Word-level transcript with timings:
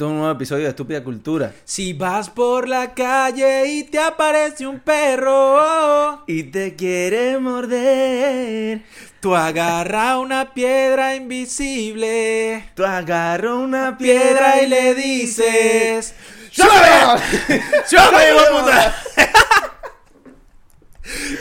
Esto 0.00 0.08
es 0.08 0.12
un 0.12 0.18
nuevo 0.20 0.32
episodio 0.32 0.64
de 0.64 0.70
Estúpida 0.70 1.04
Cultura. 1.04 1.52
Si 1.62 1.92
vas 1.92 2.30
por 2.30 2.66
la 2.66 2.94
calle 2.94 3.66
y 3.66 3.84
te 3.84 3.98
aparece 3.98 4.66
un 4.66 4.80
perro 4.80 6.24
Y 6.26 6.44
te 6.44 6.74
quiere 6.74 7.38
morder. 7.38 8.80
Tú 9.20 9.36
agarra 9.36 10.18
una 10.18 10.54
piedra 10.54 11.14
invisible, 11.14 12.70
Tú 12.74 12.82
agarras 12.82 13.52
una 13.52 13.98
piedra 13.98 14.62
y 14.62 14.68
le 14.68 14.94
dices: 14.94 16.14
¡Llámame! 16.50 17.20
¡Llámame, 17.90 18.24
hijo 18.30 18.58
puta! 18.58 18.96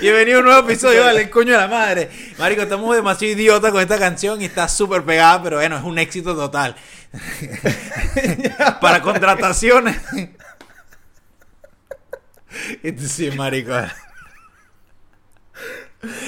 Bienvenido 0.01 0.37
a 0.37 0.39
un 0.39 0.45
nuevo 0.47 0.67
episodio 0.67 1.05
del 1.05 1.29
coño 1.29 1.51
de 1.51 1.57
la 1.57 1.67
madre. 1.67 2.09
Marico, 2.37 2.63
estamos 2.63 2.95
demasiado 2.95 3.33
idiotas 3.33 3.71
con 3.71 3.81
esta 3.81 3.99
canción 3.99 4.41
y 4.41 4.45
está 4.45 4.67
súper 4.67 5.03
pegada, 5.03 5.43
pero 5.43 5.57
bueno, 5.57 5.77
es 5.77 5.83
un 5.83 5.99
éxito 5.99 6.35
total. 6.35 6.75
Para 8.81 9.01
contrataciones. 9.01 9.97
Sí, 13.07 13.29
marico. 13.31 13.73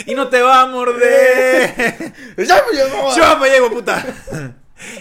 Y 0.06 0.14
no 0.14 0.28
te 0.30 0.42
va 0.42 0.62
a 0.62 0.66
morder. 0.68 2.14
¡Llámame! 2.38 3.16
Yo 3.18 3.38
me 3.40 3.50
llevo, 3.50 3.72
puta. 3.72 4.06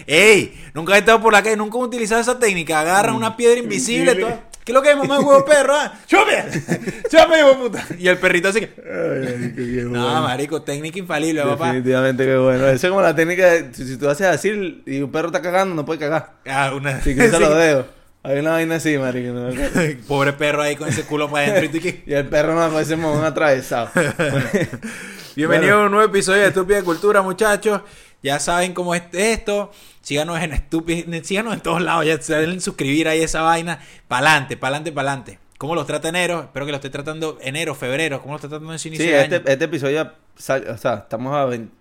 Ey, 0.07 0.71
nunca 0.75 0.95
he 0.97 1.01
estado 1.01 1.21
por 1.21 1.33
la 1.33 1.43
calle, 1.43 1.57
nunca 1.57 1.77
he 1.79 1.83
utilizado 1.83 2.21
esa 2.21 2.39
técnica. 2.39 2.81
Agarra 2.81 3.13
una 3.13 3.37
piedra 3.37 3.59
invisible. 3.59 4.13
Invisible. 4.13 4.37
toda- 4.37 4.50
¿Qué 4.65 4.73
es 4.73 4.75
lo 4.75 4.83
que 4.83 4.91
es, 4.91 4.97
mamá, 4.97 5.19
huevo 5.21 5.45
perro? 5.45 5.75
ah? 5.75 5.93
¡Chúpame! 6.07 6.45
¡Chúpame, 7.11 7.39
hijo 7.39 7.49
de 7.49 7.55
puta! 7.57 7.87
Y 7.99 8.09
el 8.09 8.19
perrito 8.19 8.49
así 8.49 8.61
que. 8.61 8.73
Ay, 8.85 9.25
marico, 9.25 9.57
qué 9.57 9.63
No, 9.85 9.91
bueno. 10.05 10.23
marico, 10.23 10.63
técnica 10.63 10.99
infalible, 10.99 11.43
papá. 11.43 11.67
Definitivamente 11.67 12.25
que 12.27 12.37
bueno. 12.37 12.67
Esa 12.69 12.87
es 12.87 12.91
como 12.91 13.01
la 13.03 13.15
técnica 13.15 13.47
de 13.51 13.75
si, 13.75 13.87
si 13.87 13.97
tú 13.97 14.09
haces 14.09 14.27
así 14.27 14.83
y 14.87 15.01
un 15.01 15.11
perro 15.11 15.29
está 15.29 15.41
cagando, 15.43 15.75
no 15.75 15.85
puede 15.85 15.99
cagar. 16.01 16.33
Ah, 16.47 16.73
una. 16.75 17.01
Si 17.01 17.15
cruza 17.15 17.37
sí. 17.39 17.43
los 17.43 17.57
dedos. 17.57 17.87
Hay 18.23 18.39
una 18.39 18.51
vaina 18.51 18.75
así, 18.75 18.99
marico. 18.99 19.33
¿no? 19.33 19.49
Pobre 20.07 20.35
perro 20.35 20.61
ahí 20.61 20.77
con 20.77 20.89
ese 20.89 21.05
culo 21.05 21.31
para 21.31 21.47
adentro. 21.47 21.65
y 21.65 21.69
tú 21.71 21.81
que- 21.83 22.03
Y 22.07 22.13
el 22.13 22.27
perro 22.29 22.55
no 22.55 22.71
parece 22.71 22.95
un 22.97 23.25
atravesado. 23.25 23.89
Bienvenido 25.37 25.75
Bueno. 25.77 25.83
a 25.83 25.87
un 25.87 25.93
nuevo 25.93 26.07
episodio 26.11 26.43
de 26.43 26.49
Estúpida 26.49 26.83
Cultura, 26.83 27.23
muchachos. 27.23 27.83
Ya 28.23 28.39
saben 28.39 28.75
cómo 28.75 28.95
es 28.95 29.03
esto. 29.13 29.71
Síganos 30.03 30.41
en 30.41 30.53
Estúpida, 30.53 31.05
síganos 31.23 31.55
en 31.55 31.61
todos 31.61 31.81
lados. 31.81 32.05
Ya 32.07 32.21
se 32.21 32.35
deben 32.35 32.61
suscribir 32.61 33.09
ahí 33.09 33.23
esa 33.23 33.43
vaina. 33.43 33.81
Pa'lante, 34.09 34.57
pa'lante, 34.57 34.93
pa'lante. 34.93 35.39
¿Cómo 35.59 35.75
los 35.75 35.87
trata 35.87 36.09
enero? 36.09 36.41
Espero 36.45 36.67
que 36.67 36.73
lo 36.73 36.77
esté 36.77 36.91
tratando 36.91 37.39
enero, 37.43 37.75
febrero. 37.75 38.21
¿Cómo 38.21 38.33
lo 38.33 38.37
está 38.37 38.49
tratando 38.49 38.73
en 38.73 38.79
su 38.79 38.89
inicio 38.89 39.07
Sí, 39.07 39.13
de 39.13 39.21
este, 39.23 39.35
año? 39.37 39.45
este 39.47 39.65
episodio, 39.65 40.13
sal- 40.37 40.67
o 40.69 40.77
sea, 40.79 40.95
estamos 40.95 41.35
a 41.37 41.45
20... 41.45 41.73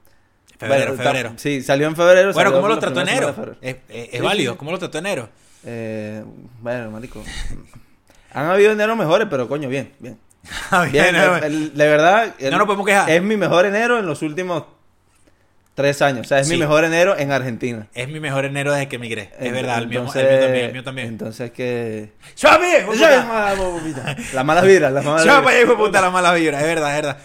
Febrero, 0.59 0.87
bueno, 0.95 1.03
febrero. 1.03 1.33
Sí, 1.37 1.61
salió 1.61 1.87
en 1.87 1.95
febrero. 1.95 2.33
Bueno, 2.33 2.51
¿cómo 2.51 2.67
lo 2.67 2.77
trató 2.79 2.99
enero? 3.01 3.33
Es, 3.61 3.77
es- 3.87 4.09
es 4.11 4.11
Sí, 4.11 4.19
válido. 4.19 4.57
¿Cómo 4.57 4.71
lo 4.71 4.79
trató 4.79 4.97
enero? 4.97 5.29
Eh, 5.65 6.23
bueno, 6.61 6.91
marico. 6.91 7.23
Han 8.33 8.45
habido 8.47 8.71
enero 8.73 8.95
mejores, 8.97 9.27
pero 9.29 9.47
coño, 9.47 9.69
bien, 9.69 9.93
bien. 9.99 10.19
Bien, 10.91 10.91
Bien, 10.91 11.15
el- 11.15 11.43
el- 11.43 11.73
de 11.77 11.87
verdad. 11.87 12.33
el- 12.39 12.51
No 12.51 12.57
nos 12.57 12.65
podemos 12.67 12.85
quejar. 12.85 13.09
Es 13.09 13.21
mi 13.21 13.37
mejor 13.37 13.65
enero 13.65 13.99
en 13.99 14.05
los 14.05 14.21
últimos 14.21 14.63
tres 15.75 16.01
años. 16.01 16.25
O 16.25 16.27
sea, 16.29 16.39
es 16.39 16.49
mi 16.49 16.57
mejor 16.57 16.83
enero 16.83 17.17
en 17.17 17.31
Argentina. 17.31 17.87
Es 17.93 18.07
mi 18.09 18.19
mejor 18.19 18.45
enero 18.45 18.71
desde 18.73 18.87
que 18.89 18.97
emigré. 18.97 19.31
Es 19.39 19.51
verdad, 19.51 19.77
el 19.79 19.87
mío, 19.87 19.99
entonces- 19.99 20.23
el 20.23 20.29
mío 20.31 20.39
también. 20.45 20.65
El 20.65 20.73
mío 20.73 20.83
también. 20.83 21.07
Entonces 21.07 21.51
que... 21.51 22.11
¡Suave! 22.35 22.85
Las 24.33 24.45
malas 24.45 24.65
vibras, 24.65 24.91
las 24.91 25.05
malas 25.05 25.23
vibras. 25.53 25.75
puta, 25.77 26.01
la 26.01 26.09
mala 26.09 26.33
vibra. 26.33 26.59
Es 26.59 26.65
verdad, 26.65 26.89
es 26.89 26.95
verdad. 27.03 27.17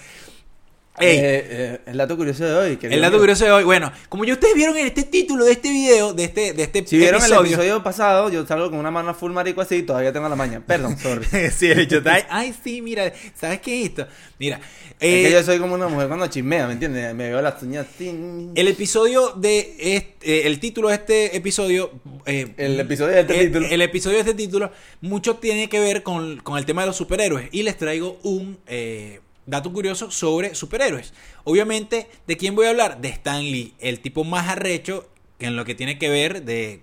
Ey, 0.97 1.17
Eh, 1.19 1.23
eh, 1.50 1.81
el 1.87 1.97
dato 1.97 2.17
curioso 2.17 2.45
de 2.45 2.55
hoy. 2.55 2.78
el 2.83 3.00
dato 3.00 3.19
curioso 3.19 3.45
de 3.45 3.50
hoy. 3.50 3.64
Bueno, 3.64 3.91
como 4.09 4.25
ya 4.25 4.34
ustedes 4.34 4.55
vieron 4.55 4.77
en 4.77 4.87
este 4.87 5.03
título 5.03 5.45
de 5.45 5.50
este 5.53 5.70
video, 5.73 6.12
de 6.14 6.23
este, 6.25 6.53
de 6.53 6.62
este 6.62 6.87
Si 6.87 6.97
vieron 6.97 7.20
episodio. 7.20 7.41
el 7.41 7.47
episodio 7.47 7.83
pasado, 7.83 8.31
yo 8.31 8.47
salgo 8.47 8.70
con 8.70 8.78
una 8.78 8.92
mano 8.92 9.12
full 9.12 9.33
marico 9.33 9.60
así 9.60 9.77
y 9.77 9.82
todavía 9.82 10.12
tengo 10.12 10.28
la 10.28 10.37
maña. 10.37 10.62
Perdón, 10.65 10.97
sorry. 11.03 11.27
sí, 11.50 11.66
el 11.66 11.81
está 11.93 12.15
ahí. 12.15 12.22
Ay, 12.31 12.55
sí, 12.62 12.81
mira, 12.81 13.12
¿sabes 13.34 13.60
qué 13.60 13.81
es 13.82 13.88
esto? 13.88 14.06
Mira, 14.38 14.60
es 15.00 15.12
eh, 15.12 15.22
que 15.25 15.31
yo 15.32 15.43
soy 15.43 15.59
como 15.59 15.75
una 15.75 15.88
mujer 15.88 16.06
cuando 16.06 16.28
chismea, 16.28 16.69
¿me 16.69 16.75
entiendes? 16.75 17.12
Me 17.12 17.28
veo 17.28 17.43
las 17.43 17.61
uñas 17.65 17.87
así. 17.93 18.50
el 18.55 18.69
episodio 18.69 19.31
de 19.32 19.75
este, 19.81 20.43
eh, 20.43 20.47
el 20.47 20.61
título 20.61 20.88
de 20.91 20.94
este 20.94 21.37
episodio. 21.37 21.91
eh, 22.25 22.55
El 22.56 22.78
episodio 22.78 23.15
de 23.15 23.21
este 23.22 23.41
el, 23.41 23.47
título. 23.49 23.66
el 23.69 23.82
episodio 23.82 24.15
de 24.19 24.21
este 24.31 24.34
título, 24.34 24.71
mucho 25.00 25.37
tiene 25.38 25.69
que 25.69 25.81
ver 25.81 26.05
con, 26.05 26.37
con 26.38 26.56
el 26.56 26.65
tema 26.66 26.82
de 26.82 26.87
los 26.87 26.97
superhéroes. 26.97 27.49
Y 27.50 27.65
les 27.65 27.76
traigo 27.76 28.16
un 28.22 28.59
eh, 28.69 29.19
dato 29.47 29.72
curioso 29.72 30.10
sobre 30.10 30.55
superhéroes. 30.55 31.12
Obviamente, 31.44 32.09
¿de 32.27 32.37
quién 32.37 32.55
voy 32.55 32.66
a 32.66 32.71
hablar? 32.71 33.00
De 33.00 33.09
Stan 33.09 33.43
Lee, 33.43 33.75
el 33.78 34.00
tipo 34.00 34.25
más 34.25 34.49
arrecho 34.49 35.09
en 35.38 35.56
lo 35.56 35.65
que 35.65 35.75
tiene 35.75 35.99
que 35.99 36.09
ver 36.09 36.43
de 36.44 36.82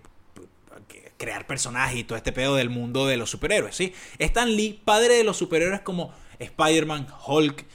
crear 1.18 1.46
personajes 1.46 1.98
y 2.00 2.04
todo 2.04 2.18
este 2.18 2.32
pedo 2.32 2.56
del 2.56 2.70
mundo 2.70 3.06
de 3.06 3.16
los 3.18 3.30
superhéroes, 3.30 3.76
¿sí? 3.76 3.94
Stan 4.18 4.50
Lee, 4.56 4.82
padre 4.84 5.16
de 5.16 5.24
los 5.24 5.38
superhéroes 5.38 5.82
como 5.82 6.12
Spider-Man, 6.40 7.08
Hulk, 7.28 7.66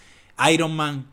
Iron 0.52 0.74
Man, 0.74 1.06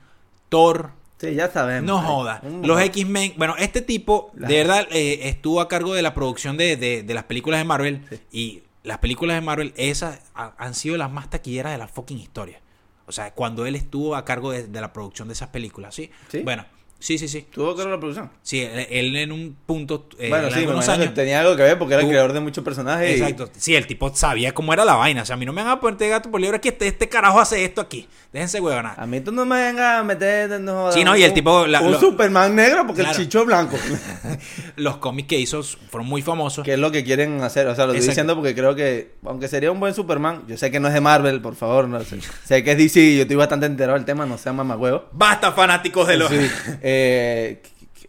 Thor, 0.49 0.91
Sí, 1.19 1.35
ya 1.35 1.49
sabemos. 1.51 1.85
no 1.87 2.01
joda. 2.01 2.41
Los 2.63 2.81
X-Men. 2.81 3.33
Bueno, 3.37 3.55
este 3.57 3.81
tipo, 3.81 4.31
de 4.33 4.57
verdad, 4.57 4.87
eh, 4.91 5.29
estuvo 5.29 5.61
a 5.61 5.67
cargo 5.69 5.93
de 5.93 6.01
la 6.01 6.13
producción 6.13 6.57
de, 6.57 6.75
de- 6.75 7.03
de 7.03 7.13
las 7.13 7.23
películas 7.25 7.59
de 7.61 7.63
Marvel. 7.65 8.01
Sí. 8.09 8.19
Y 8.31 8.63
las 8.83 8.97
películas 8.97 9.35
de 9.37 9.41
Marvel, 9.41 9.73
esas 9.77 10.19
ha- 10.35 10.53
han 10.57 10.73
sido 10.73 10.97
las 10.97 11.09
más 11.11 11.29
taquilleras 11.29 11.71
de 11.71 11.77
la 11.77 11.87
fucking 11.87 12.17
historia. 12.19 12.59
O 13.05 13.11
sea, 13.11 13.33
cuando 13.33 13.65
él 13.65 13.75
estuvo 13.75 14.15
a 14.15 14.25
cargo 14.25 14.51
de, 14.51 14.67
de 14.67 14.81
la 14.81 14.93
producción 14.93 15.27
de 15.27 15.33
esas 15.33 15.49
películas, 15.49 15.95
¿sí? 15.95 16.09
¿Sí? 16.29 16.41
Bueno, 16.43 16.65
sí, 17.03 17.17
sí, 17.17 17.27
sí. 17.27 17.45
¿Tuvo 17.51 17.75
que 17.75 17.81
ver 17.83 17.91
la 17.91 17.99
producción? 17.99 18.31
Sí, 18.41 18.61
él, 18.61 18.87
él 18.89 19.15
en 19.17 19.31
un 19.31 19.55
punto. 19.65 20.07
eh, 20.17 20.29
bueno, 20.29 20.47
en 20.47 20.53
sí, 20.83 20.91
años. 20.91 21.13
tenía 21.13 21.41
algo 21.41 21.55
que 21.57 21.63
ver 21.63 21.77
porque 21.77 21.93
era 21.95 22.03
el 22.03 22.09
creador 22.09 22.31
de 22.33 22.39
muchos 22.39 22.63
personajes. 22.63 23.09
y- 23.17 23.21
Exacto. 23.21 23.49
Sí, 23.57 23.75
el 23.75 23.85
tipo 23.87 24.13
sabía 24.15 24.53
cómo 24.53 24.73
era 24.73 24.85
la 24.85 24.95
vaina. 24.95 25.21
O 25.23 25.25
sea, 25.25 25.35
a 25.35 25.37
mí 25.37 25.45
no 25.45 25.51
me 25.53 25.61
van 25.63 25.71
a 25.71 25.79
poner 25.79 26.09
gato 26.09 26.31
por 26.31 26.39
liebre 26.39 26.61
que 26.61 26.69
este, 26.69 26.87
este 26.87 27.09
carajo 27.09 27.39
hace 27.39 27.63
esto 27.65 27.81
aquí. 27.81 28.07
Déjense 28.31 28.59
huevona. 28.61 28.93
A 28.97 29.05
mí 29.05 29.19
tú 29.21 29.31
no 29.31 29.45
me 29.45 29.57
vengas 29.61 29.99
a 29.99 30.03
meter. 30.03 30.59
No, 30.61 30.91
Sí, 30.91 31.03
no, 31.03 31.15
y 31.15 31.23
el 31.23 31.29
un- 31.29 31.35
tipo, 31.35 31.67
la- 31.67 31.81
un 31.81 31.91
lo- 31.91 31.99
Superman 31.99 32.55
negro 32.55 32.85
porque 32.87 33.01
Claro. 33.03 33.17
el 33.17 33.23
chicho 33.23 33.41
es 33.41 33.45
blanco. 33.45 33.77
Los 34.75 34.97
cómics 34.97 35.27
que 35.29 35.39
hizo 35.39 35.61
fueron 35.63 36.07
muy 36.07 36.21
famosos. 36.21 36.63
que 36.65 36.73
es 36.73 36.79
lo 36.79 36.91
que 36.91 37.03
quieren 37.03 37.41
hacer. 37.41 37.67
O 37.67 37.75
sea, 37.75 37.85
lo 37.85 37.91
estoy 37.93 38.05
Exacto. 38.07 38.11
diciendo 38.11 38.35
porque 38.35 38.55
creo 38.55 38.75
que, 38.75 39.13
aunque 39.25 39.47
sería 39.47 39.71
un 39.71 39.79
buen 39.79 39.93
Superman, 39.93 40.43
yo 40.47 40.57
sé 40.57 40.71
que 40.71 40.79
no 40.79 40.87
es 40.87 40.93
de 40.93 41.01
Marvel, 41.01 41.41
por 41.41 41.55
favor. 41.55 41.87
No 41.87 41.99
sé. 42.03 42.19
sé 42.45 42.63
que 42.63 42.71
es 42.71 42.77
DC, 42.77 43.15
yo 43.15 43.21
estoy 43.23 43.35
bastante 43.35 43.65
enterado 43.65 43.97
del 43.97 44.05
tema, 44.05 44.25
no 44.25 44.37
sea 44.37 44.53
mamagüevo. 44.53 45.05
Basta, 45.11 45.51
fanáticos 45.51 46.07
de 46.07 46.17
los. 46.17 46.29
Sí, 46.29 46.37
eh, 46.81 46.92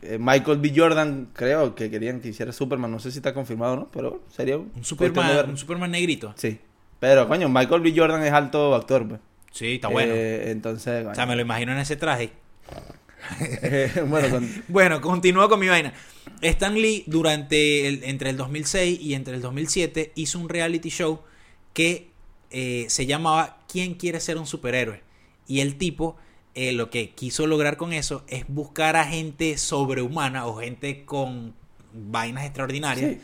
eh, 0.03 0.19
Michael 0.19 0.59
B. 0.59 0.73
Jordan, 0.75 1.29
creo 1.33 1.75
que 1.75 1.91
querían 1.91 2.21
que 2.21 2.29
hiciera 2.29 2.53
Superman. 2.53 2.91
No 2.91 2.99
sé 2.99 3.11
si 3.11 3.19
está 3.19 3.33
confirmado 3.33 3.73
o 3.73 3.77
no, 3.77 3.89
pero 3.91 4.23
sería 4.31 4.57
un, 4.59 4.73
Superman, 4.83 5.51
un 5.51 5.57
Superman 5.57 5.91
negrito. 5.91 6.35
Sí. 6.37 6.59
Pero, 7.01 7.27
coño, 7.29 7.49
Michael 7.49 7.81
B. 7.81 7.93
Jordan 7.97 8.23
es 8.25 8.33
alto 8.33 8.75
actor, 8.75 9.07
pues. 9.09 9.21
Sí, 9.53 9.75
está 9.77 9.89
bueno. 9.89 10.13
Eh, 10.15 10.51
entonces, 10.51 11.07
o 11.07 11.15
sea, 11.15 11.27
me 11.27 11.37
lo 11.37 11.43
imagino 11.43 11.73
en 11.73 11.79
ese 11.79 11.97
traje. 11.97 12.31
eh, 13.41 14.05
bueno, 14.07 14.29
con- 14.31 14.65
Bueno, 14.69 15.01
continúo 15.01 15.49
con 15.49 15.61
mi 15.61 15.69
vaina. 15.69 15.93
Stan 16.41 16.75
Lee, 16.75 17.05
durante 17.07 17.87
el, 17.89 18.05
entre 18.05 18.31
el 18.31 18.37
2006 18.37 19.01
y 19.01 19.15
entre 19.15 19.37
el 19.37 19.43
2007, 19.43 20.13
hizo 20.17 20.39
un 20.39 20.49
reality 20.49 20.91
show 20.91 21.21
que 21.73 22.11
eh, 22.51 22.87
se 22.89 23.07
llamaba 23.07 23.59
¿Quién 23.69 23.95
quiere 23.95 24.21
ser 24.21 24.39
un 24.39 24.47
superhéroe? 24.47 25.03
Y 25.47 25.61
el 25.61 25.77
tipo 25.77 26.17
eh, 26.55 26.73
lo 26.73 26.91
que 26.91 27.11
quiso 27.11 27.47
lograr 27.47 27.77
con 27.77 27.93
eso 27.93 28.25
es 28.29 28.45
buscar 28.49 28.97
a 28.97 29.05
gente 29.05 29.59
sobrehumana 29.59 30.47
o 30.47 30.57
gente 30.61 31.05
con 31.05 31.55
vainas 31.93 32.45
extraordinarias. 32.45 33.13
Sí. 33.13 33.21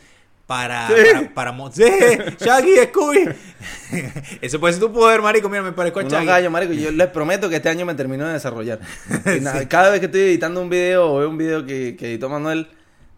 Para, 0.47 0.87
Sí. 0.89 0.93
para, 1.33 1.55
para. 1.55 1.71
Shaggy, 1.71 2.75
Scooby. 2.89 3.29
Ese 4.41 4.59
puede 4.59 4.73
ser 4.73 4.81
tu 4.83 4.91
poder, 4.91 5.21
marico. 5.21 5.47
Mira, 5.47 5.61
me 5.63 5.71
parezco 5.71 5.99
a 5.99 6.01
unos 6.01 6.11
Shaggy. 6.11 6.25
gallos, 6.27 6.51
marico. 6.51 6.73
Yo 6.73 6.91
les 6.91 7.07
prometo 7.07 7.47
que 7.49 7.55
este 7.57 7.69
año 7.69 7.85
me 7.85 7.95
termino 7.95 8.27
de 8.27 8.33
desarrollar. 8.33 8.79
Cada 9.69 9.91
vez 9.91 9.99
que 10.01 10.07
estoy 10.07 10.21
editando 10.21 10.61
un 10.61 10.69
video 10.69 11.09
o 11.13 11.19
veo 11.19 11.29
un 11.29 11.37
video 11.37 11.65
que, 11.65 11.95
que 11.97 12.09
editó 12.09 12.27
Manuel, 12.27 12.67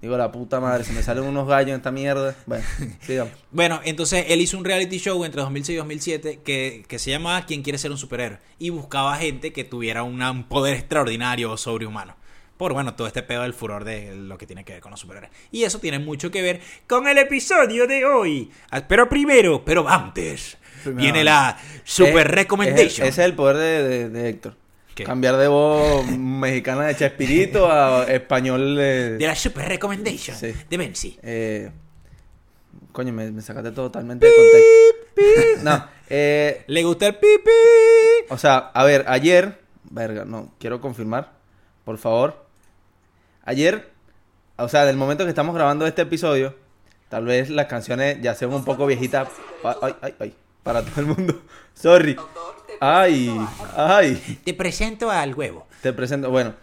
digo, 0.04 0.18
la 0.18 0.32
puta 0.32 0.60
madre, 0.60 0.84
se 0.84 0.94
me 0.94 1.02
salen 1.02 1.24
unos 1.24 1.48
gallos 1.48 1.70
en 1.70 1.76
esta 1.78 1.92
mierda. 1.92 2.36
Bueno, 2.46 2.64
sigamos. 3.02 3.34
Bueno, 3.52 3.80
entonces 3.84 4.26
él 4.30 4.42
hizo 4.42 4.58
un 4.58 4.66
reality 4.66 5.00
show 5.00 5.24
entre 5.26 5.42
2006 5.42 5.74
y 5.76 5.78
2007 5.78 6.40
que, 6.44 6.84
que 6.88 7.00
se 7.00 7.10
llamaba 7.12 7.46
¿Quién 7.46 7.64
quiere 7.64 7.78
ser 7.80 7.90
un 7.92 7.98
superhéroe? 7.98 8.38
Y 8.60 8.70
buscaba 8.70 9.16
gente 9.18 9.52
que 9.54 9.64
tuviera 9.64 10.04
una- 10.04 10.30
un 10.32 10.44
poder 10.44 10.76
extraordinario 10.76 11.52
o 11.52 11.58
sobrehumano. 11.58 12.16
Por 12.58 12.74
bueno, 12.74 12.94
todo 12.94 13.08
este 13.08 13.24
pedo 13.24 13.42
del 13.42 13.54
furor 13.54 13.84
de 13.84 14.16
lo 14.16 14.38
que 14.38 14.46
tiene 14.46 14.64
que 14.64 14.74
ver 14.74 14.82
con 14.82 14.92
los 14.92 15.00
superhéroes. 15.00 15.32
Y 15.52 15.64
eso 15.64 15.80
tiene 15.80 15.98
mucho 16.00 16.30
que 16.30 16.42
ver 16.42 16.62
con 16.88 17.08
el 17.08 17.18
episodio 17.18 17.88
de 17.88 18.06
hoy. 18.06 18.52
Ah, 18.70 18.82
Pero 18.88 19.10
primero, 19.10 19.66
pero 19.66 19.90
antes, 19.90 20.58
Primero. 20.84 21.02
viene 21.02 21.24
la 21.24 21.58
super 21.84 22.30
recommendation. 22.30 22.88
es 22.90 23.00
el- 23.00 23.08
Ese 23.08 23.22
es 23.22 23.26
el 23.26 23.34
poder 23.36 23.58
de, 23.58 23.88
de- 23.88 24.10
de 24.10 24.30
Héctor. 24.30 24.56
¿Qué? 24.96 25.04
Cambiar 25.04 25.38
de 25.38 25.48
voz 25.48 26.06
mexicana 26.18 26.86
de 26.86 26.96
Chespirito 26.96 27.72
a 27.72 28.04
español 28.06 28.76
de... 28.76 29.18
De 29.18 29.28
la 29.28 29.36
super 29.36 29.68
recommendation 29.68 30.36
Sí. 30.38 30.54
de 30.70 30.78
Benzi. 30.78 31.18
Eh, 31.24 31.72
coño, 32.92 33.12
me, 33.14 33.32
me 33.32 33.42
sacaste 33.42 33.72
totalmente 33.72 34.26
de 34.28 34.32
contexto. 34.34 34.70
No, 35.64 35.86
eh, 36.10 36.64
¿Le 36.68 36.84
gusta 36.84 37.08
el 37.08 37.16
pipi? 37.16 37.52
o 38.30 38.38
sea, 38.38 38.58
a 38.74 38.84
ver, 38.84 39.06
ayer, 39.08 39.60
verga, 39.92 40.26
no, 40.26 40.52
quiero 40.60 40.82
confirmar, 40.82 41.34
por 41.86 41.98
favor. 42.00 42.46
Ayer, 43.46 43.92
o 44.58 44.68
sea, 44.68 44.86
del 44.86 44.98
momento 44.98 45.24
que 45.24 45.30
estamos 45.30 45.54
grabando 45.56 45.86
este 45.86 46.02
episodio, 46.02 46.56
tal 47.10 47.26
vez 47.26 47.50
las 47.52 47.68
canciones 47.68 48.18
ya 48.22 48.34
sean 48.34 48.54
un 48.54 48.66
poco 48.66 48.86
viejitas. 48.88 49.30
pa- 49.62 49.78
Ay, 49.82 49.96
ay, 50.02 50.16
ay, 50.20 50.36
para 50.64 50.82
todo 50.84 51.00
el 51.02 51.06
mundo. 51.06 51.42
Sorry. 51.76 52.16
Ay, 52.86 53.34
ay. 53.78 54.40
Te 54.44 54.54
presento 54.54 55.10
al 55.10 55.34
huevo. 55.36 55.66
Te 55.82 55.94
presento, 55.94 56.30
bueno. 56.30 56.54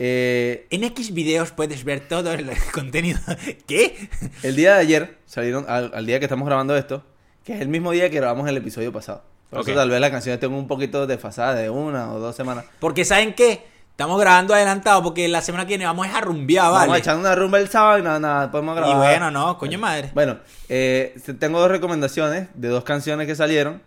eh, 0.00 0.66
En 0.70 0.82
X 0.82 1.14
videos 1.14 1.52
puedes 1.52 1.84
ver 1.84 2.00
todo 2.08 2.32
el 2.32 2.50
contenido. 2.72 3.20
¿Qué? 3.68 4.08
el 4.42 4.56
día 4.56 4.74
de 4.74 4.80
ayer, 4.80 5.18
salieron, 5.26 5.66
al, 5.68 5.92
al 5.94 6.06
día 6.06 6.18
que 6.18 6.24
estamos 6.24 6.46
grabando 6.46 6.76
esto, 6.76 7.04
que 7.44 7.54
es 7.54 7.60
el 7.60 7.68
mismo 7.68 7.92
día 7.92 8.10
que 8.10 8.16
grabamos 8.16 8.48
el 8.48 8.56
episodio 8.56 8.92
pasado. 8.92 9.22
Por 9.50 9.60
Ok. 9.60 9.68
eso 9.68 9.76
tal 9.78 9.90
vez 9.90 10.00
las 10.00 10.10
canciones 10.10 10.40
tengan 10.40 10.58
un 10.58 10.66
poquito 10.66 11.06
desfasadas 11.06 11.56
de 11.58 11.70
una 11.70 12.12
o 12.12 12.18
dos 12.18 12.34
semanas. 12.34 12.64
Porque 12.80 13.04
¿saben 13.04 13.34
qué? 13.34 13.64
Estamos 13.92 14.18
grabando 14.20 14.54
adelantado 14.54 15.02
porque 15.02 15.28
la 15.28 15.40
semana 15.42 15.64
que 15.66 15.70
viene 15.70 15.84
vamos 15.84 16.06
a 16.08 16.20
rumbear, 16.20 16.64
Vamos 16.72 16.88
¿vale? 16.88 16.98
echando 17.00 17.20
una 17.20 17.34
rumba 17.34 17.58
el 17.58 17.68
sábado 17.68 17.98
y 17.98 18.02
nada, 18.02 18.18
nada, 18.18 18.50
podemos 18.50 18.74
grabar. 18.74 18.96
Y 18.96 18.98
bueno, 18.98 19.30
no, 19.30 19.58
coño 19.58 19.78
madre. 19.78 20.10
Bueno, 20.14 20.38
eh, 20.68 21.14
te- 21.24 21.34
tengo 21.34 21.60
dos 21.60 21.70
recomendaciones 21.70 22.48
de 22.54 22.68
dos 22.68 22.82
canciones 22.82 23.26
que 23.26 23.36
salieron. 23.36 23.82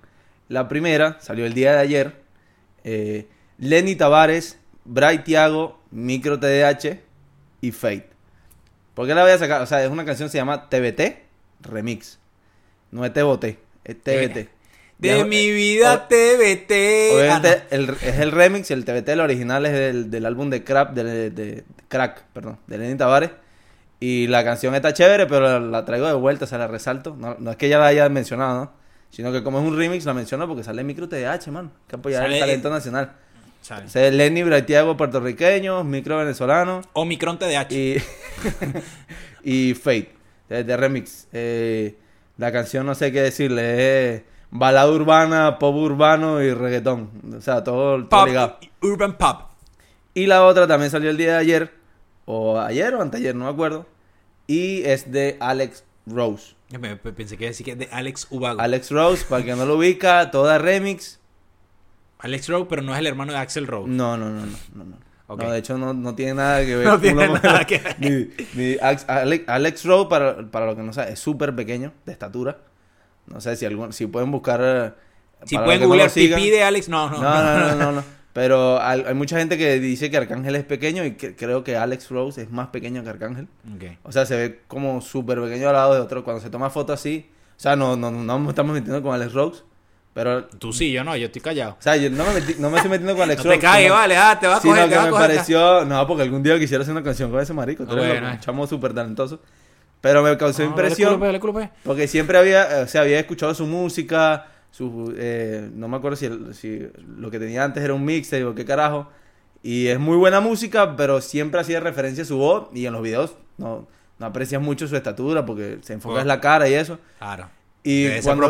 La 0.53 0.67
primera 0.67 1.17
salió 1.19 1.45
el 1.45 1.53
día 1.53 1.73
de 1.73 1.79
ayer. 1.79 2.13
Eh, 2.83 3.27
Lenny 3.57 3.95
Tavares, 3.95 4.59
Bray 4.85 5.19
Thiago, 5.19 5.79
Micro 5.91 6.39
TDH 6.39 6.99
y 7.61 7.71
Fate. 7.71 8.09
¿Por 8.93 9.07
qué 9.07 9.15
la 9.15 9.23
voy 9.23 9.31
a 9.31 9.37
sacar? 9.37 9.61
O 9.61 9.65
sea, 9.65 9.83
es 9.83 9.89
una 9.89 10.05
canción 10.05 10.27
que 10.27 10.31
se 10.33 10.37
llama 10.37 10.69
TBT 10.69 11.01
Remix. 11.61 12.19
No 12.91 13.03
es 13.05 13.11
TBT, 13.13 13.57
es 13.85 14.01
TBT. 14.03 14.49
De 14.99 15.25
mi 15.25 15.37
eh, 15.47 15.51
vida 15.53 15.93
o- 15.95 16.01
TBT. 16.07 16.71
Obviamente 17.15 17.49
Ah, 17.49 17.63
el- 17.71 17.89
es 17.89 18.19
el 18.19 18.31
remix, 18.31 18.69
el 18.71 18.85
TBT, 18.85 19.09
el 19.09 19.19
original 19.21 19.65
es 19.65 19.73
del, 19.73 20.11
del 20.11 20.25
álbum 20.25 20.49
de 20.49 20.63
Crap, 20.63 20.93
de, 20.93 21.03
de- 21.03 21.29
de- 21.31 21.63
Crack, 21.87 22.23
perdón, 22.33 22.59
de 22.67 22.77
Lenny 22.77 22.95
Tavares. 22.95 23.31
Y 23.99 24.27
la 24.27 24.43
canción 24.43 24.75
está 24.75 24.93
chévere, 24.93 25.25
pero 25.25 25.41
la, 25.41 25.59
la 25.59 25.85
traigo 25.85 26.05
de 26.07 26.13
vuelta, 26.13 26.45
se 26.45 26.57
la 26.57 26.67
resalto. 26.67 27.15
No, 27.17 27.35
no 27.39 27.51
es 27.51 27.57
que 27.57 27.69
ya 27.69 27.79
la 27.79 27.87
haya 27.87 28.07
mencionado, 28.09 28.59
¿no? 28.65 28.82
Sino 29.13 29.31
que 29.31 29.43
como 29.43 29.59
es 29.59 29.65
un 29.65 29.77
remix, 29.77 30.05
la 30.05 30.13
menciono 30.15 30.47
porque 30.47 30.63
sale 30.63 30.83
Micro 30.83 31.07
TDH, 31.07 31.47
man. 31.51 31.71
Que 31.87 31.97
apoyar 31.97 32.23
Sale- 32.23 32.33
el 32.35 32.39
talento 32.39 32.69
nacional. 32.71 33.13
Ese 33.85 34.07
es 34.07 34.13
Lenny 34.13 34.41
Braithiago, 34.43 34.97
puertorriqueño, 34.97 35.83
Micro 35.83 36.17
venezolano 36.17 36.81
Omicron 36.93 37.37
TDH. 37.37 37.71
y, 37.71 37.97
y 39.43 39.73
Fate, 39.75 40.11
de, 40.49 40.63
de 40.63 40.77
remix. 40.77 41.27
Eh, 41.31 41.95
la 42.37 42.51
canción 42.51 42.85
no 42.85 42.95
sé 42.95 43.11
qué 43.11 43.21
decirle, 43.21 44.15
es 44.15 44.21
balada 44.49 44.89
urbana, 44.91 45.59
pop 45.59 45.75
urbano 45.75 46.41
y 46.41 46.53
reggaetón. 46.53 47.09
O 47.37 47.41
sea, 47.41 47.63
todo, 47.63 47.97
todo 47.97 48.09
Pop, 48.09 48.27
ligado. 48.27 48.57
Urban 48.81 49.17
Pop. 49.17 49.41
Y 50.13 50.25
la 50.25 50.43
otra 50.45 50.67
también 50.67 50.91
salió 50.91 51.09
el 51.09 51.17
día 51.17 51.33
de 51.33 51.37
ayer, 51.37 51.71
o 52.25 52.59
ayer 52.59 52.93
o 52.95 53.01
anteayer, 53.01 53.35
no 53.35 53.45
me 53.45 53.51
acuerdo. 53.51 53.85
Y 54.47 54.83
es 54.83 55.11
de 55.11 55.37
Alex 55.39 55.83
Rose. 56.05 56.55
Me- 56.79 56.95
Pensé 56.97 57.37
que 57.37 57.45
decir 57.45 57.65
que 57.65 57.75
de 57.75 57.87
Alex 57.91 58.27
Ubago. 58.29 58.59
Alex 58.59 58.91
Rose, 58.91 59.25
para 59.29 59.43
que 59.43 59.55
no 59.55 59.65
lo 59.65 59.77
ubica, 59.77 60.31
toda 60.31 60.57
remix. 60.57 61.19
Alex 62.19 62.47
Rowe, 62.47 62.67
pero 62.69 62.81
no 62.81 62.93
es 62.93 62.99
el 62.99 63.07
hermano 63.07 63.33
de 63.33 63.37
Axel 63.39 63.67
Rowe. 63.67 63.87
No, 63.87 64.15
no, 64.17 64.29
no, 64.29 64.45
no, 64.45 64.57
no. 64.75 64.83
no. 64.85 64.97
No, 65.35 65.51
de 65.51 65.57
hecho 65.59 65.77
no, 65.77 65.93
no 65.93 66.13
tiene 66.13 66.35
nada 66.35 66.63
que 66.63 66.75
ver 66.75 66.85
No 66.87 66.99
tiene 66.99 67.27
nada 67.27 67.65
que 67.65 67.79
ver. 67.79 68.29
Ni- 68.53 68.77
Alex, 68.79 69.05
Alex 69.47 69.85
Rowe, 69.85 70.07
para, 70.07 70.49
para 70.51 70.65
lo 70.67 70.75
que 70.75 70.83
no 70.83 70.93
sabe, 70.93 71.13
es 71.13 71.19
súper 71.19 71.55
pequeño, 71.55 71.91
de 72.05 72.11
estatura. 72.11 72.59
No 73.25 73.41
sé 73.41 73.55
si 73.55 73.65
algún, 73.65 73.93
si 73.93 74.05
pueden 74.07 74.31
buscar... 74.31 74.59
eh, 74.63 74.91
Si 75.45 75.57
pueden 75.57 75.81
no 75.81 75.87
googlear 75.87 76.09
sigan. 76.09 76.39
pipí 76.39 76.51
de 76.51 76.63
Alex, 76.63 76.87
no, 76.89 77.09
no. 77.09 77.21
No, 77.21 77.43
no, 77.43 77.59
no, 77.69 77.75
no, 77.75 77.91
no. 77.93 78.03
Pero 78.33 78.81
hay, 78.81 79.13
mucha 79.13 79.37
gente 79.37 79.57
que 79.59 79.79
dice 79.79 80.09
que 80.09 80.17
Arcángel 80.17 80.55
es 80.55 80.63
pequeño 80.63 81.05
y 81.05 81.11
que, 81.11 81.35
creo 81.35 81.63
que 81.63 81.77
Alex 81.77 82.09
Rose 82.09 82.41
es 82.41 82.49
más 82.49 82.69
pequeño 82.69 83.03
que 83.03 83.09
Arcángel. 83.09 83.47
O 84.01 84.11
sea, 84.11 84.25
se 84.25 84.35
ve 84.35 84.59
como 84.67 85.01
súper 85.01 85.39
pequeño 85.39 85.67
al 85.67 85.73
lado 85.75 85.93
de 85.93 85.99
otro. 86.01 86.23
Cuando 86.23 86.41
se 86.41 86.49
toma 86.49 86.71
foto 86.71 86.93
así, 86.93 87.29
o 87.55 87.59
sea, 87.59 87.75
no, 87.75 87.95
no, 87.95 88.09
no 88.09 88.39
nos 88.39 88.49
estamos 88.49 88.73
metiendo 88.73 89.01
con 89.03 89.13
Alex 89.13 89.33
Rose. 89.33 89.61
Pero, 90.15 90.45
Tú 90.45 90.71
sí, 90.73 90.91
yo 90.91 91.03
no, 91.03 91.15
yo 91.15 91.25
estoy 91.27 91.41
callado. 91.41 91.71
o 91.79 91.81
sea, 91.81 91.95
yo 91.95 92.07
no 92.11 92.23
me, 92.25 92.39
metí- 92.39 92.57
no 92.57 92.69
me 92.69 92.77
estoy 92.77 92.91
metiendo 92.91 93.13
con 93.15 93.23
Alex 93.23 93.37
No 93.45 93.49
te 93.49 93.55
Rose. 93.55 93.59
caes, 93.59 93.83
sino- 93.83 93.93
vale, 93.95 94.17
ah, 94.17 94.37
te 94.39 94.47
va 94.47 94.57
a 94.57 94.61
sino 94.61 94.73
coger, 94.75 94.89
te 94.89 94.95
que 94.95 95.01
me 95.01 95.09
coger. 95.09 95.27
pareció, 95.27 95.85
no, 95.85 96.07
porque 96.07 96.23
algún 96.23 96.43
día 96.43 96.59
quisiera 96.59 96.81
hacer 96.83 96.91
una 96.91 97.03
canción 97.03 97.31
con 97.31 97.39
ese 97.39 97.53
marico, 97.53 97.85
tú 97.85 97.97
eres 97.97 98.21
un 98.21 98.39
chamo 98.39 98.65
súper 98.67 98.93
talentoso. 98.93 99.39
Pero 100.01 100.21
me 100.21 100.35
causó 100.37 100.63
No, 100.63 100.69
impresión, 100.69 101.19
dale 101.19 101.39
dale 101.39 101.69
porque 101.83 102.07
siempre 102.07 102.37
había, 102.37 102.81
o 102.83 102.87
sea, 102.87 103.01
había 103.01 103.19
escuchado 103.19 103.53
su 103.55 103.65
música, 103.65 104.47
su, 104.73 105.13
eh, 105.15 105.69
no 105.75 105.87
me 105.87 105.97
acuerdo 105.97 106.15
si, 106.17 106.25
el- 106.25 106.55
si 106.55 106.87
lo 107.17 107.29
que 107.29 107.37
tenía 107.37 107.63
antes 107.63 107.83
era 107.83 107.93
un 107.93 108.03
mixtape 108.03 108.43
o 108.45 108.55
qué 108.55 108.65
carajo, 108.65 109.07
y 109.61 109.85
es 109.87 109.99
muy 109.99 110.17
buena 110.17 110.39
música, 110.41 110.95
pero 110.95 111.21
siempre 111.21 111.61
hacía 111.61 111.79
referencia 111.79 112.23
a 112.23 112.25
su 112.25 112.37
voz, 112.37 112.69
y 112.73 112.87
en 112.87 112.93
los 112.93 113.03
videos 113.03 113.35
no, 113.59 113.87
no 114.17 114.25
aprecias 114.25 114.59
mucho 114.63 114.87
su 114.87 114.95
estatura, 114.95 115.45
porque 115.45 115.77
se 115.81 115.93
enfoca 115.93 116.21
en 116.21 116.27
la 116.27 116.41
cara 116.41 116.67
y 116.67 116.73
eso. 116.73 116.97
Claro. 117.19 117.49
Y 117.83 118.03
Debe 118.05 118.21
cuando, 118.23 118.47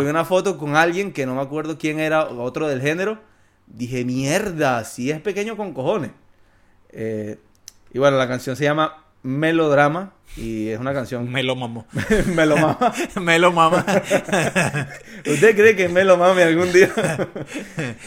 y 0.00 0.04
vi 0.04 0.10
una 0.10 0.24
foto 0.26 0.58
con 0.58 0.76
alguien 0.76 1.12
que 1.12 1.24
no 1.24 1.34
me 1.36 1.40
acuerdo 1.40 1.78
quién 1.78 2.00
era, 2.00 2.28
otro 2.28 2.68
del 2.68 2.82
género, 2.82 3.18
dije, 3.66 4.04
mierda, 4.04 4.84
sí 4.84 5.10
es 5.10 5.20
pequeño 5.20 5.56
con 5.56 5.72
cojones. 5.72 6.10
Eh, 6.90 7.38
y 7.94 7.98
bueno, 7.98 8.18
la 8.18 8.28
canción 8.28 8.56
se 8.56 8.64
llama 8.64 9.01
Melodrama 9.22 10.12
y 10.36 10.68
es 10.68 10.80
una 10.80 10.94
canción... 10.94 11.30
Me 11.30 11.42
lo 11.42 11.54
mamó. 11.56 11.86
Melomama. 12.34 12.92
Me 13.20 13.38
lo 13.38 13.52
mamá. 13.52 13.84
¿Usted 15.26 15.54
cree 15.54 15.76
que 15.76 15.84
es 15.84 15.92
Melomami 15.92 16.42
algún 16.42 16.72
día? 16.72 16.90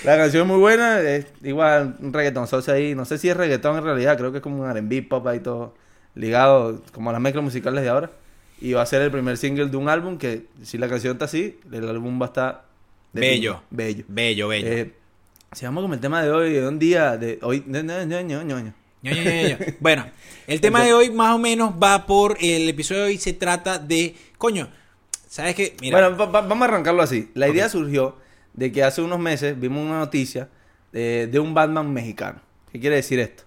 la 0.04 0.18
canción 0.18 0.44
es 0.44 0.48
muy 0.48 0.58
buena, 0.58 1.02
es 1.02 1.28
igual 1.44 1.96
un 2.00 2.12
reggaetón 2.12 2.48
socio 2.48 2.74
ahí. 2.74 2.96
No 2.96 3.06
sé 3.06 3.18
si 3.18 3.30
es 3.30 3.38
reggaetón 3.38 3.78
en 3.78 3.84
realidad, 3.84 4.18
creo 4.18 4.32
que 4.32 4.38
es 4.38 4.44
como 4.44 4.64
un 4.64 4.70
R&B 4.70 5.04
pop 5.04 5.26
ahí 5.28 5.40
todo 5.40 5.76
ligado, 6.16 6.82
como 6.92 7.10
a 7.12 7.14
las 7.14 7.22
mezclas 7.22 7.44
musicales 7.44 7.84
de 7.84 7.90
ahora. 7.90 8.10
Y 8.60 8.74
va 8.74 8.82
a 8.82 8.86
ser 8.86 9.02
el 9.02 9.12
primer 9.12 9.38
single 9.38 9.68
de 9.68 9.78
un 9.78 9.90
álbum 9.90 10.18
que, 10.18 10.48
si 10.64 10.78
la 10.78 10.88
canción 10.88 11.14
está 11.14 11.26
así, 11.26 11.60
el 11.72 11.88
álbum 11.88 12.20
va 12.20 12.26
a 12.26 12.30
estar... 12.30 12.66
Bello. 13.14 13.62
Bello. 13.70 14.04
Bello, 14.08 14.48
bello. 14.48 14.68
Eh, 14.68 14.94
sigamos 15.52 15.84
con 15.84 15.94
el 15.94 16.00
tema 16.00 16.24
de 16.24 16.32
hoy, 16.32 16.54
de 16.54 16.68
un 16.68 16.80
día, 16.80 17.18
de 17.18 17.38
hoy... 17.42 17.64
Bueno, 19.80 20.06
el 20.48 20.62
tema 20.62 20.84
de 20.84 20.94
hoy 20.94 21.10
más 21.12 21.36
o 21.36 21.38
menos 21.40 21.74
va 21.82 22.06
por. 22.06 22.38
El 22.42 22.68
episodio 22.70 23.02
de 23.02 23.08
hoy 23.08 23.18
se 23.18 23.34
trata 23.34 23.78
de. 23.80 24.16
Coño, 24.38 24.70
¿sabes 25.28 25.56
qué? 25.56 25.76
Mira. 25.82 26.10
Bueno, 26.10 26.18
va- 26.18 26.26
va- 26.42 26.48
vamos 26.48 26.62
a 26.68 26.72
arrancarlo 26.72 27.02
así. 27.02 27.30
La 27.34 27.48
idea 27.48 27.70
surgió 27.70 28.18
de 28.54 28.72
que 28.72 28.84
hace 28.84 29.02
unos 29.02 29.20
meses 29.20 29.60
vimos 29.60 29.84
una 29.86 30.00
noticia 30.00 30.50
de, 30.92 31.28
de 31.28 31.40
un 31.40 31.54
Batman 31.54 31.92
mexicano. 31.94 32.40
¿Qué 32.72 32.80
quiere 32.80 32.96
decir 32.98 33.20
esto? 33.20 33.44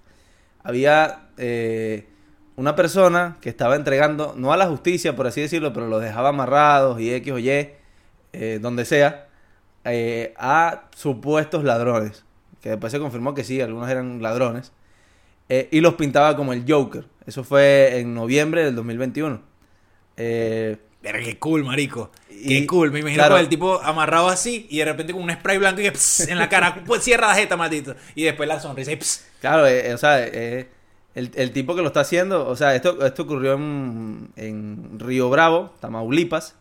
Había 0.62 1.28
eh, 1.38 2.06
una 2.56 2.74
persona 2.77 3.38
que 3.41 3.48
estaba 3.48 3.77
entregando, 3.77 4.34
no 4.36 4.53
a 4.53 4.56
la 4.56 4.67
justicia, 4.67 5.15
por 5.17 5.27
así 5.27 5.41
decirlo, 5.41 5.72
pero 5.72 5.86
los 5.88 6.03
dejaba 6.03 6.31
amarrados 6.31 7.00
y 7.00 7.12
X 7.15 7.32
o 7.32 7.38
Y, 7.38 7.48
eh, 8.32 8.58
donde 8.60 8.84
sea, 8.84 9.29
eh, 9.84 10.34
a 10.36 10.84
supuestos 10.94 11.65
ladrones. 11.65 12.24
Que 12.60 12.70
después 12.70 12.91
se 12.93 12.98
confirmó 12.98 13.34
que 13.34 13.44
sí, 13.44 13.60
algunos 13.60 13.88
eran 13.88 14.20
ladrones. 14.20 14.72
Eh, 15.48 15.69
y 15.70 15.81
los 15.81 15.94
pintaba 15.94 16.36
como 16.36 16.52
el 16.52 16.64
Joker. 16.69 17.05
Eso 17.26 17.44
fue 17.44 17.98
en 17.98 18.14
noviembre 18.14 18.64
del 18.64 18.74
2021. 18.74 19.40
Eh, 20.17 20.76
Pero 21.02 21.19
qué 21.20 21.38
cool, 21.38 21.64
marico. 21.64 22.10
Y- 22.31 22.48
Qué 22.60 22.67
cool. 22.67 22.90
Me 22.93 23.00
imagino 23.00 23.20
claro. 23.20 23.34
con 23.34 23.40
el 23.40 23.48
tipo 23.48 23.81
amarrado 23.82 24.28
así 24.28 24.67
y 24.70 24.78
de 24.78 24.84
repente 24.84 25.12
con 25.12 25.22
un 25.22 25.31
spray 25.31 25.58
blanco 25.58 25.81
y 25.81 25.84
que, 25.84 25.93
pss, 25.93 26.28
en 26.28 26.38
la 26.38 26.48
cara. 26.48 26.82
Pues 26.86 27.02
cierra 27.02 27.28
la 27.28 27.34
jeta, 27.34 27.56
maldito. 27.56 27.94
Y 28.14 28.24
después 28.24 28.48
la 28.48 28.60
sonrisa 28.60 28.93
y 28.93 28.96
pss. 28.96 29.26
Claro, 29.40 29.67
eh, 29.67 29.88
eh, 29.90 29.94
o 29.94 29.98
sea, 29.98 30.24
eh, 30.24 30.69
el, 31.14 31.31
el 31.34 31.52
tipo 31.52 31.74
que 31.74 31.82
lo 31.82 31.88
está 31.88 32.00
haciendo, 32.00 32.46
o 32.48 32.56
sea, 32.56 32.74
esto, 32.74 33.05
esto 33.05 33.22
ocurrió 33.22 33.55
en, 33.55 34.31
en 34.36 34.98
Río 35.00 35.31
Bravo, 35.31 35.72
Tamaulipas. 35.81 36.55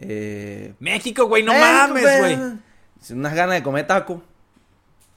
Eh, 0.00 0.74
México, 0.78 1.26
güey, 1.26 1.42
no 1.42 1.52
eh, 1.52 1.60
mames, 1.60 2.18
güey. 2.18 2.38
Unas 3.10 3.34
ganas 3.34 3.56
de 3.56 3.62
comer 3.62 3.86
tacos. 3.86 4.20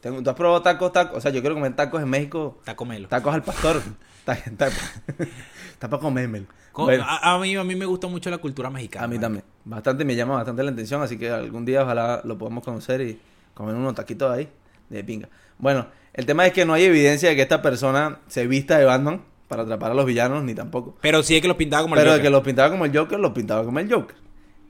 Tengo- 0.02 0.22
¿Tú 0.24 0.30
has 0.30 0.36
probado 0.36 0.62
tacos, 0.62 0.92
tacos? 0.92 1.18
O 1.18 1.22
sea, 1.22 1.32
yo 1.32 1.42
quiero 1.42 1.56
comer 1.56 1.76
tacos 1.76 2.02
en 2.02 2.10
México, 2.10 2.60
Taco 2.66 2.86
Melo. 2.86 3.08
tacos 3.08 3.34
al 3.34 3.44
pastor. 3.44 3.82
Está 4.26 5.90
para 5.90 6.00
comérmelo. 6.02 6.46
Co- 6.72 6.86
Bueno, 6.86 7.04
a, 7.08 7.34
a 7.36 7.40
mí, 7.40 7.56
a 7.56 7.64
mí 7.64 7.76
me 7.76 7.86
gusta 7.86 8.08
mucho 8.08 8.30
la 8.30 8.38
cultura 8.38 8.70
mexicana. 8.70 9.06
a 9.06 9.08
mí 9.08 9.20
también. 9.20 9.44
Bastante, 9.66 10.06
me 10.06 10.16
llama 10.16 10.36
bastante 10.36 10.64
la 10.64 10.72
atención, 10.72 11.02
así 11.02 11.18
que 11.18 11.30
algún 11.30 11.66
día 11.66 11.84
ojalá 11.84 12.22
lo 12.24 12.38
podamos 12.38 12.64
conocer 12.64 13.02
y 13.02 13.20
comer 13.54 13.76
unos 13.76 13.96
taquitos 13.96 14.32
ahí 14.32 14.48
de 14.90 15.04
pinga. 15.04 15.30
Bueno, 15.58 15.88
el 16.14 16.26
tema 16.26 16.46
es 16.46 16.54
que 16.54 16.66
no 16.66 16.74
hay 16.74 16.84
evidencia 16.86 17.30
de 17.30 17.36
que 17.36 17.42
esta 17.42 17.62
persona 17.62 18.20
se 18.28 18.48
vista 18.48 18.78
de 18.78 18.86
Batman 18.86 19.22
para 19.48 19.64
atrapar 19.64 19.92
a 19.92 19.94
los 19.96 20.06
villanos, 20.06 20.44
ni 20.44 20.54
tampoco. 20.56 20.96
Pero 21.02 21.24
sí 21.24 21.36
es 21.36 21.42
que 21.42 21.48
los 21.48 21.58
pintaba 21.58 21.84
como 21.84 21.96
el 21.96 22.00
Pero 22.02 22.12
de 22.12 22.18
Joker. 22.18 22.24
que 22.28 22.30
los 22.32 22.44
pintaba 22.44 22.70
como 22.72 22.86
el 22.86 22.98
Joker, 22.98 23.20
los 23.20 23.32
pintaba 23.32 23.64
como 23.66 23.80
el 23.80 23.92
Joker. 23.92 24.16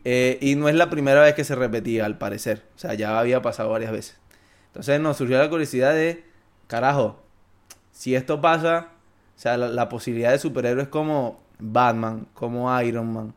Eh, 0.04 0.40
y 0.42 0.56
no 0.56 0.68
es 0.70 0.76
la 0.76 0.90
primera 0.90 1.22
vez 1.22 1.36
que 1.36 1.44
se 1.44 1.54
repetía, 1.56 2.06
al 2.06 2.18
parecer. 2.18 2.64
O 2.76 2.80
sea, 2.80 2.96
ya 2.96 3.20
había 3.20 3.42
pasado 3.44 3.70
varias 3.70 3.92
veces. 3.92 4.18
Entonces 4.72 5.02
nos 5.02 5.18
surgió 5.18 5.38
la 5.38 5.50
curiosidad 5.50 5.94
de, 5.94 6.24
carajo, 6.68 7.20
si 7.92 8.16
esto 8.16 8.40
pasa, 8.40 8.88
o 9.36 9.40
sea, 9.40 9.58
la, 9.58 9.90
posibilidad 9.90 10.32
de 10.32 10.40
superhéroes 10.40 10.88
como 10.88 11.42
Batman, 11.60 12.28
como 12.34 12.82
Iron 12.82 13.14
Man, 13.14 13.34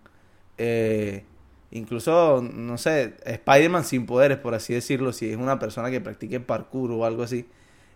eh, 0.58 1.24
incluso, 1.72 2.40
no 2.40 2.78
sé, 2.78 3.14
Spider-Man 3.24 3.84
sin 3.84 4.06
poderes, 4.06 4.38
por 4.38 4.54
así 4.54 4.74
decirlo, 4.74 5.12
si 5.12 5.28
es 5.30 5.36
una 5.36 5.58
persona 5.58 5.90
que 5.90 6.00
practique 6.00 6.38
parkour 6.38 6.92
o 6.92 7.04
algo 7.04 7.24
así, 7.24 7.48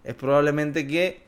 es 0.02 0.14
probablemente 0.14 0.86
que 0.88 1.22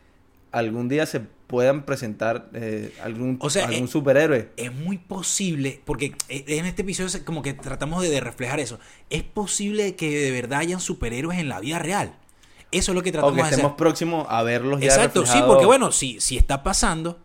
algún 0.52 0.88
día 0.88 1.06
se 1.06 1.20
puedan 1.20 1.84
presentar 1.84 2.48
eh, 2.54 2.94
algún, 3.02 3.36
O 3.40 3.50
sea, 3.50 3.66
algún 3.66 3.84
eh, 3.84 3.88
superhéroe. 3.88 4.50
Es 4.56 4.72
muy 4.72 4.98
posible, 4.98 5.80
porque 5.84 6.14
eh, 6.28 6.44
en 6.46 6.66
este 6.66 6.82
episodio 6.82 7.24
como 7.24 7.42
que 7.42 7.54
tratamos 7.54 8.02
de, 8.02 8.08
de 8.08 8.20
reflejar 8.20 8.60
eso. 8.60 8.78
Es 9.10 9.22
posible 9.24 9.96
que 9.96 10.10
de 10.10 10.30
verdad 10.30 10.60
hayan 10.60 10.80
superhéroes 10.80 11.38
en 11.38 11.48
la 11.48 11.60
vida 11.60 11.78
real. 11.78 12.14
Eso 12.72 12.92
es 12.92 12.94
lo 12.94 13.02
que 13.02 13.10
tratamos 13.10 13.34
de 13.34 13.42
hacer. 13.42 13.54
estemos 13.54 13.72
próximos 13.76 14.26
a 14.28 14.42
verlos 14.44 14.80
ya 14.80 14.86
Exacto, 14.86 15.26
sí, 15.26 15.38
porque 15.44 15.66
bueno, 15.66 15.90
si, 15.90 16.20
si 16.20 16.36
está 16.36 16.62
pasando, 16.62 17.18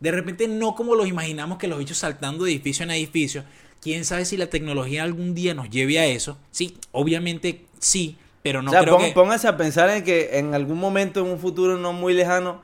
de 0.00 0.10
repente 0.10 0.46
no 0.48 0.74
como 0.74 0.94
los 0.94 1.08
imaginamos 1.08 1.58
que 1.58 1.66
los 1.66 1.78
bichos 1.78 1.96
saltando 1.96 2.44
de 2.44 2.52
edificio 2.52 2.84
en 2.84 2.90
edificio. 2.90 3.44
Quién 3.80 4.04
sabe 4.04 4.26
si 4.26 4.36
la 4.36 4.48
tecnología 4.48 5.02
algún 5.02 5.34
día 5.34 5.54
nos 5.54 5.70
lleve 5.70 5.98
a 5.98 6.04
eso. 6.04 6.36
Sí, 6.50 6.76
obviamente 6.92 7.64
sí, 7.78 8.18
pero 8.42 8.62
no 8.62 8.70
o 8.70 8.72
sea, 8.72 8.82
creo 8.82 8.96
pon- 8.96 9.06
que. 9.06 9.12
pónganse 9.12 9.48
a 9.48 9.56
pensar 9.56 9.90
en 9.90 10.02
que 10.04 10.38
en 10.38 10.54
algún 10.54 10.78
momento, 10.78 11.20
en 11.20 11.26
un 11.32 11.38
futuro 11.38 11.76
no 11.78 11.92
muy 11.92 12.14
lejano, 12.14 12.60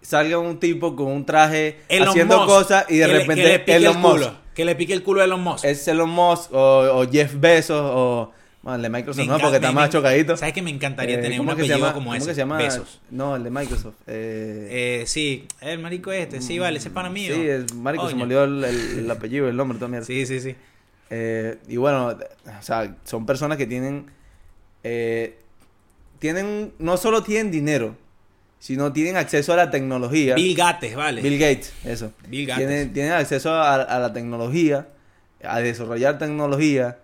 salga 0.00 0.38
un 0.38 0.58
tipo 0.58 0.96
con 0.96 1.06
un 1.06 1.24
traje 1.24 1.78
Elon 1.88 2.08
haciendo 2.08 2.38
Musk, 2.38 2.48
cosas 2.48 2.86
y 2.88 2.96
de 2.98 3.06
que 3.06 3.12
le- 3.12 3.18
repente 3.20 3.42
que 3.42 3.48
le 3.48 3.58
pique 3.60 3.76
Elon 3.76 3.92
el 3.96 3.98
Musk. 3.98 4.12
culo, 4.14 4.34
que 4.54 4.64
le 4.64 4.74
pique 4.74 4.92
el 4.92 5.02
culo 5.02 5.20
a 5.20 5.24
Elon 5.24 5.40
Musk. 5.42 5.64
Es 5.64 5.86
Elon 5.88 6.10
Musk 6.10 6.52
o, 6.52 6.58
o 7.00 7.10
Jeff 7.10 7.34
Bezos 7.38 7.80
o... 7.80 8.32
Bueno, 8.62 8.76
el 8.76 8.82
de 8.82 8.90
Microsoft 8.90 9.26
no, 9.26 9.38
porque 9.40 9.56
está 9.56 9.72
más 9.72 9.90
chocadito. 9.90 10.36
¿Sabes 10.36 10.54
que 10.54 10.62
me 10.62 10.70
encantaría 10.70 11.16
Eh, 11.16 11.22
tener 11.22 11.36
¿cómo 11.38 11.50
un 11.50 11.56
que 11.56 11.62
se 11.64 11.72
apellido 11.72 11.78
llama? 11.88 11.94
como 11.94 12.04
¿Cómo 12.10 12.14
ese? 12.16 12.26
que 12.28 12.34
se 12.34 12.40
llama? 12.42 12.58
Besos. 12.58 13.00
No, 13.10 13.34
el 13.34 13.42
de 13.42 13.50
Microsoft. 13.50 13.94
Eh, 14.06 15.00
Eh, 15.00 15.04
sí, 15.08 15.48
el 15.60 15.80
marico 15.80 16.12
este, 16.12 16.40
sí, 16.40 16.60
vale, 16.60 16.78
ese 16.78 16.90
pana 16.90 17.10
mío. 17.10 17.34
Sí, 17.34 17.40
el 17.40 17.66
marico, 17.74 18.08
se 18.08 18.14
me 18.14 18.22
olvidó 18.22 18.44
el, 18.44 18.62
el- 18.62 18.98
el 19.00 19.10
apellido, 19.10 19.48
el 19.48 19.56
nombre, 19.56 19.78
toda 19.78 19.88
mierda. 19.88 20.06
Sí, 20.06 20.26
sí, 20.26 20.40
sí. 20.40 20.54
Eh, 21.10 21.58
y 21.66 21.76
bueno, 21.76 22.06
o 22.10 22.62
sea, 22.62 22.94
son 23.02 23.26
personas 23.26 23.58
que 23.58 23.66
tienen, 23.66 24.06
eh, 24.84 25.38
tienen, 26.18 26.72
no 26.78 26.96
solo 26.96 27.22
tienen 27.22 27.50
dinero, 27.50 27.96
sino 28.58 28.92
tienen 28.92 29.16
acceso 29.16 29.52
a 29.52 29.56
la 29.56 29.70
tecnología. 29.70 30.34
Bill 30.36 30.56
Gates, 30.56 30.94
vale. 30.94 31.20
Bill 31.20 31.38
Gates, 31.38 31.72
eso. 31.84 32.12
Bill 32.28 32.46
Gates. 32.46 32.66
Tienen, 32.66 32.92
tienen 32.92 33.12
acceso 33.12 33.52
a, 33.52 33.74
a 33.74 33.98
la 33.98 34.12
tecnología, 34.12 34.88
a 35.42 35.58
desarrollar 35.60 36.18
tecnología 36.18 36.98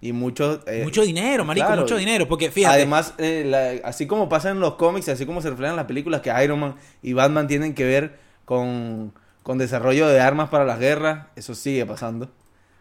y 0.00 0.12
muchos... 0.12 0.60
eh, 0.66 0.82
mucho 0.82 1.02
dinero, 1.02 1.44
marico, 1.44 1.66
claro. 1.66 1.82
mucho 1.82 1.96
dinero. 1.96 2.26
Porque 2.26 2.50
fíjate, 2.50 2.74
Además, 2.74 3.14
eh, 3.18 3.44
la- 3.46 3.88
así 3.88 4.06
como 4.06 4.28
pasa 4.28 4.50
en 4.50 4.58
los 4.60 4.74
cómics, 4.74 5.08
así 5.08 5.24
como 5.24 5.40
se 5.40 5.50
reflejan 5.50 5.76
las 5.76 5.86
películas 5.86 6.20
que 6.20 6.32
Iron 6.42 6.58
Man 6.58 6.74
y 7.02 7.12
Batman 7.12 7.46
tienen 7.46 7.74
que 7.74 7.84
ver 7.84 8.18
con, 8.44 9.12
con 9.44 9.56
desarrollo 9.56 10.08
de 10.08 10.20
armas 10.20 10.48
para 10.50 10.64
las 10.64 10.78
guerras, 10.80 11.26
eso 11.36 11.54
sigue 11.54 11.86
pasando. 11.86 12.28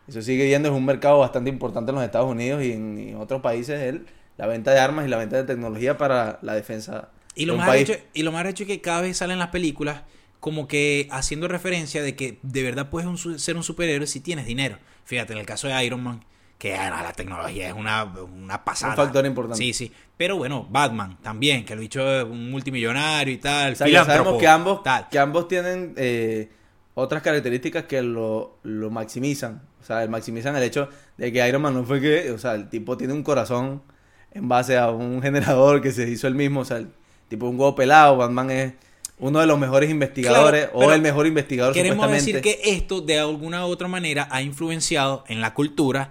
Eso 0.07 0.21
sigue 0.21 0.43
viendo, 0.45 0.67
es 0.69 0.75
un 0.75 0.83
mercado 0.85 1.19
bastante 1.19 1.49
importante 1.49 1.91
en 1.91 1.95
los 1.95 2.03
Estados 2.03 2.29
Unidos 2.29 2.61
y 2.63 2.73
en, 2.73 2.99
y 2.99 3.09
en 3.11 3.17
otros 3.17 3.41
países, 3.41 3.79
el, 3.79 4.05
la 4.37 4.47
venta 4.47 4.71
de 4.71 4.79
armas 4.79 5.05
y 5.05 5.09
la 5.09 5.17
venta 5.17 5.37
de 5.37 5.43
tecnología 5.43 5.97
para 5.97 6.39
la 6.41 6.53
defensa 6.55 7.09
Y 7.35 7.41
de 7.41 7.47
lo, 7.47 7.53
un 7.53 7.59
más 7.59 7.67
país. 7.67 7.89
arrecho, 7.89 8.05
y 8.13 8.23
lo 8.23 8.31
más 8.31 8.41
arrecho 8.41 8.63
es 8.63 8.67
que 8.67 8.81
cada 8.81 9.01
vez 9.01 9.17
salen 9.17 9.39
las 9.39 9.49
películas 9.49 10.03
como 10.39 10.67
que 10.67 11.07
haciendo 11.11 11.47
referencia 11.47 12.03
de 12.03 12.15
que 12.15 12.39
de 12.41 12.63
verdad 12.63 12.89
puedes 12.89 13.07
un 13.07 13.39
ser 13.39 13.55
un 13.55 13.63
superhéroe 13.63 14.07
si 14.07 14.19
tienes 14.19 14.45
dinero. 14.45 14.77
Fíjate, 15.05 15.33
en 15.33 15.39
el 15.39 15.45
caso 15.45 15.67
de 15.67 15.85
Iron 15.85 16.03
Man, 16.03 16.25
que 16.57 16.75
ah, 16.75 17.01
la 17.01 17.13
tecnología 17.13 17.67
es 17.69 17.73
una, 17.73 18.03
una 18.05 18.63
pasada. 18.63 18.93
Un 18.93 18.97
factor 18.97 19.25
importante. 19.25 19.63
Sí, 19.63 19.73
sí. 19.73 19.91
Pero 20.17 20.37
bueno, 20.37 20.67
Batman 20.69 21.17
también, 21.21 21.63
que 21.65 21.75
lo 21.75 21.81
dicho 21.81 22.01
es 22.19 22.23
un 22.25 22.51
multimillonario 22.51 23.33
y 23.33 23.37
tal. 23.37 23.73
O 23.73 23.75
sea, 23.75 23.87
ya 23.87 24.03
sabemos 24.05 24.37
que 24.39 24.47
ambos, 24.47 24.83
tal. 24.83 25.07
que 25.09 25.19
ambos 25.19 25.47
tienen 25.47 25.93
eh, 25.97 26.49
otras 26.93 27.21
características 27.21 27.83
que 27.85 28.01
lo, 28.01 28.59
lo 28.63 28.89
maximizan. 28.89 29.61
O 29.81 29.85
sea, 29.85 30.05
maximizan 30.07 30.55
el 30.55 30.63
hecho 30.63 30.89
de 31.17 31.31
que 31.31 31.45
Iron 31.47 31.61
Man 31.61 31.73
no 31.73 31.83
fue 31.85 31.99
que, 32.01 32.31
o 32.31 32.37
sea, 32.37 32.55
el 32.55 32.69
tipo 32.69 32.95
tiene 32.97 33.13
un 33.13 33.23
corazón 33.23 33.81
en 34.33 34.47
base 34.47 34.77
a 34.77 34.89
un 34.89 35.21
generador 35.21 35.81
que 35.81 35.91
se 35.91 36.09
hizo 36.09 36.27
él 36.27 36.35
mismo. 36.35 36.61
O 36.61 36.65
sea, 36.65 36.77
el 36.77 36.89
tipo 37.29 37.47
un 37.47 37.59
huevo 37.59 37.75
pelado. 37.75 38.17
Batman 38.17 38.51
es 38.51 38.73
uno 39.19 39.39
de 39.39 39.45
los 39.45 39.59
mejores 39.59 39.89
investigadores 39.89 40.69
Claro, 40.69 40.87
o 40.87 40.91
el 40.91 41.01
mejor 41.01 41.27
investigador 41.27 41.73
Queremos 41.73 42.05
supuestamente. 42.05 42.41
decir 42.41 42.61
que 42.63 42.75
esto 42.75 43.01
de 43.01 43.19
alguna 43.19 43.65
u 43.65 43.69
otra 43.69 43.87
manera 43.87 44.27
ha 44.31 44.41
influenciado 44.41 45.23
en 45.27 45.39
la 45.41 45.53
cultura. 45.53 46.09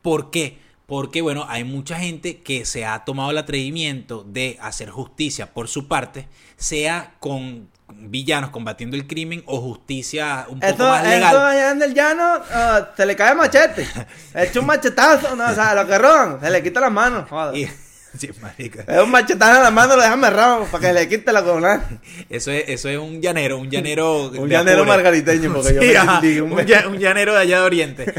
¿Por 0.00 0.30
qué? 0.30 0.58
Porque, 0.86 1.22
bueno, 1.22 1.46
hay 1.48 1.64
mucha 1.64 1.98
gente 1.98 2.42
que 2.42 2.64
se 2.64 2.84
ha 2.84 3.04
tomado 3.04 3.30
el 3.30 3.38
atrevimiento 3.38 4.24
de 4.26 4.58
hacer 4.60 4.90
justicia 4.90 5.52
por 5.54 5.68
su 5.68 5.88
parte, 5.88 6.26
sea 6.56 7.14
con 7.18 7.68
villanos 7.94 8.50
combatiendo 8.50 8.96
el 8.96 9.06
crimen 9.06 9.42
o 9.46 9.60
justicia 9.60 10.46
un 10.48 10.60
poco 10.60 10.82
más 10.84 11.06
legal. 11.06 11.36
allá 11.36 11.70
en 11.72 11.82
el 11.82 11.94
llano 11.94 12.22
ah, 12.50 12.88
se 12.96 13.06
le 13.06 13.14
cae 13.16 13.34
machete. 13.34 13.86
Echa 14.34 14.60
un 14.60 14.66
machetazo, 14.66 15.36
no, 15.36 15.50
o 15.50 15.54
sea, 15.54 15.74
lo 15.74 15.86
que 15.86 15.98
roban, 15.98 16.40
se 16.40 16.50
le 16.50 16.62
quita 16.62 16.80
las 16.80 16.92
manos. 16.92 17.28
joder. 17.28 17.56
Y- 17.56 17.70
sí, 18.18 18.30
marica. 18.40 18.84
Es 18.86 19.02
un 19.02 19.10
machetazo 19.10 19.56
en 19.58 19.62
la 19.62 19.70
mano, 19.70 19.94
lo 19.96 20.02
dejan 20.02 20.14
amarrado 20.18 20.64
para 20.66 20.86
que 20.88 20.92
le 20.92 21.08
quite 21.08 21.32
la 21.32 21.42
corona. 21.42 21.82
Eso 22.28 22.50
es, 22.50 22.64
eso 22.68 22.88
es 22.88 22.98
un 22.98 23.20
llanero, 23.20 23.58
un 23.58 23.70
llanero. 23.70 24.28
Un 24.32 24.48
llanero 24.48 24.82
Apure. 24.82 24.96
margariteño, 24.96 25.52
porque 25.54 25.74
yo 25.74 25.80
me 25.80 25.96
ajá, 25.96 26.88
un 26.88 26.98
llanero 26.98 27.34
de 27.34 27.40
allá 27.40 27.60
de 27.60 27.64
Oriente. 27.64 28.14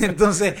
Entonces, 0.00 0.54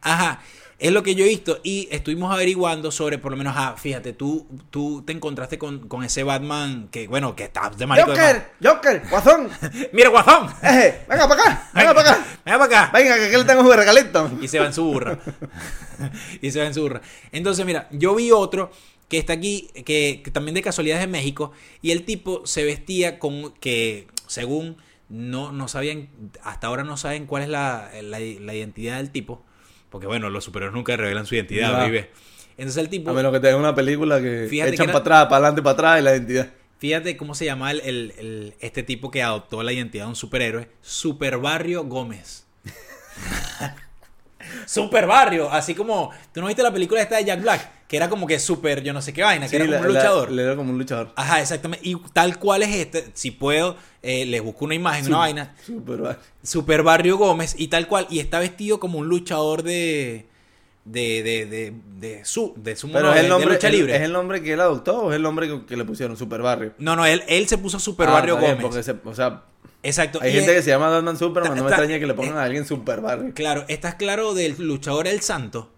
ajá, 0.00 0.40
es 0.78 0.92
lo 0.92 1.02
que 1.02 1.14
yo 1.14 1.24
he 1.24 1.28
visto 1.28 1.58
y 1.62 1.88
estuvimos 1.90 2.30
averiguando 2.32 2.90
sobre, 2.90 3.16
por 3.18 3.30
lo 3.32 3.38
menos, 3.38 3.54
ah, 3.56 3.76
fíjate, 3.78 4.12
tú, 4.12 4.46
tú 4.70 5.02
te 5.06 5.12
encontraste 5.12 5.58
con, 5.58 5.88
con 5.88 6.04
ese 6.04 6.22
Batman 6.22 6.88
que, 6.90 7.08
bueno, 7.08 7.34
que 7.34 7.44
está 7.44 7.70
de 7.70 7.86
marico. 7.86 8.10
de 8.12 8.16
Joker, 8.18 8.50
Joker, 8.62 9.02
guasón. 9.10 9.48
ma- 9.48 9.70
Mira, 9.92 10.10
guasón. 10.10 10.48
Eje, 10.62 11.00
venga 11.08 11.28
para 11.28 11.42
acá, 11.42 11.70
venga 11.74 11.94
para 11.94 12.10
acá. 12.12 12.26
Venga 12.44 12.58
para 12.58 12.64
acá. 12.82 12.90
Venga, 12.98 13.16
que 13.16 13.24
aquí 13.26 13.36
le 13.36 13.44
tengo 13.44 13.62
un 13.62 13.72
regalito. 13.72 14.30
Y 14.42 14.48
se 14.48 14.58
va 14.58 14.66
en 14.66 14.74
su 14.74 14.84
burra. 14.84 15.18
y 16.42 16.50
se 16.50 16.60
va 16.60 16.66
en 16.66 16.74
su 16.74 16.82
burra. 16.82 17.00
Entonces, 17.32 17.64
mira, 17.64 17.88
yo 17.90 18.14
vi 18.14 18.30
otro 18.30 18.70
que 19.08 19.18
está 19.18 19.32
aquí, 19.34 19.68
que, 19.84 20.20
que 20.24 20.30
también 20.30 20.54
de 20.56 20.62
casualidad 20.62 20.98
es 20.98 21.04
de 21.04 21.06
México, 21.12 21.52
y 21.80 21.92
el 21.92 22.04
tipo 22.04 22.44
se 22.44 22.64
vestía 22.64 23.18
con 23.18 23.52
que, 23.54 24.08
según 24.26 24.76
no, 25.08 25.52
no 25.52 25.68
sabían, 25.68 26.08
hasta 26.42 26.66
ahora 26.66 26.82
no 26.82 26.96
saben 26.96 27.26
cuál 27.26 27.44
es 27.44 27.48
la, 27.48 27.90
la- 28.02 28.18
la 28.18 28.54
identidad 28.54 28.96
del 28.96 29.10
tipo, 29.12 29.42
porque 29.96 30.06
bueno, 30.06 30.30
los 30.30 30.44
superhéroes 30.44 30.74
nunca 30.74 30.96
revelan 30.96 31.26
su 31.26 31.34
identidad, 31.34 31.72
Ya. 31.80 31.84
vive. 31.84 32.10
Entonces 32.58 32.82
el 32.82 32.88
tipo, 32.88 33.10
A 33.10 33.12
menos 33.12 33.32
que 33.32 33.40
tenga 33.40 33.56
una 33.56 33.74
película 33.74 34.20
que 34.20 34.44
echan 34.46 34.72
que 34.72 34.76
para 34.86 34.98
atrás, 34.98 35.24
para 35.24 35.36
adelante, 35.36 35.62
para 35.62 35.72
atrás 35.72 36.00
y 36.00 36.02
la 36.04 36.12
identidad. 36.12 36.48
fíjate 36.78 37.16
cómo 37.16 37.34
se 37.34 37.44
llama 37.46 37.70
el, 37.70 37.80
el- 37.80 38.12
el- 38.18 38.54
este 38.60 38.82
tipo 38.82 39.10
que 39.10 39.22
adoptó 39.22 39.62
la 39.62 39.72
identidad 39.72 40.04
de 40.04 40.08
un 40.10 40.16
superhéroe, 40.16 40.68
Super 40.82 41.38
Barrio 41.38 41.84
Gómez. 41.84 42.46
Super 44.66 45.06
Barrio, 45.06 45.50
así 45.50 45.74
como, 45.74 46.10
¿tú 46.32 46.40
no 46.40 46.46
viste 46.46 46.62
la 46.62 46.72
película 46.72 47.00
esta 47.02 47.16
de 47.16 47.24
Jack 47.24 47.40
Black? 47.42 47.70
Que 47.86 47.96
era 47.96 48.08
como 48.08 48.26
que 48.26 48.38
super, 48.40 48.82
yo 48.82 48.92
no 48.92 49.00
sé 49.00 49.12
qué 49.12 49.22
vaina, 49.22 49.48
que 49.48 49.56
era 49.56 49.64
como 49.66 49.74
la- 49.78 49.80
un 49.88 49.94
luchador. 49.94 50.32
le 50.32 50.42
era 50.42 50.56
como 50.56 50.70
un 50.72 50.78
luchador. 50.78 51.12
Ajá, 51.14 51.40
exactamente. 51.40 51.88
Y 51.88 51.96
tal 52.12 52.38
cual 52.38 52.64
es 52.64 52.74
este, 52.74 53.10
si 53.14 53.30
puedo, 53.30 53.76
eh, 54.02 54.26
les 54.26 54.42
busco 54.42 54.64
una 54.64 54.74
imagen, 54.74 55.06
una 55.06 55.18
vaina. 55.18 55.54
Super 55.64 56.04
va- 56.04 56.18
Super 56.42 56.82
Barrio 56.82 57.16
Gómez 57.16 57.54
y 57.56 57.68
tal 57.68 57.86
cual. 57.86 58.06
Y 58.10 58.18
está 58.18 58.40
vestido 58.40 58.80
como 58.80 58.98
un 58.98 59.08
luchador 59.08 59.62
de. 59.62 60.26
De, 60.86 61.22
de, 61.24 61.46
de, 61.46 61.74
de 61.98 62.24
su, 62.24 62.54
de 62.56 62.76
su 62.76 62.90
Pero 62.92 63.08
es 63.10 63.16
el 63.16 63.16
de- 63.16 63.22
de 63.24 63.28
nombre, 63.28 63.54
lucha 63.54 63.68
libre. 63.68 63.96
¿es 63.96 64.02
el 64.02 64.12
nombre 64.12 64.40
que 64.40 64.52
él 64.52 64.60
adoptó 64.60 65.02
o 65.02 65.10
es 65.10 65.16
el 65.16 65.22
nombre 65.22 65.48
que, 65.48 65.66
que 65.66 65.76
le 65.76 65.84
pusieron? 65.84 66.16
Super 66.16 66.40
Barrio. 66.42 66.74
No, 66.78 66.94
no, 66.94 67.04
él, 67.04 67.24
él 67.26 67.48
se 67.48 67.58
puso 67.58 67.80
Super 67.80 68.08
Ah, 68.08 68.12
Barrio 68.12 68.36
Gómez. 68.36 68.58
porque 68.62 68.82
se- 68.84 68.94
o 69.04 69.14
sea, 69.14 69.42
Exacto. 69.82 70.20
hay 70.22 70.30
y 70.30 70.34
gente 70.34 70.52
es- 70.52 70.56
que 70.58 70.62
se 70.62 70.70
llama 70.70 70.88
Batman 70.88 71.16
Superman, 71.18 71.50
Ta- 71.52 71.56
no 71.58 71.64
me 71.64 71.70
extraña 71.70 71.98
que 71.98 72.06
le 72.06 72.14
pongan 72.14 72.36
a 72.38 72.44
alguien 72.44 72.64
Super 72.64 73.00
Barrio. 73.00 73.32
Claro, 73.34 73.64
estás 73.66 73.96
claro 73.96 74.32
del 74.34 74.54
luchador 74.58 75.08
El 75.08 75.20
Santo. 75.22 75.72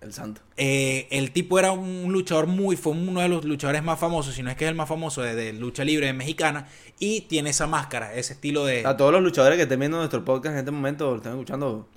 El 0.00 0.12
santo. 0.12 0.42
Eh, 0.56 1.08
el 1.10 1.32
tipo 1.32 1.58
era 1.58 1.72
un 1.72 2.12
luchador 2.12 2.46
muy, 2.46 2.76
fue 2.76 2.92
uno 2.92 3.20
de 3.22 3.28
los 3.28 3.44
luchadores 3.44 3.82
más 3.82 3.98
famosos, 3.98 4.34
si 4.36 4.42
no 4.44 4.50
es 4.50 4.56
que 4.56 4.64
es 4.66 4.68
el 4.70 4.76
más 4.76 4.88
famoso 4.88 5.22
de, 5.22 5.34
de 5.34 5.52
lucha 5.54 5.82
libre 5.84 6.12
mexicana, 6.12 6.68
y 7.00 7.22
tiene 7.22 7.50
esa 7.50 7.66
máscara, 7.66 8.14
ese 8.14 8.34
estilo 8.34 8.64
de... 8.64 8.86
A 8.86 8.96
todos 8.96 9.10
los 9.10 9.22
luchadores 9.22 9.56
que 9.56 9.62
estén 9.64 9.80
viendo 9.80 9.96
nuestro 9.98 10.24
podcast 10.24 10.52
en 10.52 10.58
este 10.60 10.70
momento, 10.70 11.10
lo 11.10 11.16
están 11.16 11.32
escuchando, 11.32 11.88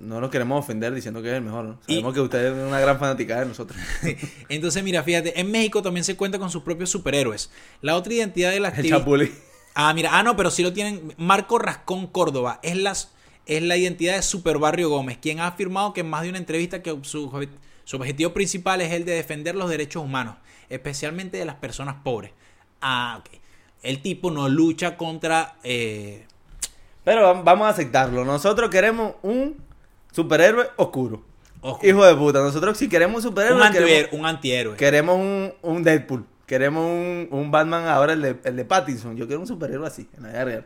no 0.00 0.20
los 0.20 0.30
queremos 0.30 0.58
ofender 0.58 0.92
diciendo 0.94 1.20
que 1.22 1.28
es 1.28 1.34
el 1.34 1.42
mejor. 1.42 1.64
¿no? 1.64 1.80
Y- 1.86 1.94
Sabemos 1.94 2.14
que 2.14 2.20
ustedes 2.20 2.56
es 2.56 2.66
una 2.68 2.80
gran 2.80 2.98
fanática 2.98 3.40
de 3.40 3.46
nosotros. 3.46 3.78
Entonces, 4.48 4.82
mira, 4.84 5.02
fíjate, 5.02 5.38
en 5.40 5.50
México 5.50 5.82
también 5.82 6.04
se 6.04 6.16
cuenta 6.16 6.38
con 6.38 6.50
sus 6.50 6.62
propios 6.62 6.90
superhéroes. 6.90 7.50
La 7.82 7.96
otra 7.96 8.12
identidad 8.14 8.50
de 8.50 8.60
la 8.60 8.68
El. 8.68 8.88
Chapulín. 8.88 9.30
Ah, 9.74 9.92
mira, 9.94 10.10
ah, 10.12 10.22
no, 10.22 10.36
pero 10.36 10.50
sí 10.50 10.62
lo 10.62 10.72
tienen. 10.72 11.12
Marco 11.18 11.58
Rascón 11.58 12.06
Córdoba 12.06 12.60
es, 12.62 12.76
las, 12.76 13.12
es 13.44 13.62
la 13.62 13.76
identidad 13.76 14.16
de 14.16 14.22
Super 14.22 14.58
Barrio 14.58 14.88
Gómez, 14.88 15.18
quien 15.20 15.40
ha 15.40 15.48
afirmado 15.48 15.92
que 15.92 16.00
en 16.00 16.08
más 16.10 16.22
de 16.22 16.30
una 16.30 16.38
entrevista 16.38 16.82
que 16.82 16.96
su, 17.02 17.30
obje- 17.30 17.50
su 17.84 17.96
objetivo 17.96 18.32
principal 18.32 18.80
es 18.80 18.92
el 18.92 19.04
de 19.04 19.12
defender 19.12 19.54
los 19.54 19.68
derechos 19.68 20.02
humanos, 20.02 20.36
especialmente 20.70 21.36
de 21.36 21.44
las 21.44 21.56
personas 21.56 21.96
pobres. 22.02 22.32
Ah, 22.80 23.20
ok. 23.20 23.38
El 23.82 24.00
tipo 24.00 24.30
no 24.30 24.48
lucha 24.48 24.96
contra. 24.96 25.56
eh, 25.62 26.24
Pero 27.04 27.34
vam- 27.34 27.44
vamos 27.44 27.66
a 27.66 27.70
aceptarlo. 27.70 28.24
Nosotros 28.24 28.70
queremos 28.70 29.12
un 29.22 29.56
superhéroe 30.16 30.70
oscuro. 30.76 31.22
ojo, 31.60 31.86
Hijo 31.86 32.04
de 32.04 32.14
puta. 32.16 32.40
Nosotros 32.40 32.76
si 32.78 32.88
queremos 32.88 33.16
un 33.16 33.30
superhéroe, 33.30 33.56
un, 33.56 33.62
antihéroe, 33.62 33.88
queremos, 33.88 34.12
un 34.20 34.26
antihéroe. 34.26 34.76
queremos 34.76 35.16
un, 35.16 35.52
un 35.62 35.82
Deadpool. 35.82 36.24
Queremos 36.46 36.84
un, 36.84 37.28
un 37.30 37.50
Batman 37.50 37.86
ahora, 37.86 38.12
el 38.14 38.22
de, 38.22 38.36
el 38.44 38.56
de 38.56 38.64
Pattinson. 38.64 39.16
Yo 39.16 39.26
quiero 39.26 39.40
un 39.40 39.46
superhéroe 39.46 39.86
así, 39.86 40.08
en 40.16 40.22
la 40.22 40.28
vida 40.30 40.44
real. 40.44 40.64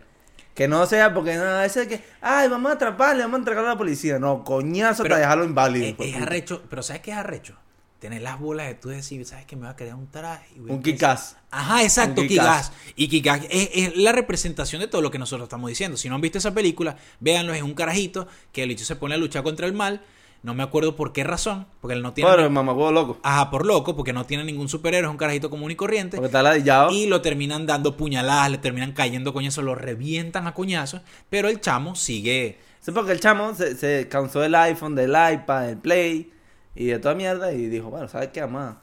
Que 0.54 0.69
no 0.69 0.85
sea 0.87 1.12
porque 1.14 1.37
no, 1.37 1.62
ese 1.62 1.88
que, 1.88 2.02
ay, 2.21 2.49
vamos 2.49 2.71
a 2.71 2.75
atraparle, 2.75 3.23
vamos 3.23 3.37
a 3.37 3.38
entregarlo 3.38 3.69
a 3.71 3.73
la 3.73 3.78
policía. 3.78 4.19
No, 4.19 4.45
coñazo 4.45 5.02
Pero 5.02 5.14
para 5.14 5.21
dejarlo 5.23 5.45
inválido. 5.45 5.97
es, 5.99 6.14
es 6.14 6.23
arrecho, 6.23 6.62
pero 6.69 6.83
¿sabes 6.83 7.02
qué 7.02 7.12
es 7.12 7.16
arrecho? 7.16 7.54
Tener 8.00 8.23
las 8.23 8.40
bolas 8.40 8.66
de 8.66 8.75
tú 8.75 8.88
decir, 8.88 9.25
¿sabes 9.26 9.45
que 9.45 9.54
Me 9.57 9.64
va 9.64 9.71
a 9.71 9.76
crear 9.76 9.95
un 9.95 10.11
traje. 10.11 10.49
y 10.57 10.59
voy 10.59 10.71
Un 10.73 10.83
Kikaz. 10.83 11.37
Ajá, 11.50 11.83
exacto, 11.83 12.23
Kikaz. 12.23 12.73
Y 12.97 13.09
Kikaz 13.09 13.42
es, 13.50 13.71
es 13.75 13.97
la 13.97 14.12
representación 14.12 14.80
de 14.80 14.88
todo 14.88 15.02
lo 15.02 15.11
que 15.11 15.19
nosotros 15.19 15.45
estamos 15.47 15.69
diciendo. 15.69 15.97
Si 15.97 16.09
no 16.09 16.14
han 16.14 16.21
visto 16.21 16.38
esa 16.38 16.52
película, 16.52 16.97
véanlo, 17.21 17.52
es 17.52 17.62
un 17.62 17.75
carajito 17.75 18.26
que 18.52 18.62
el 18.62 18.71
hecho 18.71 18.85
se 18.85 18.97
pone 18.97 19.14
a 19.14 19.19
luchar 19.19 19.42
contra 19.42 19.66
el 19.66 19.75
mal. 19.75 20.00
No 20.42 20.54
me 20.54 20.62
acuerdo 20.62 20.97
por 20.97 21.12
qué 21.12 21.23
razón, 21.23 21.66
porque 21.83 21.92
él 21.95 22.00
no 22.00 22.14
tiene... 22.14 22.30
Pero 22.30 22.45
el 22.45 22.50
mamacuevo 22.50 22.90
loco. 22.90 23.19
Ajá, 23.23 23.50
por 23.50 23.66
loco, 23.66 23.95
porque 23.95 24.14
no 24.14 24.25
tiene 24.25 24.42
ningún 24.42 24.71
superhéroe, 24.71 25.07
es 25.07 25.12
un 25.12 25.19
carajito 25.19 25.50
común 25.50 25.71
y 25.71 25.76
corriente. 25.76 26.16
Porque 26.16 26.28
está 26.28 26.42
ladillado. 26.42 26.90
Y 26.92 27.07
lo 27.07 27.21
terminan 27.21 27.66
dando 27.66 27.95
puñaladas, 27.99 28.50
le 28.50 28.57
terminan 28.57 28.92
cayendo 28.92 29.35
coñazos, 29.35 29.62
lo 29.62 29.75
revientan 29.75 30.47
a 30.47 30.54
coñazos. 30.54 31.02
Pero 31.28 31.50
el 31.50 31.61
chamo 31.61 31.95
sigue. 31.95 32.59
Sí, 32.80 32.90
porque 32.92 33.12
el 33.12 33.21
chamo 33.21 33.54
se, 33.54 33.76
se 33.76 34.09
cansó 34.09 34.40
del 34.40 34.54
iPhone, 34.54 34.95
del 34.95 35.11
iPad, 35.11 35.66
del 35.66 35.76
Play 35.76 36.33
y 36.74 36.86
de 36.86 36.98
toda 36.98 37.14
mierda 37.14 37.52
y 37.52 37.66
dijo, 37.66 37.90
bueno, 37.90 38.08
¿sabes 38.08 38.28
qué, 38.32 38.40
mamá? 38.42 38.80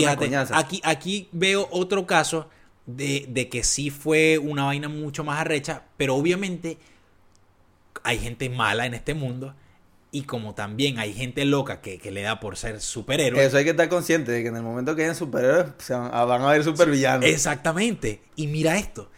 Fíjate, 0.00 0.24
aquí, 0.58 0.80
aquí 0.84 1.28
veo 1.32 1.68
otro 1.70 2.06
caso 2.06 2.48
de, 2.86 3.26
de 3.28 3.48
que 3.48 3.64
sí 3.64 3.90
fue 3.90 4.38
una 4.38 4.64
vaina 4.64 4.88
mucho 4.88 5.24
más 5.24 5.40
arrecha, 5.40 5.84
pero 5.96 6.14
obviamente 6.16 6.78
hay 8.02 8.18
gente 8.18 8.48
mala 8.48 8.86
en 8.86 8.94
este 8.94 9.14
mundo. 9.14 9.54
Y 10.14 10.24
como 10.24 10.54
también 10.54 10.98
hay 10.98 11.14
gente 11.14 11.44
loca 11.46 11.80
que, 11.80 11.98
que 11.98 12.10
le 12.10 12.20
da 12.20 12.38
por 12.38 12.58
ser 12.58 12.82
superhéroe. 12.82 13.42
Eso 13.42 13.56
hay 13.56 13.64
que 13.64 13.70
estar 13.70 13.88
consciente 13.88 14.30
de 14.30 14.42
que 14.42 14.48
en 14.48 14.56
el 14.56 14.62
momento 14.62 14.94
que 14.94 15.04
hayan 15.04 15.14
superhéroes 15.16 15.68
se 15.78 15.94
van, 15.94 16.10
a- 16.12 16.24
van 16.26 16.42
a 16.42 16.50
haber 16.50 16.62
supervillanos. 16.64 17.24
Exactamente. 17.24 18.20
Y 18.36 18.46
mira 18.48 18.76
esto. 18.76 19.10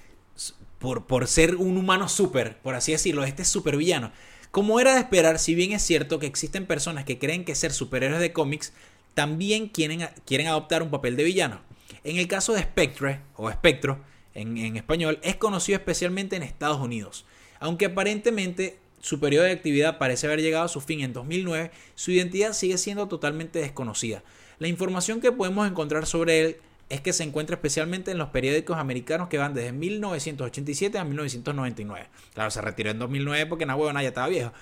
Por, 0.79 1.07
por 1.07 1.27
ser 1.27 1.57
un 1.57 1.79
humano 1.79 2.09
super, 2.09 2.59
por 2.59 2.75
así 2.77 2.93
decirlo, 2.93 3.25
este 3.25 3.43
es 3.43 3.49
supervillano. 3.49 4.13
Como 4.55 4.79
era 4.79 4.95
de 4.95 5.01
esperar, 5.01 5.41
si 5.41 5.57
bien 5.57 5.73
es 5.73 5.83
cierto 5.83 6.21
que 6.21 6.29
existen 6.29 6.65
personas 6.65 7.05
que 7.05 7.19
creen 7.19 7.45
que 7.45 7.57
ser 7.57 7.73
superhéroes 7.73 8.21
de 8.21 8.33
cómics 8.33 8.73
también 9.13 9.67
quieren, 9.67 10.09
quieren 10.25 10.47
adoptar 10.47 10.81
un 10.85 10.93
papel 10.93 11.17
de 11.17 11.25
villano. 11.25 11.61
En 12.05 12.19
el 12.19 12.29
caso 12.29 12.53
de 12.53 12.63
Spectre, 12.63 13.19
o 13.35 13.51
Spectro 13.51 13.99
en, 14.33 14.57
en 14.57 14.77
español, 14.77 15.19
es 15.25 15.35
conocido 15.35 15.77
especialmente 15.77 16.37
en 16.37 16.45
Estados 16.45 16.79
Unidos. 16.81 17.25
Aunque 17.59 17.87
aparentemente 17.87 18.79
su 19.01 19.19
periodo 19.19 19.43
de 19.43 19.51
actividad 19.51 19.99
parece 19.99 20.29
haber 20.29 20.41
llegado 20.41 20.67
a 20.67 20.69
su 20.69 20.81
fin 20.81 21.01
en 21.01 21.13
2009, 21.13 21.73
su 21.97 22.13
identidad 22.13 22.53
sigue 22.53 22.79
siendo 22.79 23.09
totalmente 23.09 23.59
desconocida. 23.59 24.23
La 24.61 24.69
información 24.69 25.21
que 25.21 25.33
podemos 25.33 25.69
encontrar 25.69 26.07
sobre 26.07 26.41
él 26.41 26.57
es 26.89 27.01
que 27.01 27.13
se 27.13 27.23
encuentra 27.25 27.55
especialmente 27.57 28.11
en 28.11 28.19
los 28.19 28.29
periódicos 28.29 28.77
americanos 28.79 29.29
que 29.29 29.39
van 29.39 29.55
desde 29.55 29.73
1987 29.73 30.99
a 30.99 31.05
1999. 31.05 32.09
Claro, 32.35 32.51
se 32.51 32.61
retiró 32.61 32.91
en 32.91 32.99
2009 32.99 33.47
porque 33.47 33.67
na 33.67 33.77
huevona 33.77 34.03
ya 34.03 34.09
estaba 34.09 34.29
viejo. 34.29 34.53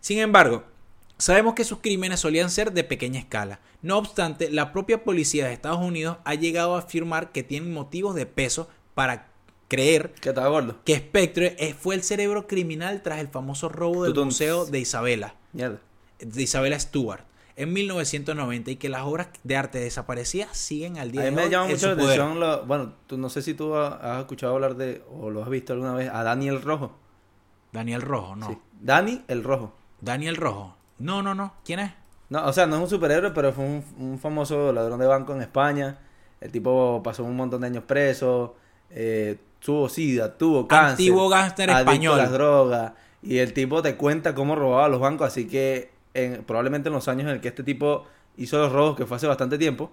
Sin 0.00 0.18
embargo, 0.18 0.64
sabemos 1.18 1.54
que 1.54 1.64
sus 1.64 1.78
crímenes 1.78 2.20
solían 2.20 2.50
ser 2.50 2.72
de 2.72 2.84
pequeña 2.84 3.20
escala. 3.20 3.60
No 3.82 3.98
obstante, 3.98 4.50
la 4.50 4.72
propia 4.72 5.04
policía 5.04 5.46
de 5.46 5.52
Estados 5.52 5.80
Unidos 5.80 6.18
ha 6.24 6.34
llegado 6.34 6.76
a 6.76 6.80
afirmar 6.80 7.32
que 7.32 7.42
tienen 7.42 7.72
motivos 7.72 8.14
de 8.14 8.26
peso 8.26 8.68
para 8.94 9.28
creer 9.68 10.12
Que 10.20 10.28
estaba 10.28 10.48
gordo. 10.48 10.76
que 10.84 10.96
Spectre 10.96 11.56
eh, 11.58 11.74
fue 11.74 11.94
el 11.94 12.02
cerebro 12.02 12.46
criminal 12.46 13.02
tras 13.02 13.18
el 13.20 13.28
famoso 13.28 13.68
robo 13.68 14.04
del 14.04 14.14
museo 14.14 14.66
de 14.66 14.78
Isabela, 14.80 15.34
Mierda. 15.52 15.80
de 16.18 16.42
Isabela 16.42 16.78
Stewart, 16.78 17.24
en 17.56 17.72
1990 17.72 18.70
y 18.70 18.76
que 18.76 18.88
las 18.88 19.02
obras 19.02 19.28
de 19.44 19.56
arte 19.56 19.78
desaparecidas 19.78 20.56
siguen 20.56 20.98
al 20.98 21.10
día 21.12 21.22
A 21.22 21.24
mí 21.24 21.30
de 21.30 21.36
me 21.36 21.42
hoy 21.44 21.50
llama 21.50 21.66
en 21.66 21.72
mucho 21.72 21.86
la 21.86 21.92
atención, 21.92 22.66
bueno, 22.66 22.92
tú, 23.06 23.18
no 23.18 23.28
sé 23.28 23.42
si 23.42 23.54
tú 23.54 23.74
ha- 23.74 23.96
has 24.14 24.20
escuchado 24.20 24.54
hablar 24.54 24.76
de, 24.76 25.02
o 25.12 25.30
lo 25.30 25.42
has 25.42 25.48
visto 25.50 25.72
alguna 25.72 25.92
vez, 25.94 26.10
a 26.12 26.22
Dani 26.22 26.48
el 26.48 26.62
Rojo. 26.62 26.96
Daniel 27.72 28.02
Rojo, 28.02 28.36
no. 28.36 28.48
Sí. 28.48 28.58
Dani 28.80 29.22
el 29.28 29.42
Rojo. 29.44 29.72
Daniel 30.00 30.36
Rojo. 30.36 30.76
No, 30.98 31.22
no, 31.22 31.34
no. 31.34 31.54
¿Quién 31.64 31.80
es? 31.80 31.92
No, 32.28 32.46
o 32.46 32.52
sea, 32.52 32.66
no 32.66 32.76
es 32.76 32.82
un 32.82 32.88
superhéroe, 32.88 33.30
pero 33.32 33.52
fue 33.52 33.64
un, 33.64 33.84
un 33.98 34.18
famoso 34.18 34.72
ladrón 34.72 34.98
de 35.00 35.06
banco 35.06 35.34
en 35.34 35.42
España. 35.42 35.98
El 36.40 36.50
tipo 36.50 37.00
pasó 37.02 37.24
un 37.24 37.36
montón 37.36 37.60
de 37.60 37.68
años 37.68 37.84
preso, 37.84 38.56
eh, 38.90 39.38
tuvo 39.60 39.88
sida, 39.88 40.36
tuvo 40.36 40.66
cáncer. 40.66 40.90
Antiguo 40.92 41.28
gángster 41.28 41.70
español. 41.70 42.18
a 42.18 42.22
las 42.24 42.32
drogas. 42.32 42.92
Y 43.22 43.38
el 43.38 43.52
tipo 43.52 43.80
te 43.82 43.96
cuenta 43.96 44.34
cómo 44.34 44.56
robaba 44.56 44.88
los 44.88 44.98
bancos, 45.00 45.28
así 45.28 45.46
que 45.46 45.91
en- 46.14 46.44
probablemente 46.44 46.88
en 46.88 46.94
los 46.94 47.08
años 47.08 47.22
en 47.24 47.30
el 47.34 47.40
que 47.40 47.48
este 47.48 47.62
tipo 47.62 48.04
hizo 48.36 48.58
los 48.58 48.72
robos, 48.72 48.96
que 48.96 49.06
fue 49.06 49.16
hace 49.16 49.26
bastante 49.26 49.58
tiempo, 49.58 49.90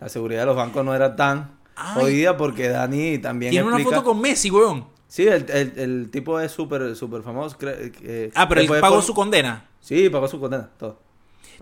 la 0.00 0.08
seguridad 0.08 0.40
de 0.40 0.46
los 0.46 0.56
bancos 0.56 0.84
no 0.84 0.94
era 0.94 1.16
tan 1.16 1.58
Ay. 1.76 1.94
jodida 2.00 2.36
porque 2.36 2.68
Dani 2.68 3.18
también 3.18 3.50
Tiene 3.50 3.66
una 3.66 3.76
explica... 3.76 3.96
foto 4.00 4.08
con 4.10 4.20
Messi, 4.20 4.50
weón. 4.50 4.86
Sí, 5.06 5.26
el, 5.26 5.48
el, 5.50 5.72
el 5.78 6.10
tipo 6.10 6.38
es 6.38 6.52
súper 6.52 6.94
súper 6.94 7.22
famoso. 7.22 7.56
eh, 7.62 8.30
Ah, 8.34 8.46
pero 8.48 8.60
él 8.60 8.68
pagó 8.80 8.96
por- 8.96 9.02
su 9.04 9.14
condena. 9.14 9.66
Sí, 9.80 10.10
pagó 10.10 10.28
su 10.28 10.38
condena, 10.38 10.68
todo. 10.78 10.98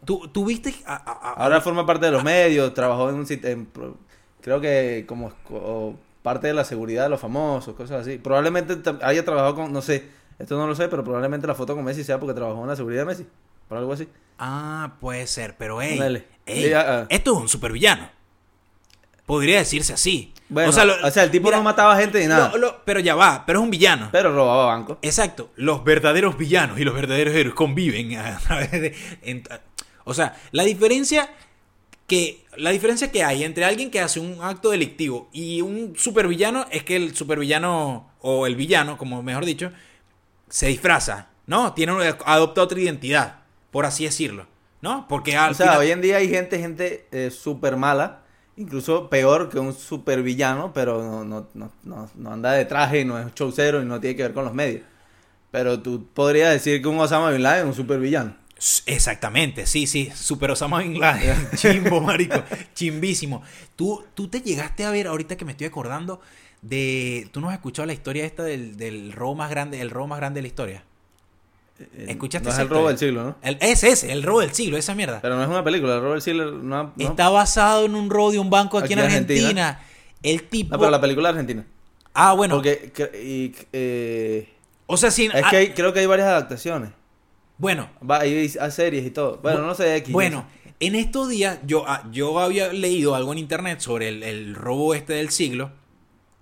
¿Tú, 0.04 0.26
tú 0.32 0.44
viste? 0.44 0.74
a- 0.84 0.94
a- 0.96 1.30
a- 1.30 1.32
Ahora 1.44 1.60
forma 1.60 1.86
parte 1.86 2.06
de 2.06 2.12
los 2.12 2.24
medios, 2.24 2.74
trabajó 2.74 3.08
en 3.10 3.14
un 3.16 3.26
en 3.30 3.68
creo 4.40 4.60
que 4.60 5.04
como 5.08 5.32
co- 5.48 5.94
parte 6.22 6.48
de 6.48 6.54
la 6.54 6.64
seguridad 6.64 7.04
de 7.04 7.08
los 7.10 7.20
famosos, 7.20 7.74
cosas 7.76 8.00
así. 8.00 8.18
Probablemente 8.18 8.76
haya 9.02 9.24
trabajado 9.24 9.54
con, 9.54 9.72
no 9.72 9.80
sé, 9.80 10.08
esto 10.40 10.56
no 10.58 10.66
lo 10.66 10.74
sé, 10.74 10.88
pero 10.88 11.04
probablemente 11.04 11.46
la 11.46 11.54
foto 11.54 11.76
con 11.76 11.84
Messi 11.84 12.02
sea 12.02 12.18
porque 12.18 12.34
trabajó 12.34 12.60
en 12.62 12.68
la 12.68 12.74
seguridad 12.76 13.02
de 13.02 13.06
Messi, 13.06 13.26
por 13.68 13.78
algo 13.78 13.92
así. 13.92 14.08
Ah, 14.38 14.96
puede 15.00 15.26
ser, 15.26 15.56
pero 15.56 15.80
ey, 15.80 15.98
Sí, 16.46 16.72
ah, 16.72 16.84
ah. 17.02 17.06
esto 17.08 17.32
es 17.34 17.38
un 17.42 17.48
supervillano. 17.48 18.08
Podría 19.24 19.58
decirse 19.58 19.92
así. 19.92 20.32
Bueno, 20.48 20.70
o 20.70 21.10
sea, 21.10 21.24
el 21.24 21.30
tipo 21.32 21.50
no 21.50 21.60
mataba 21.62 21.96
gente 21.96 22.20
ni 22.20 22.26
nada. 22.26 22.50
lo- 22.52 22.58
lo- 22.58 22.84
pero 22.84 23.00
ya 23.00 23.16
va, 23.16 23.44
pero 23.44 23.58
es 23.58 23.64
un 23.64 23.70
villano. 23.70 24.10
Pero 24.12 24.32
robaba 24.32 24.66
bancos. 24.66 24.98
Exacto. 25.02 25.50
Los 25.56 25.82
verdaderos 25.82 26.38
villanos 26.38 26.78
y 26.78 26.84
los 26.84 26.94
verdaderos 26.94 27.34
héroes 27.34 27.54
conviven 27.54 28.16
a 28.16 28.38
través 28.46 28.70
de. 28.70 28.94
en- 29.22 29.42
o 30.04 30.14
sea, 30.14 30.36
la 30.52 30.62
diferencia 30.62 31.28
que 32.06 32.44
la 32.56 32.70
diferencia 32.70 33.10
que 33.10 33.24
hay 33.24 33.42
entre 33.42 33.64
alguien 33.64 33.90
que 33.90 34.00
hace 34.00 34.20
un 34.20 34.38
acto 34.40 34.70
delictivo 34.70 35.28
y 35.32 35.60
un 35.62 35.94
supervillano 35.96 36.66
es 36.70 36.84
que 36.84 36.94
el 36.94 37.16
supervillano 37.16 38.08
o 38.20 38.46
el 38.46 38.54
villano, 38.54 38.96
como 38.96 39.20
mejor 39.24 39.44
dicho, 39.44 39.72
se 40.48 40.68
disfraza, 40.68 41.26
¿no? 41.46 41.72
Tiene 41.72 41.92
adopta 42.24 42.62
otra 42.62 42.78
identidad, 42.80 43.40
por 43.76 43.84
así 43.84 44.04
decirlo, 44.04 44.46
¿no? 44.80 45.06
Porque 45.06 45.36
al 45.36 45.50
O 45.50 45.54
sea, 45.54 45.66
final- 45.66 45.80
hoy 45.80 45.90
en 45.90 46.00
día 46.00 46.16
hay 46.16 46.30
gente, 46.30 46.58
gente 46.58 47.06
eh, 47.12 47.30
súper 47.30 47.76
mala, 47.76 48.22
incluso 48.56 49.10
peor 49.10 49.50
que 49.50 49.58
un 49.58 49.74
super 49.74 50.22
villano, 50.22 50.72
pero 50.72 51.02
no, 51.02 51.24
no, 51.24 51.46
no, 51.52 51.70
no, 51.84 52.10
no 52.14 52.32
anda 52.32 52.52
de 52.52 52.64
traje, 52.64 53.04
no 53.04 53.18
es 53.18 53.34
showcero 53.34 53.82
y 53.82 53.84
no 53.84 54.00
tiene 54.00 54.16
que 54.16 54.22
ver 54.22 54.32
con 54.32 54.46
los 54.46 54.54
medios. 54.54 54.80
Pero 55.50 55.80
tú 55.82 56.06
podrías 56.14 56.50
decir 56.54 56.80
que 56.80 56.88
un 56.88 56.98
Osama 56.98 57.30
Bin 57.32 57.42
Laden 57.42 57.64
es 57.64 57.66
un 57.66 57.74
super 57.74 58.00
villano. 58.00 58.34
Exactamente, 58.86 59.66
sí, 59.66 59.86
sí, 59.86 60.10
Super 60.14 60.52
Osama 60.52 60.78
Bin 60.78 60.98
Laden, 60.98 61.48
chimbo, 61.56 62.00
marico, 62.00 62.42
chimbísimo. 62.74 63.42
¿Tú, 63.76 64.02
tú 64.14 64.28
te 64.28 64.40
llegaste 64.40 64.86
a 64.86 64.90
ver, 64.90 65.06
ahorita 65.08 65.36
que 65.36 65.44
me 65.44 65.50
estoy 65.52 65.66
acordando, 65.66 66.22
de... 66.62 67.28
¿Tú 67.32 67.42
no 67.42 67.48
has 67.50 67.54
escuchado 67.56 67.84
la 67.84 67.92
historia 67.92 68.24
esta 68.24 68.42
del, 68.42 68.78
del 68.78 69.12
robo 69.12 69.34
más 69.34 69.50
grande, 69.50 69.82
el 69.82 69.90
robo 69.90 70.06
más 70.06 70.18
grande 70.18 70.38
de 70.38 70.42
la 70.42 70.48
historia? 70.48 70.84
Eh, 71.78 72.06
¿Escuchaste 72.08 72.48
No 72.48 72.54
es 72.54 72.58
el 72.60 72.68
robo 72.68 72.88
del 72.88 72.98
siglo, 72.98 73.24
¿no? 73.24 73.36
El, 73.42 73.58
es 73.60 73.84
ese, 73.84 74.10
el 74.12 74.22
robo 74.22 74.40
del 74.40 74.52
siglo, 74.52 74.76
esa 74.78 74.94
mierda. 74.94 75.20
Pero 75.20 75.36
no 75.36 75.42
es 75.42 75.48
una 75.48 75.62
película, 75.62 75.94
el 75.96 76.00
robo 76.00 76.12
del 76.12 76.22
siglo 76.22 76.52
no, 76.52 76.84
no- 76.84 76.92
Está 76.98 77.28
basado 77.28 77.84
en 77.84 77.94
un 77.94 78.08
robo 78.10 78.32
de 78.32 78.38
un 78.38 78.48
banco 78.50 78.78
aquí, 78.78 78.86
Aquí 78.86 78.92
en 78.94 78.98
en 79.00 79.04
Argentina. 79.06 79.68
Argentina. 79.68 79.80
El 80.22 80.42
tipo... 80.44 80.72
No, 80.74 80.78
pero 80.78 80.90
la 80.90 81.00
película 81.00 81.28
argentina. 81.28 81.66
Ah, 82.14 82.32
bueno. 82.32 82.54
Porque 82.56 82.92
y, 83.22 83.54
eh, 83.72 84.48
O 84.86 84.96
sea, 84.96 85.10
sí... 85.10 85.26
es 85.26 85.42
ah, 85.44 85.50
que 85.50 85.56
hay- 85.56 85.70
creo 85.70 85.92
que 85.92 86.00
hay 86.00 86.06
varias 86.06 86.28
adaptaciones. 86.28 86.90
Bueno, 87.58 87.88
Va, 88.08 88.20
hay, 88.20 88.50
hay 88.60 88.70
series 88.70 89.04
y 89.06 89.10
todo. 89.10 89.38
Bueno, 89.42 89.62
no 89.62 89.74
sé 89.74 89.96
X. 89.96 90.12
Bueno, 90.12 90.46
sé. 90.64 90.74
en 90.80 90.94
estos 90.94 91.28
días 91.28 91.58
yo, 91.66 91.84
ah, 91.86 92.04
yo 92.10 92.38
había 92.40 92.72
leído 92.72 93.14
algo 93.14 93.32
en 93.32 93.38
internet 93.38 93.80
sobre 93.80 94.08
el, 94.08 94.22
el 94.22 94.54
robo 94.54 94.94
este 94.94 95.12
del 95.14 95.30
siglo 95.30 95.70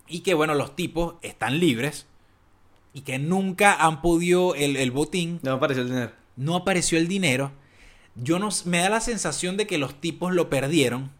y 0.06 0.20
que 0.20 0.34
bueno, 0.34 0.54
los 0.54 0.74
tipos 0.76 1.14
están 1.22 1.58
libres 1.58 2.06
y 2.94 3.02
que 3.02 3.18
nunca 3.18 3.74
han 3.74 4.00
podido 4.00 4.54
el, 4.54 4.76
el 4.76 4.90
botín, 4.90 5.40
No 5.42 5.52
apareció 5.52 5.82
el 5.82 5.88
dinero. 5.90 6.12
no 6.36 6.56
apareció 6.56 6.96
el 6.96 7.08
dinero. 7.08 7.52
Yo 8.14 8.38
no 8.38 8.48
me 8.64 8.78
da 8.78 8.88
la 8.88 9.00
sensación 9.00 9.56
de 9.58 9.66
que 9.66 9.76
los 9.76 10.00
tipos 10.00 10.32
lo 10.32 10.48
perdieron 10.48 11.10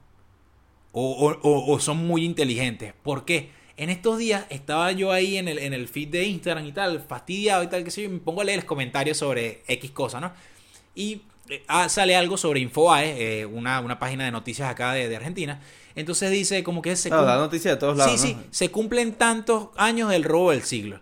o, 0.93 1.37
o- 1.43 1.81
son 1.81 2.07
muy 2.07 2.25
inteligentes. 2.25 2.95
¿Por 3.03 3.25
qué? 3.25 3.51
En 3.77 3.91
estos 3.91 4.19
días 4.19 4.47
estaba 4.51 4.93
yo 4.93 5.11
ahí 5.11 5.37
en 5.37 5.49
el, 5.49 5.59
en 5.59 5.73
el 5.75 5.89
feed 5.89 6.09
de 6.09 6.25
Instagram 6.25 6.65
y 6.67 6.73
tal, 6.73 7.01
fastidiado 7.01 7.65
y 7.65 7.67
tal, 7.67 7.83
que 7.83 7.91
sé 7.91 8.03
yo, 8.03 8.09
y 8.09 8.13
me 8.13 8.19
pongo 8.21 8.41
a 8.41 8.45
leer 8.45 8.59
los 8.59 8.65
comentarios 8.67 9.19
sobre 9.19 9.63
X 9.67 9.91
cosa, 9.91 10.21
¿no? 10.21 10.33
Y 10.95 11.23
eh, 11.49 11.65
ah, 11.67 11.89
sale 11.89 12.15
algo 12.15 12.37
sobre 12.37 12.61
Infobae, 12.61 13.41
eh, 13.41 13.47
una, 13.47 13.81
una 13.81 13.99
página 13.99 14.25
de 14.25 14.31
noticias 14.31 14.71
acá 14.71 14.93
de, 14.93 15.09
de 15.09 15.17
Argentina. 15.17 15.61
Entonces 15.97 16.31
dice 16.31 16.63
como 16.63 16.81
que 16.83 16.95
se... 16.95 17.09
Claro, 17.09 17.25
cum- 17.25 17.31
la 17.33 17.37
noticia 17.39 17.73
de 17.73 17.77
todos 17.79 17.97
lados. 17.97 18.21
Sí, 18.21 18.29
sí, 18.29 18.37
se 18.53 18.71
cumplen 18.71 19.15
tantos 19.15 19.71
años 19.77 20.09
del 20.11 20.23
robo 20.23 20.53
del 20.53 20.63
siglo. 20.63 21.01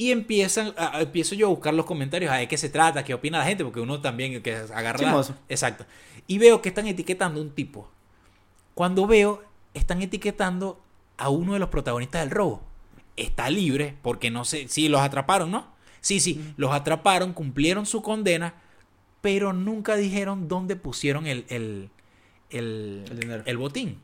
Y 0.00 0.12
empiezan, 0.12 0.72
a- 0.78 1.02
empiezo 1.02 1.34
yo 1.34 1.48
a 1.48 1.50
buscar 1.50 1.74
los 1.74 1.84
comentarios, 1.84 2.32
a 2.32 2.38
ver 2.38 2.48
qué 2.48 2.56
se 2.56 2.70
trata, 2.70 3.04
qué 3.04 3.12
opina 3.12 3.36
la 3.36 3.44
gente, 3.44 3.64
porque 3.64 3.80
uno 3.80 4.00
también 4.00 4.42
que 4.42 4.54
agarra... 4.54 4.98
Exacto. 5.50 5.84
Y 6.26 6.38
veo 6.38 6.62
que 6.62 6.70
están 6.70 6.86
etiquetando 6.86 7.38
un 7.42 7.50
tipo. 7.50 7.86
Cuando 8.72 9.06
veo, 9.06 9.42
están 9.74 10.00
etiquetando 10.00 10.80
a 11.18 11.28
uno 11.28 11.52
de 11.52 11.58
los 11.58 11.68
protagonistas 11.68 12.22
del 12.22 12.30
robo. 12.30 12.62
Está 13.18 13.50
libre, 13.50 13.94
porque 14.00 14.30
no 14.30 14.46
sé, 14.46 14.68
sí, 14.68 14.88
los 14.88 15.02
atraparon, 15.02 15.50
¿no? 15.50 15.66
Sí, 16.00 16.18
sí, 16.18 16.54
los 16.56 16.72
atraparon, 16.72 17.34
cumplieron 17.34 17.84
su 17.84 18.00
condena, 18.00 18.54
pero 19.20 19.52
nunca 19.52 19.96
dijeron 19.96 20.48
dónde 20.48 20.76
pusieron 20.76 21.26
el, 21.26 21.44
el, 21.50 21.90
el, 22.48 23.42
el 23.44 23.56
botín. 23.58 23.98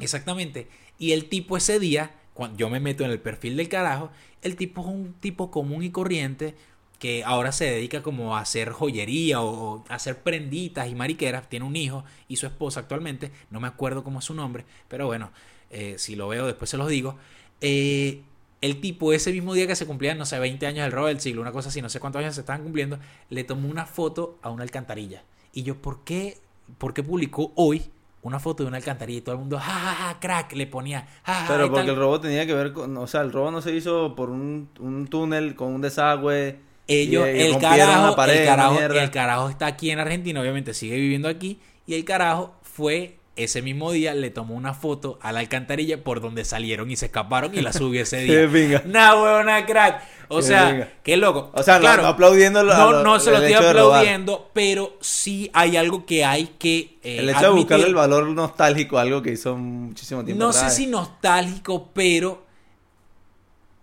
Exactamente. 0.00 0.68
Y 0.98 1.12
el 1.12 1.30
tipo 1.30 1.56
ese 1.56 1.78
día, 1.78 2.10
yo 2.56 2.70
me 2.70 2.80
meto 2.80 3.04
en 3.04 3.10
el 3.10 3.20
perfil 3.20 3.56
del 3.56 3.68
carajo, 3.68 4.10
el 4.42 4.56
tipo 4.56 4.80
es 4.82 4.86
un 4.86 5.14
tipo 5.14 5.50
común 5.50 5.82
y 5.82 5.90
corriente 5.90 6.54
que 6.98 7.24
ahora 7.24 7.50
se 7.50 7.64
dedica 7.64 8.02
como 8.02 8.36
a 8.36 8.40
hacer 8.40 8.70
joyería 8.70 9.40
o, 9.40 9.76
o 9.76 9.84
hacer 9.88 10.22
prenditas 10.22 10.88
y 10.88 10.94
mariqueras. 10.94 11.48
Tiene 11.48 11.64
un 11.64 11.74
hijo 11.74 12.04
y 12.28 12.36
su 12.36 12.46
esposa 12.46 12.80
actualmente. 12.80 13.32
No 13.50 13.58
me 13.58 13.68
acuerdo 13.68 14.04
cómo 14.04 14.18
es 14.18 14.26
su 14.26 14.34
nombre, 14.34 14.66
pero 14.88 15.06
bueno, 15.06 15.30
eh, 15.70 15.94
si 15.98 16.16
lo 16.16 16.28
veo 16.28 16.46
después 16.46 16.68
se 16.68 16.76
los 16.76 16.88
digo. 16.88 17.16
Eh, 17.60 18.22
el 18.60 18.80
tipo 18.80 19.12
ese 19.12 19.32
mismo 19.32 19.54
día 19.54 19.66
que 19.66 19.76
se 19.76 19.86
cumplían, 19.86 20.18
no 20.18 20.26
sé, 20.26 20.38
20 20.38 20.66
años 20.66 20.84
del 20.84 20.92
robo 20.92 21.06
del 21.06 21.20
siglo, 21.20 21.40
una 21.40 21.52
cosa 21.52 21.70
así, 21.70 21.80
no 21.80 21.88
sé 21.88 22.00
cuántos 22.00 22.20
años 22.20 22.34
se 22.34 22.42
estaban 22.42 22.62
cumpliendo, 22.62 22.98
le 23.30 23.44
tomó 23.44 23.68
una 23.68 23.86
foto 23.86 24.38
a 24.42 24.50
una 24.50 24.62
alcantarilla. 24.64 25.24
Y 25.52 25.62
yo, 25.62 25.76
¿por 25.80 26.04
qué, 26.04 26.38
por 26.76 26.92
qué 26.92 27.02
publicó 27.02 27.52
hoy 27.54 27.84
una 28.22 28.38
foto 28.40 28.62
de 28.64 28.68
una 28.68 28.76
alcantarilla? 28.78 29.18
Y 29.18 29.22
todo 29.22 29.34
el 29.34 29.40
mundo, 29.40 29.58
ja, 29.58 29.70
ja, 29.72 29.94
ja, 29.94 30.20
crack, 30.20 30.52
le 30.54 30.66
ponía, 30.66 31.06
ja, 31.24 31.34
ja, 31.34 31.44
Pero 31.48 31.66
porque 31.68 31.80
tal. 31.82 31.90
el 31.90 31.96
robo 31.96 32.20
tenía 32.20 32.46
que 32.46 32.54
ver 32.54 32.72
con, 32.72 32.96
o 32.96 33.06
sea, 33.06 33.20
el 33.20 33.32
robo 33.32 33.50
no 33.50 33.62
se 33.62 33.74
hizo 33.74 34.14
por 34.16 34.30
un, 34.30 34.68
un 34.80 35.06
túnel 35.06 35.54
con 35.54 35.72
un 35.74 35.80
desagüe. 35.80 36.58
Ellos, 36.88 37.24
y- 37.28 37.36
y 37.38 37.40
el 37.42 37.58
carajo, 37.58 38.16
pared, 38.16 38.40
el, 38.40 38.46
carajo, 38.46 38.80
el 38.80 39.10
carajo 39.12 39.48
está 39.48 39.66
aquí 39.66 39.90
en 39.92 40.00
Argentina, 40.00 40.40
obviamente 40.40 40.74
sigue 40.74 40.96
viviendo 40.96 41.28
aquí. 41.28 41.60
Y 41.86 41.94
el 41.94 42.04
carajo 42.04 42.56
fue 42.62 43.19
ese 43.44 43.62
mismo 43.62 43.92
día, 43.92 44.14
le 44.14 44.30
tomó 44.30 44.54
una 44.54 44.74
foto 44.74 45.18
a 45.22 45.32
la 45.32 45.40
alcantarilla 45.40 46.02
por 46.04 46.20
donde 46.20 46.44
salieron 46.44 46.90
y 46.90 46.96
se 46.96 47.06
escaparon 47.06 47.54
y 47.56 47.60
la 47.60 47.72
subió 47.72 48.02
ese 48.02 48.18
día. 48.48 48.82
Nah, 48.86 49.14
huevona, 49.14 49.64
crack. 49.66 50.02
O 50.32 50.36
Qué 50.36 50.42
sea, 50.44 50.92
qué 51.02 51.16
loco. 51.16 51.50
O 51.54 51.62
sea, 51.62 51.74
no- 51.74 51.80
Claro, 51.80 52.02
no 52.02 52.08
aplaudiendo 52.08 52.62
lo- 52.62 52.72
No, 52.76 52.92
lo- 52.92 53.02
no 53.02 53.18
se 53.18 53.30
lo 53.30 53.38
estoy 53.38 53.52
de 53.52 53.68
aplaudiendo, 53.68 54.48
pero 54.52 54.96
sí 55.00 55.50
hay 55.52 55.76
algo 55.76 56.06
que 56.06 56.24
hay 56.24 56.54
que. 56.58 56.98
eh, 57.02 57.18
El 57.18 57.28
hecho 57.30 57.40
de 57.40 57.46
admitir. 57.46 57.62
buscarle 57.64 57.86
el 57.86 57.94
valor 57.94 58.26
nostálgico 58.28 58.98
a 58.98 59.02
algo 59.02 59.22
que 59.22 59.32
hizo 59.32 59.56
muchísimo 59.56 60.24
tiempo 60.24 60.44
No 60.44 60.52
sé 60.52 60.70
si 60.70 60.86
nostálgico, 60.86 61.90
pero 61.92 62.44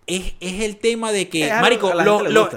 es, 0.06 0.32
es 0.40 0.62
el 0.62 0.76
tema 0.78 1.12
de 1.12 1.28
que, 1.28 1.50
Marico, 1.52 1.92
lo- 1.92 2.22
lo- 2.28 2.48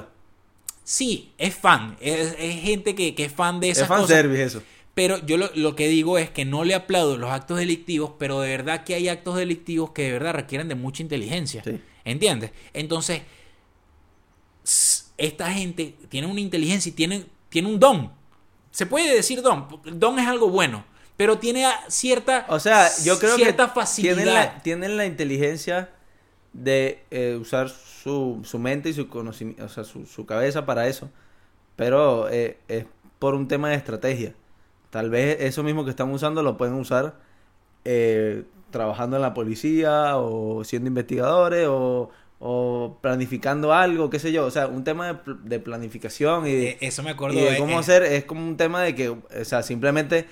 sí, 0.83 1.33
es 1.37 1.53
fan. 1.55 1.97
Es, 1.99 2.35
es 2.39 2.61
gente 2.61 2.95
que, 2.95 3.13
que 3.13 3.25
es 3.25 3.31
fan 3.33 3.59
de 3.59 3.69
esas 3.71 3.83
Es 3.83 3.87
cosas. 3.89 4.01
fanservice 4.07 4.43
eso. 4.43 4.63
Pero 4.93 5.25
yo 5.25 5.38
lo, 5.38 5.49
lo 5.56 5.75
que 5.75 5.88
digo 5.88 6.17
es 6.17 6.30
que 6.30 6.43
no 6.43 6.63
le 6.63 6.75
aplaudo 6.75 7.17
los 7.17 7.32
actos 7.32 7.58
delictivos, 7.58 8.13
pero 8.19 8.41
de 8.41 8.49
verdad 8.49 8.84
que 8.84 8.93
hay 8.95 9.08
actos 9.08 9.38
delictivos 9.38 9.91
que 9.91 10.04
de 10.04 10.12
verdad 10.13 10.34
requieren 10.34 10.67
de 10.67 10.75
mucha 10.75 11.01
inteligencia. 11.01 11.63
Sí. 11.63 11.80
¿Entiendes? 12.04 12.51
Entonces, 12.73 13.21
esta 15.17 15.51
gente 15.51 15.95
tiene 16.10 16.27
una 16.27 16.39
inteligencia 16.41 16.89
y 16.89 16.93
tiene, 16.93 17.25
tiene 17.49 17.67
un 17.69 17.80
don. 17.80 18.12
Se 18.71 18.86
puede 18.86 19.15
decir 19.15 19.41
don. 19.41 19.67
Don 19.93 20.19
es 20.19 20.27
algo 20.27 20.49
bueno. 20.49 20.86
Pero 21.17 21.38
tiene 21.38 21.65
cierta, 21.88 22.45
O 22.49 22.60
sea, 22.60 22.89
yo 23.04 23.19
creo 23.19 23.36
cierta 23.36 23.67
que 23.67 23.73
facilidad. 23.75 24.15
tienen 24.15 24.34
la, 24.34 24.63
tienen 24.63 24.97
la 24.97 25.06
inteligencia 25.06 25.91
de 26.51 27.04
eh, 27.12 27.38
usar 27.39 27.69
su, 27.69 28.41
su 28.43 28.58
mente 28.58 28.89
y 28.89 28.93
su 28.93 29.08
conocimiento, 29.08 29.63
o 29.65 29.69
sea, 29.69 29.84
su, 29.84 30.06
su 30.08 30.25
cabeza 30.25 30.65
para 30.65 30.88
eso. 30.88 31.12
Pero 31.75 32.27
eh, 32.30 32.58
es 32.67 32.86
por 33.19 33.36
un 33.36 33.47
tema 33.47 33.69
de 33.69 33.75
estrategia. 33.75 34.34
Tal 34.91 35.10
vez 35.10 35.38
eso 35.41 35.63
mismo 35.63 35.84
que 35.86 35.89
están 35.91 36.12
usando 36.12 36.43
lo 36.43 36.58
pueden 36.58 36.75
usar 36.75 37.15
eh, 37.86 38.43
trabajando 38.71 39.15
en 39.17 39.21
la 39.23 39.34
policía 39.34 40.17
o 40.17 40.63
siendo 40.63 40.88
investigadores 40.88 41.67
o, 41.69 42.10
o 42.39 42.97
planificando 43.01 43.73
algo, 43.73 44.10
qué 44.10 44.19
sé 44.19 44.32
yo. 44.32 44.45
O 44.45 44.51
sea, 44.51 44.67
un 44.67 44.84
tema 44.84 45.08
de, 45.08 45.13
pl- 45.15 45.38
de 45.43 45.60
planificación 45.60 46.47
y 46.47 46.51
de, 46.54 46.69
Eh, 46.71 46.77
eso 46.82 47.04
me 47.04 47.12
acuerdo 47.12 47.38
y 47.38 47.41
de 47.41 47.51
de- 47.51 47.58
cómo 47.58 47.80
hacer 47.80 48.04
es 48.04 48.25
como 48.25 48.45
un 48.47 48.58
tema 48.58 48.82
de 48.84 48.95
que, 48.95 49.10
o 49.10 49.21
sea, 49.43 49.63
simplemente 49.63 50.27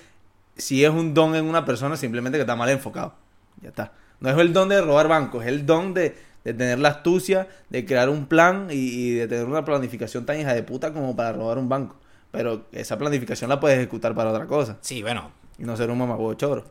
si 0.56 0.84
es 0.84 0.90
un 0.90 1.14
don 1.14 1.34
en 1.34 1.46
una 1.46 1.64
persona, 1.64 1.96
simplemente 1.96 2.38
que 2.38 2.42
está 2.42 2.56
mal 2.56 2.68
enfocado. 2.70 3.14
Ya 3.62 3.70
está. 3.70 3.92
No 4.20 4.28
es 4.30 4.36
el 4.38 4.52
don 4.52 4.68
de 4.68 4.80
robar 4.82 5.08
bancos, 5.08 5.42
es 5.44 5.48
el 5.48 5.64
don 5.66 5.94
de, 5.94 6.14
de 6.44 6.54
tener 6.54 6.78
la 6.78 6.90
astucia, 6.90 7.48
de 7.70 7.86
crear 7.86 8.08
un 8.10 8.26
plan 8.26 8.68
y, 8.70 8.74
y 8.74 9.10
de 9.14 9.26
tener 9.28 9.46
una 9.46 9.64
planificación 9.64 10.26
tan 10.26 10.38
hija 10.38 10.52
de 10.54 10.62
puta 10.62 10.92
como 10.92 11.16
para 11.16 11.32
robar 11.32 11.56
un 11.58 11.68
banco. 11.70 11.96
Pero 12.30 12.66
esa 12.72 12.96
planificación 12.98 13.48
la 13.50 13.58
puedes 13.60 13.78
ejecutar 13.78 14.14
para 14.14 14.30
otra 14.30 14.46
cosa 14.46 14.78
Sí, 14.80 15.02
bueno. 15.02 15.32
y 15.58 15.64
no 15.64 15.76
ser 15.76 15.90
un 15.90 15.98
mamahuevo 15.98 16.34
choro. 16.34 16.64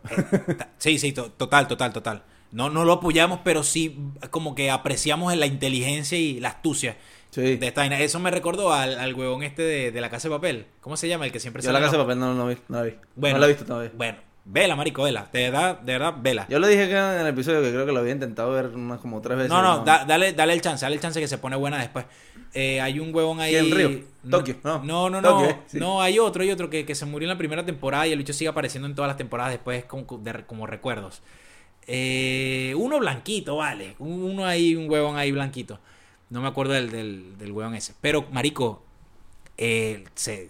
Ta- 0.58 0.70
Sí, 0.78 0.98
sí, 1.00 1.12
to- 1.12 1.32
total, 1.32 1.68
total, 1.68 1.92
total. 1.94 2.24
No, 2.52 2.70
no 2.70 2.84
lo 2.86 2.94
apoyamos, 2.94 3.42
pero 3.44 3.62
sí 3.64 4.00
como 4.32 4.56
que 4.56 4.72
apreciamos 4.72 5.36
la 5.36 5.46
inteligencia 5.46 6.18
y 6.18 6.40
la 6.40 6.50
astucia 6.50 6.98
Sí. 7.30 7.58
de 7.58 7.68
esta 7.68 7.82
vaina. 7.82 8.00
Eso 8.00 8.20
me 8.20 8.32
recordó 8.32 8.74
al, 8.74 8.98
al 9.00 9.14
huevón 9.14 9.44
este 9.44 9.62
de, 9.62 9.92
de 9.92 10.02
la 10.02 10.10
casa 10.10 10.28
de 10.30 10.34
papel. 10.36 10.66
¿Cómo 10.82 10.98
se 10.98 11.08
llama? 11.08 11.26
El 11.28 11.32
que 11.32 11.40
siempre 11.40 11.62
Yo 11.62 11.72
la 11.72 11.80
casa 11.80 11.92
de 11.98 12.04
papel 12.04 12.18
no, 12.18 12.34
no, 12.34 12.48
vi, 12.48 12.58
no 12.70 12.78
la 12.78 12.84
vi. 12.84 12.94
Bueno, 13.16 13.36
no 13.36 13.42
la 13.42 13.46
he 13.46 13.50
visto 13.50 13.66
todavía. 13.66 13.92
Bueno, 13.96 14.18
vela, 14.52 14.76
marico, 14.76 15.04
vela. 15.04 15.30
De 15.32 15.50
verdad, 15.50 15.80
de 15.80 15.94
verdad, 15.94 16.14
vela. 16.20 16.46
Yo 16.50 16.60
lo 16.60 16.68
dije 16.68 16.88
que 16.88 16.98
en 16.98 17.20
el 17.22 17.28
episodio 17.28 17.62
que 17.62 17.70
creo 17.72 17.86
que 17.86 17.92
lo 17.92 18.00
había 18.00 18.14
intentado 18.14 18.52
ver 18.52 18.68
unas 18.68 19.00
como 19.00 19.22
tres 19.22 19.38
veces. 19.38 19.50
No, 19.52 19.62
no, 19.62 19.84
da- 19.84 20.06
dale, 20.06 20.34
dale 20.34 20.54
el 20.54 20.62
chance, 20.62 20.86
dale 20.86 20.96
el 20.96 21.02
chance 21.02 21.20
que 21.20 21.28
se 21.28 21.38
pone 21.38 21.56
buena 21.56 21.78
después. 21.80 22.06
Eh, 22.54 22.82
hay 22.82 23.00
un 23.00 23.14
huevón 23.14 23.40
ahí. 23.40 23.52
¿Quién, 23.52 23.72
Río? 23.72 24.02
Tokio, 24.30 24.56
no. 24.64 24.84
No, 24.84 25.10
no, 25.10 25.22
no. 25.22 25.30
Tokio, 25.30 25.60
sí. 25.68 25.80
No, 25.80 26.02
hay 26.02 26.18
otro, 26.20 26.42
hay 26.44 26.50
otro 26.52 26.70
que, 26.70 26.86
que 26.86 26.96
se 26.96 27.06
murió 27.06 27.28
en 27.28 27.30
la 27.34 27.38
primera 27.38 27.64
temporada 27.66 28.08
y 28.08 28.12
el 28.12 28.18
bicho 28.18 28.34
sigue 28.34 28.50
apareciendo 28.50 28.88
en 28.88 28.96
todas 28.96 29.08
las 29.10 29.18
temporadas 29.18 29.52
después 29.52 29.86
como, 29.86 30.06
de- 30.18 30.46
como 30.46 30.66
recuerdos. 30.66 31.22
Eh, 31.88 32.74
uno 32.78 33.00
blanquito, 33.00 33.58
vale. 33.58 33.96
Uno 34.00 34.46
ahí, 34.46 34.76
un 34.76 34.90
huevón 34.90 35.18
ahí 35.18 35.32
blanquito. 35.32 35.80
No 36.30 36.42
me 36.42 36.48
acuerdo 36.48 36.74
del, 36.74 36.90
del, 36.92 37.38
del 37.38 37.52
huevón 37.52 37.76
ese. 37.76 37.94
Pero, 38.02 38.26
marico, 38.32 38.84
eh, 39.58 40.04
se, 40.16 40.50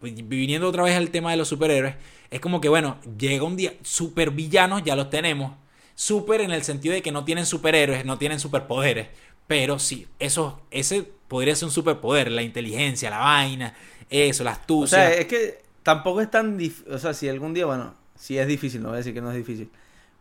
viniendo 0.00 0.68
otra 0.68 0.82
vez 0.82 0.96
al 0.96 1.10
tema 1.10 1.30
de 1.30 1.36
los 1.36 1.48
superhéroes, 1.48 1.94
es 2.32 2.40
como 2.40 2.60
que, 2.60 2.68
bueno, 2.68 2.98
llega 3.18 3.44
un 3.44 3.56
día, 3.56 3.74
supervillanos 3.82 4.82
ya 4.84 4.96
los 4.96 5.10
tenemos. 5.10 5.54
Super 5.94 6.40
en 6.40 6.50
el 6.52 6.64
sentido 6.64 6.94
de 6.94 7.02
que 7.02 7.12
no 7.12 7.24
tienen 7.24 7.46
superhéroes, 7.46 8.04
no 8.06 8.18
tienen 8.18 8.40
superpoderes. 8.40 9.08
Pero 9.46 9.78
sí, 9.78 10.08
eso, 10.18 10.62
ese 10.70 11.04
podría 11.28 11.54
ser 11.56 11.66
un 11.66 11.72
superpoder, 11.72 12.30
la 12.32 12.42
inteligencia, 12.42 13.10
la 13.10 13.18
vaina, 13.18 13.74
eso, 14.10 14.44
la 14.44 14.52
O 14.76 14.86
astucia. 14.86 14.86
sea, 14.86 15.12
es 15.14 15.26
que 15.26 15.62
tampoco 15.82 16.20
es 16.20 16.30
tan 16.30 16.56
difícil. 16.58 16.92
O 16.92 16.98
sea, 16.98 17.14
si 17.14 17.28
algún 17.28 17.54
día, 17.54 17.66
bueno, 17.66 17.94
sí 18.16 18.38
es 18.38 18.46
difícil, 18.46 18.82
no 18.82 18.88
voy 18.88 18.96
a 18.96 18.98
decir 18.98 19.14
que 19.14 19.20
no 19.20 19.30
es 19.30 19.36
difícil. 19.36 19.70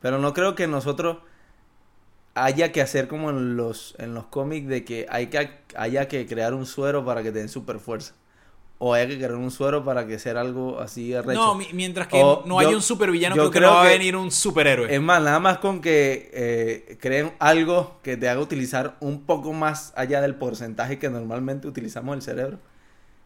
Pero 0.01 0.19
no 0.19 0.33
creo 0.33 0.55
que 0.55 0.67
nosotros 0.67 1.17
haya 2.33 2.71
que 2.71 2.81
hacer 2.81 3.07
como 3.07 3.29
en 3.29 3.55
los, 3.57 3.95
en 3.97 4.13
los 4.13 4.25
cómics 4.27 4.67
de 4.67 4.85
que, 4.85 5.05
hay 5.09 5.27
que 5.27 5.49
haya 5.75 6.07
que 6.07 6.25
crear 6.27 6.53
un 6.53 6.65
suero 6.65 7.03
para 7.05 7.23
que 7.23 7.31
te 7.31 7.39
den 7.39 7.49
super 7.49 7.79
fuerza. 7.79 8.13
O 8.83 8.95
haya 8.95 9.07
que 9.07 9.17
crear 9.17 9.35
un 9.35 9.51
suero 9.51 9.83
para 9.85 10.07
que 10.07 10.17
sea 10.17 10.39
algo 10.41 10.79
así 10.79 11.13
arrecho. 11.13 11.39
no, 11.39 11.53
mi- 11.53 11.67
mientras 11.71 12.07
que 12.07 12.19
O 12.19 12.41
no 12.47 12.59
yo- 12.59 12.67
haya 12.67 12.75
un 12.75 12.81
supervillano, 12.81 13.35
yo 13.35 13.41
creo 13.43 13.51
que 13.51 13.59
creo 13.59 13.69
no 13.69 13.75
va 13.75 13.81
a 13.83 13.89
venir 13.89 14.15
un 14.15 14.31
superhéroe. 14.31 14.91
Es 14.93 14.99
más, 14.99 15.21
nada 15.21 15.39
más 15.39 15.59
con 15.59 15.81
que 15.81 16.31
eh, 16.33 16.97
creen 16.99 17.31
algo 17.37 17.99
que 18.01 18.17
te 18.17 18.27
haga 18.27 18.39
utilizar 18.41 18.97
un 18.99 19.21
poco 19.21 19.53
más 19.53 19.93
allá 19.95 20.19
del 20.21 20.33
porcentaje 20.33 20.97
que 20.97 21.09
normalmente 21.11 21.67
utilizamos 21.67 22.15
el 22.15 22.23
cerebro. 22.23 22.57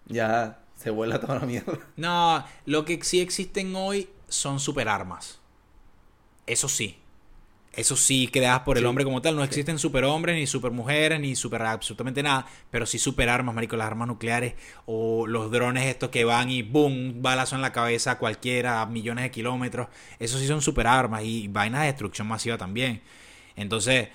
Ya 0.07 0.59
se 0.75 0.89
vuela 0.89 1.21
toda 1.21 1.35
la 1.39 1.45
mierda. 1.45 1.79
No, 1.95 2.43
lo 2.65 2.83
que 2.83 2.99
sí 3.01 3.21
existen 3.21 3.73
hoy 3.77 4.09
son 4.27 4.59
superarmas. 4.59 5.39
Eso 6.47 6.67
sí. 6.67 6.99
Eso 7.75 7.97
sí, 7.97 8.29
creadas 8.31 8.61
por 8.61 8.77
el 8.77 8.85
hombre 8.85 9.03
como 9.03 9.21
tal. 9.21 9.35
No 9.35 9.43
existen 9.43 9.77
superhombres, 9.77 10.35
ni 10.35 10.47
supermujeres, 10.47 11.19
ni 11.19 11.35
super 11.35 11.61
absolutamente 11.61 12.23
nada. 12.23 12.45
Pero 12.71 12.85
sí 12.85 12.97
superarmas, 12.97 13.53
marico, 13.53 13.75
las 13.75 13.87
armas 13.87 14.07
nucleares. 14.07 14.53
O 14.85 15.27
los 15.27 15.51
drones 15.51 15.85
estos 15.87 16.09
que 16.09 16.23
van 16.23 16.49
y 16.49 16.61
boom, 16.61 17.21
balazo 17.21 17.55
en 17.55 17.61
la 17.61 17.73
cabeza 17.73 18.11
a 18.11 18.17
cualquiera 18.17 18.81
a 18.81 18.85
millones 18.85 19.25
de 19.25 19.31
kilómetros. 19.31 19.87
Eso 20.19 20.37
sí 20.37 20.47
son 20.47 20.61
superarmas. 20.61 21.23
Y 21.25 21.49
vainas 21.49 21.81
de 21.81 21.87
destrucción 21.87 22.27
masiva 22.27 22.57
también. 22.57 23.01
Entonces, 23.57 24.07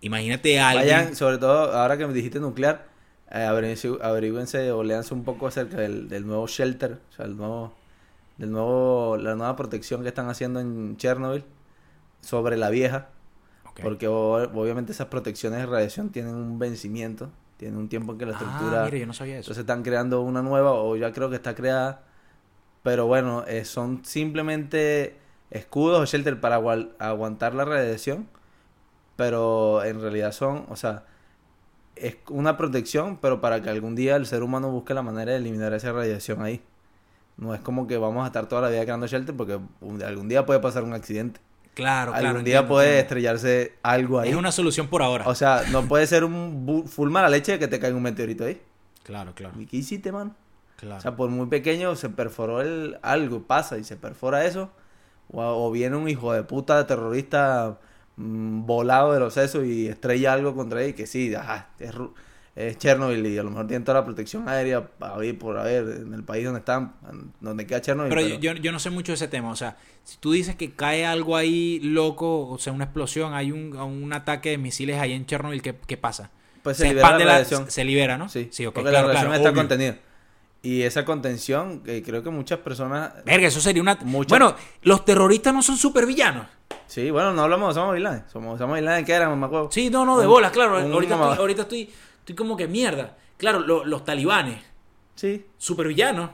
imagínate 0.00 0.60
a 0.60 0.70
alguien. 0.70 0.96
Vayan, 0.96 1.16
sobre 1.16 1.38
todo 1.38 1.72
ahora 1.72 1.98
que 1.98 2.06
me 2.06 2.12
dijiste 2.12 2.38
nuclear, 2.38 2.86
eh, 3.32 3.48
o 3.50 4.82
leanse 4.84 5.14
un 5.14 5.24
poco 5.24 5.48
acerca 5.48 5.78
del, 5.78 6.08
del 6.08 6.26
nuevo 6.26 6.46
shelter, 6.46 7.00
o 7.10 7.16
sea, 7.16 7.26
el 7.26 7.36
nuevo, 7.36 7.74
del 8.36 8.52
nuevo, 8.52 9.16
la 9.16 9.34
nueva 9.34 9.56
protección 9.56 10.02
que 10.02 10.08
están 10.08 10.28
haciendo 10.28 10.60
en 10.60 10.96
Chernobyl 10.96 11.44
sobre 12.20 12.56
la 12.56 12.70
vieja, 12.70 13.08
porque 13.82 14.08
obviamente 14.08 14.92
esas 14.92 15.06
protecciones 15.06 15.60
de 15.60 15.66
radiación 15.66 16.10
tienen 16.10 16.34
un 16.34 16.58
vencimiento, 16.58 17.30
tienen 17.56 17.78
un 17.78 17.88
tiempo 17.88 18.12
en 18.12 18.18
que 18.18 18.26
la 18.26 18.32
estructura, 18.32 18.84
Ah, 18.84 18.88
yo 18.88 19.06
no 19.06 19.12
sabía 19.12 19.34
eso. 19.34 19.46
entonces 19.50 19.62
están 19.62 19.82
creando 19.82 20.20
una 20.22 20.42
nueva 20.42 20.72
o 20.72 20.96
ya 20.96 21.12
creo 21.12 21.30
que 21.30 21.36
está 21.36 21.54
creada, 21.54 22.02
pero 22.82 23.06
bueno, 23.06 23.44
eh, 23.46 23.64
son 23.64 24.04
simplemente 24.04 25.16
escudos 25.50 26.00
o 26.00 26.04
shelter 26.06 26.40
para 26.40 26.56
aguantar 26.56 27.54
la 27.54 27.64
radiación, 27.64 28.28
pero 29.16 29.82
en 29.84 30.00
realidad 30.00 30.32
son, 30.32 30.66
o 30.68 30.76
sea, 30.76 31.04
es 31.96 32.16
una 32.28 32.56
protección, 32.56 33.18
pero 33.20 33.40
para 33.40 33.60
que 33.62 33.70
algún 33.70 33.96
día 33.96 34.14
el 34.16 34.26
ser 34.26 34.42
humano 34.42 34.70
busque 34.70 34.94
la 34.94 35.02
manera 35.02 35.32
de 35.32 35.38
eliminar 35.38 35.72
esa 35.72 35.92
radiación 35.92 36.42
ahí. 36.42 36.62
No 37.36 37.54
es 37.54 37.60
como 37.60 37.86
que 37.88 37.98
vamos 37.98 38.22
a 38.24 38.26
estar 38.28 38.48
toda 38.48 38.62
la 38.62 38.68
vida 38.68 38.82
creando 38.84 39.06
shelter 39.08 39.36
porque 39.36 39.58
un- 39.80 40.02
algún 40.02 40.28
día 40.28 40.46
puede 40.46 40.60
pasar 40.60 40.84
un 40.84 40.92
accidente. 40.92 41.40
Claro, 41.78 42.10
claro. 42.10 42.26
algún 42.28 42.42
día 42.44 42.56
entiendo, 42.56 42.74
puede 42.74 42.98
estrellarse 42.98 43.74
algo 43.84 44.18
ahí. 44.18 44.30
Es 44.30 44.34
una 44.34 44.50
solución 44.50 44.88
por 44.88 45.00
ahora. 45.00 45.28
O 45.28 45.34
sea, 45.36 45.62
no 45.70 45.86
puede 45.86 46.08
ser 46.08 46.24
un 46.24 46.84
full 46.88 47.08
mala 47.08 47.28
leche 47.28 47.56
que 47.60 47.68
te 47.68 47.78
caiga 47.78 47.96
un 47.96 48.02
meteorito 48.02 48.44
ahí. 48.44 48.60
Claro, 49.04 49.32
claro. 49.36 49.54
¿Y 49.60 49.66
qué 49.66 49.76
hiciste, 49.76 50.10
man? 50.10 50.34
Claro. 50.74 50.96
O 50.96 51.00
sea, 51.00 51.14
por 51.14 51.30
muy 51.30 51.46
pequeño 51.46 51.94
se 51.94 52.08
perforó 52.10 52.62
el 52.62 52.98
algo, 53.02 53.44
pasa 53.44 53.78
y 53.78 53.84
se 53.84 53.94
perfora 53.96 54.44
eso. 54.44 54.72
O, 55.30 55.40
o 55.40 55.70
viene 55.70 55.94
un 55.96 56.08
hijo 56.08 56.32
de 56.32 56.42
puta 56.42 56.84
terrorista 56.88 57.78
mm, 58.16 58.66
volado 58.66 59.12
de 59.12 59.20
los 59.20 59.34
sesos 59.34 59.64
y 59.64 59.86
estrella 59.86 60.32
algo 60.32 60.56
contra 60.56 60.82
él, 60.82 60.96
que 60.96 61.06
sí, 61.06 61.32
ajá, 61.32 61.68
es, 61.78 61.94
Ru- 61.94 62.12
es 62.58 62.78
Chernobyl 62.78 63.24
y 63.26 63.38
a 63.38 63.42
lo 63.42 63.50
mejor 63.50 63.66
tienen 63.66 63.84
toda 63.84 64.00
la 64.00 64.04
protección 64.04 64.48
aérea 64.48 64.88
a 65.00 65.16
ver, 65.18 65.38
por 65.38 65.58
haber 65.58 66.02
en 66.02 66.12
el 66.12 66.24
país 66.24 66.44
donde 66.44 66.58
están, 66.58 66.94
donde 67.40 67.66
queda 67.66 67.80
Chernobyl. 67.80 68.08
Pero 68.10 68.22
pero- 68.26 68.40
yo, 68.40 68.52
yo 68.54 68.72
no 68.72 68.78
sé 68.78 68.90
mucho 68.90 69.12
de 69.12 69.16
ese 69.16 69.28
tema. 69.28 69.50
O 69.50 69.56
sea, 69.56 69.76
si 70.04 70.16
tú 70.18 70.32
dices 70.32 70.56
que 70.56 70.72
cae 70.72 71.06
algo 71.06 71.36
ahí 71.36 71.78
loco, 71.80 72.48
o 72.48 72.58
sea, 72.58 72.72
una 72.72 72.84
explosión, 72.84 73.34
hay 73.34 73.52
un, 73.52 73.76
un 73.76 74.12
ataque 74.12 74.50
de 74.50 74.58
misiles 74.58 74.98
ahí 74.98 75.12
en 75.12 75.26
Chernobyl, 75.26 75.62
¿qué, 75.62 75.76
qué 75.86 75.96
pasa? 75.96 76.30
pues 76.62 76.76
se, 76.76 76.88
libera 76.88 77.18
la 77.18 77.24
radiación. 77.24 77.70
se 77.70 77.84
libera, 77.84 78.18
¿no? 78.18 78.28
Sí, 78.28 78.48
sí 78.50 78.66
ok, 78.66 78.74
porque 78.74 78.90
claro, 78.90 79.08
la 79.08 79.14
radiación 79.14 79.30
claro, 79.30 79.42
está 79.42 79.50
obvio. 79.50 79.60
contenida. 79.60 79.96
Y 80.60 80.82
esa 80.82 81.04
contención, 81.04 81.80
que 81.80 82.02
creo 82.02 82.22
que 82.22 82.30
muchas 82.30 82.58
personas... 82.58 83.12
Verga, 83.24 83.46
eso 83.46 83.60
sería 83.60 83.80
una... 83.80 83.96
Bueno, 84.28 84.56
los 84.82 85.04
terroristas 85.04 85.54
no 85.54 85.62
son 85.62 85.76
supervillanos. 85.76 86.46
Sí, 86.86 87.10
bueno, 87.10 87.32
no 87.32 87.42
hablamos 87.42 87.74
de 87.74 87.80
Osama 87.80 87.92
Bin 87.94 88.02
Laden. 88.02 88.24
Somos 88.30 88.56
Osama 88.56 88.74
Bin 88.74 88.84
Laden, 88.84 89.04
¿qué 89.04 89.12
era? 89.12 89.34
Me 89.34 89.46
acuerdo. 89.46 89.70
Sí, 89.70 89.88
no, 89.88 90.04
no, 90.04 90.18
de 90.18 90.26
bolas, 90.26 90.50
claro. 90.50 90.84
un 90.84 90.92
Ahorita 90.92 91.14
estoy, 91.14 91.38
ahorita 91.38 91.62
estoy, 91.62 91.90
estoy 92.32 92.36
como 92.36 92.56
que 92.56 92.68
mierda. 92.68 93.16
Claro, 93.38 93.60
lo- 93.60 93.84
los 93.84 94.04
talibanes, 94.04 94.62
Sí, 95.14 95.46
supervillanos. 95.56 96.30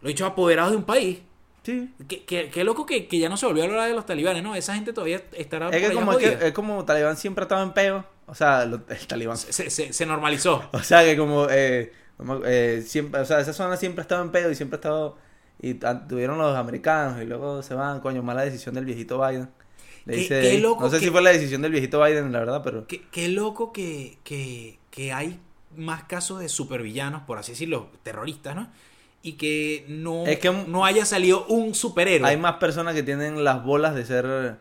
Lo 0.00 0.08
he 0.08 0.12
dicho 0.12 0.26
apoderados 0.26 0.72
de 0.72 0.76
un 0.78 0.84
país. 0.84 1.20
sí. 1.62 1.94
Qué, 2.08 2.24
qué- 2.24 2.50
qué 2.50 2.64
loco 2.64 2.84
que, 2.84 3.06
que 3.06 3.18
ya 3.18 3.28
no 3.28 3.36
se 3.36 3.46
volvió 3.46 3.62
a 3.62 3.66
hablar 3.66 3.88
de 3.88 3.94
los 3.94 4.04
talibanes, 4.04 4.42
¿no? 4.42 4.54
Esa 4.56 4.74
gente 4.74 4.92
todavía 4.92 5.22
estará 5.32 5.68
Es 5.70 5.88
que, 5.88 5.94
como, 5.94 6.12
es, 6.12 6.18
que 6.18 6.46
es 6.48 6.52
como 6.52 6.84
Talibán 6.84 7.16
siempre 7.16 7.42
ha 7.42 7.44
estado 7.46 7.62
en 7.62 7.72
peo. 7.72 8.04
O 8.26 8.34
sea, 8.34 8.64
lo- 8.66 8.82
el 8.88 9.06
Talibán. 9.06 9.36
se, 9.36 9.70
se- 9.70 9.92
se 9.92 10.06
normalizó. 10.06 10.68
O 10.72 10.80
sea, 10.80 11.04
que 11.04 11.16
como... 11.16 11.46
Eh, 11.50 11.92
como, 12.16 12.40
eh, 12.44 12.82
siempre, 12.86 13.20
o 13.20 13.24
sea, 13.24 13.40
esa 13.40 13.52
zona 13.52 13.76
siempre 13.76 14.00
ha 14.00 14.04
estado 14.04 14.22
en 14.22 14.30
peo 14.32 14.50
y 14.50 14.54
siempre 14.54 14.76
ha 14.76 14.80
estado... 14.80 15.16
Y 15.60 15.74
tuvieron 16.08 16.38
los 16.38 16.56
americanos 16.56 17.22
y 17.22 17.24
luego 17.26 17.62
se 17.62 17.74
van, 17.74 18.00
coño, 18.00 18.22
mala 18.24 18.42
decisión 18.42 18.74
del 18.74 18.84
viejito 18.84 19.24
Biden. 19.24 19.48
Le 20.04 20.14
Qué- 20.14 20.20
dice 20.20 20.40
qué 20.40 20.50
ahí. 20.50 20.58
loco 20.60 20.82
no 20.84 20.90
sé 20.90 20.98
que- 20.98 21.04
si 21.06 21.10
fue 21.10 21.22
la 21.22 21.30
decisión 21.30 21.62
del 21.62 21.72
viejito 21.72 22.02
Biden, 22.02 22.32
la 22.32 22.40
verdad, 22.40 22.62
pero... 22.64 22.86
Qué, 22.86 23.02
qué 23.10 23.28
loco 23.28 23.72
que, 23.72 24.18
que, 24.24 24.78
que 24.90 25.12
hay 25.12 25.38
más 25.76 26.04
casos 26.04 26.40
de 26.40 26.48
supervillanos, 26.48 27.22
por 27.22 27.38
así 27.38 27.52
decirlo, 27.52 27.88
terroristas, 28.02 28.54
¿no? 28.56 28.68
Y 29.22 29.34
que 29.34 29.84
no, 29.88 30.26
Es 30.26 30.38
que- 30.40 30.50
no 30.50 30.84
haya 30.84 31.04
salido 31.04 31.46
un 31.46 31.74
superhéroe. 31.76 32.28
Hay 32.28 32.36
más 32.36 32.54
personas 32.56 32.94
que 32.94 33.02
tienen 33.04 33.44
las 33.44 33.62
bolas 33.64 33.94
de 33.94 34.04
ser 34.04 34.58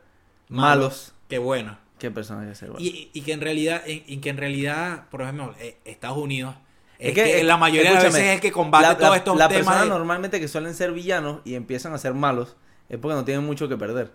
malos 0.50 1.14
Qué 1.28 1.38
bueno. 1.40 1.78
que 1.98 2.12
personas 2.12 2.48
que 2.48 2.56
ser 2.56 2.70
buenos. 2.70 2.88
Y, 2.88 3.10
y 3.14 3.22
que 3.22 3.32
en 3.34 3.42
realidad, 3.42 3.84
y, 3.88 4.04
y 4.08 4.18
que 4.18 4.30
en 4.30 4.38
realidad, 4.38 5.08
por 5.10 5.22
ejemplo, 5.24 5.54
eh, 5.60 5.78
Estados 5.86 6.18
Unidos 6.18 6.56
es, 7.00 7.10
Es 7.10 7.16
que, 7.16 7.24
que, 7.38 7.44
la 7.44 7.58
mayoría 7.58 7.92
de 7.92 7.98
veces 8.06 8.16
es 8.22 8.34
el 8.36 8.40
que 8.40 8.52
combate 8.52 8.88
la, 8.88 8.98
todos 8.98 9.10
la- 9.10 9.18
estos 9.18 9.38
la 9.38 9.48
temas. 9.50 9.82
de- 9.82 9.90
normalmente 9.90 10.40
que 10.40 10.48
suelen 10.48 10.76
ser 10.76 10.92
villanos 10.92 11.40
y 11.46 11.56
empiezan 11.56 11.94
a 11.94 11.98
ser 11.98 12.14
malos 12.14 12.56
es 12.90 12.98
porque 13.00 13.16
no 13.16 13.26
tienen 13.26 13.44
mucho 13.46 13.68
que 13.68 13.78
perder. 13.78 14.12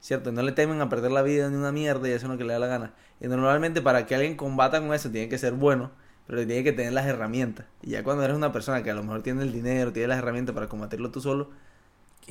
¿Cierto? 0.00 0.30
No 0.32 0.42
le 0.42 0.52
temen 0.52 0.80
a 0.80 0.88
perder 0.88 1.10
la 1.10 1.22
vida 1.22 1.50
ni 1.50 1.56
una 1.56 1.72
mierda 1.72 2.08
y 2.08 2.12
eso 2.12 2.26
es 2.26 2.32
lo 2.32 2.38
que 2.38 2.44
le 2.44 2.52
da 2.52 2.58
la 2.58 2.66
gana. 2.66 2.94
Y 3.20 3.26
normalmente 3.26 3.82
para 3.82 4.06
que 4.06 4.14
alguien 4.14 4.36
combata 4.36 4.80
con 4.80 4.94
eso 4.94 5.10
tiene 5.10 5.28
que 5.28 5.38
ser 5.38 5.54
bueno, 5.54 5.90
pero 6.26 6.46
tiene 6.46 6.62
que 6.62 6.72
tener 6.72 6.92
las 6.92 7.06
herramientas. 7.06 7.66
Y 7.82 7.90
ya 7.90 8.04
cuando 8.04 8.24
eres 8.24 8.36
una 8.36 8.52
persona 8.52 8.82
que 8.82 8.90
a 8.90 8.94
lo 8.94 9.02
mejor 9.02 9.22
tiene 9.22 9.42
el 9.42 9.52
dinero, 9.52 9.92
tiene 9.92 10.08
las 10.08 10.18
herramientas 10.18 10.54
para 10.54 10.68
combatirlo 10.68 11.10
tú 11.10 11.20
solo, 11.20 11.50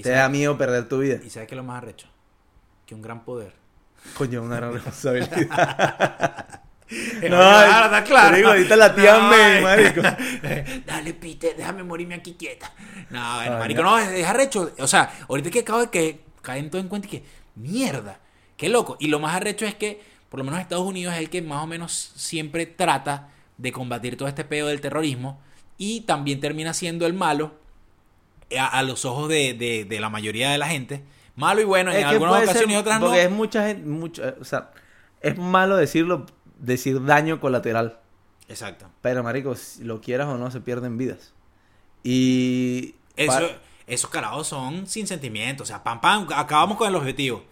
te 0.01 0.09
da 0.09 0.29
miedo 0.29 0.57
perder 0.57 0.87
tu 0.87 0.99
vida. 0.99 1.19
y 1.23 1.29
sabes 1.29 1.47
que 1.47 1.55
es 1.55 1.57
lo 1.57 1.63
más 1.63 1.81
arrecho. 1.81 2.07
Que 2.85 2.95
un 2.95 3.01
gran 3.01 3.25
poder. 3.25 3.53
Coño, 4.17 4.41
una 4.43 4.55
gran 4.57 4.73
responsabilidad. 4.73 6.61
No, 6.89 7.27
claro, 7.29 7.85
está 7.87 8.03
claro. 8.05 8.37
digo, 8.37 8.47
ahorita 8.47 8.75
la 8.77 8.95
tía 8.95 9.17
eh. 9.57 9.61
marico. 9.61 10.01
Dale, 10.85 11.13
Peter, 11.15 11.53
déjame 11.57 11.83
morirme 11.83 12.15
aquí 12.15 12.35
quieta. 12.35 12.71
No, 13.09 13.35
bueno, 13.35 13.59
marico, 13.59 13.83
no, 13.83 13.99
es, 13.99 14.07
es 14.07 14.25
arrecho. 14.25 14.71
O 14.79 14.87
sea, 14.87 15.11
ahorita 15.27 15.49
que 15.49 15.59
acabo 15.59 15.81
de 15.81 15.89
que 15.89 16.21
caen 16.41 16.69
todo 16.69 16.79
en 16.79 16.87
cuenta 16.87 17.07
y 17.07 17.11
que, 17.11 17.23
mierda, 17.57 18.19
qué 18.55 18.69
loco. 18.69 18.95
Y 18.99 19.07
lo 19.07 19.19
más 19.19 19.35
arrecho 19.35 19.65
es 19.65 19.75
que, 19.75 20.01
por 20.29 20.39
lo 20.39 20.43
menos 20.43 20.59
Estados 20.59 20.85
Unidos 20.85 21.13
es 21.13 21.19
el 21.19 21.29
que 21.29 21.41
más 21.41 21.63
o 21.63 21.67
menos 21.67 21.91
siempre 22.15 22.65
trata 22.65 23.29
de 23.57 23.71
combatir 23.71 24.15
todo 24.17 24.27
este 24.27 24.45
pedo 24.45 24.67
del 24.67 24.81
terrorismo 24.81 25.39
y 25.77 26.01
también 26.01 26.39
termina 26.39 26.73
siendo 26.73 27.05
el 27.05 27.13
malo 27.13 27.55
a, 28.57 28.65
a 28.67 28.83
los 28.83 29.03
ojos 29.05 29.27
de, 29.29 29.53
de- 29.53 29.85
de 29.85 29.99
la 29.99 30.09
mayoría 30.09 30.51
de 30.51 30.57
la 30.57 30.67
gente. 30.67 31.03
Malo 31.35 31.61
y 31.61 31.65
bueno 31.65 31.91
en 31.91 31.97
Es 31.97 32.03
que 32.03 32.09
algunas 32.09 32.43
ocasiones 32.43 32.75
y 32.75 32.79
otras 32.79 32.99
no. 32.99 33.07
Porque 33.07 33.23
es 33.23 33.31
mucha 33.31 33.67
gente, 33.67 33.85
mucho, 33.85 34.27
eh, 34.27 34.35
o 34.41 34.45
sea, 34.45 34.71
es 35.21 35.37
malo 35.37 35.75
decirlo, 35.77 36.25
decir 36.59 37.03
daño 37.05 37.39
colateral. 37.39 37.99
Exacto. 38.49 38.89
Pero, 39.01 39.23
marico, 39.23 39.55
si 39.55 39.83
lo 39.83 40.01
quieras 40.01 40.27
o 40.27 40.37
no, 40.37 40.49
se 40.51 40.61
pierden 40.61 40.97
vidas. 40.97 41.33
Y... 42.03 42.95
Eso, 43.17 43.49
esos 43.87 44.09
carajos 44.09 44.47
son 44.47 44.85
sin 44.87 45.07
sentimiento. 45.07 45.63
O 45.63 45.65
sea, 45.65 45.83
pam, 45.83 45.99
pam, 46.01 46.27
acabamos 46.35 46.77
con 46.77 46.87
el 46.87 46.95
objetivo. 46.95 47.43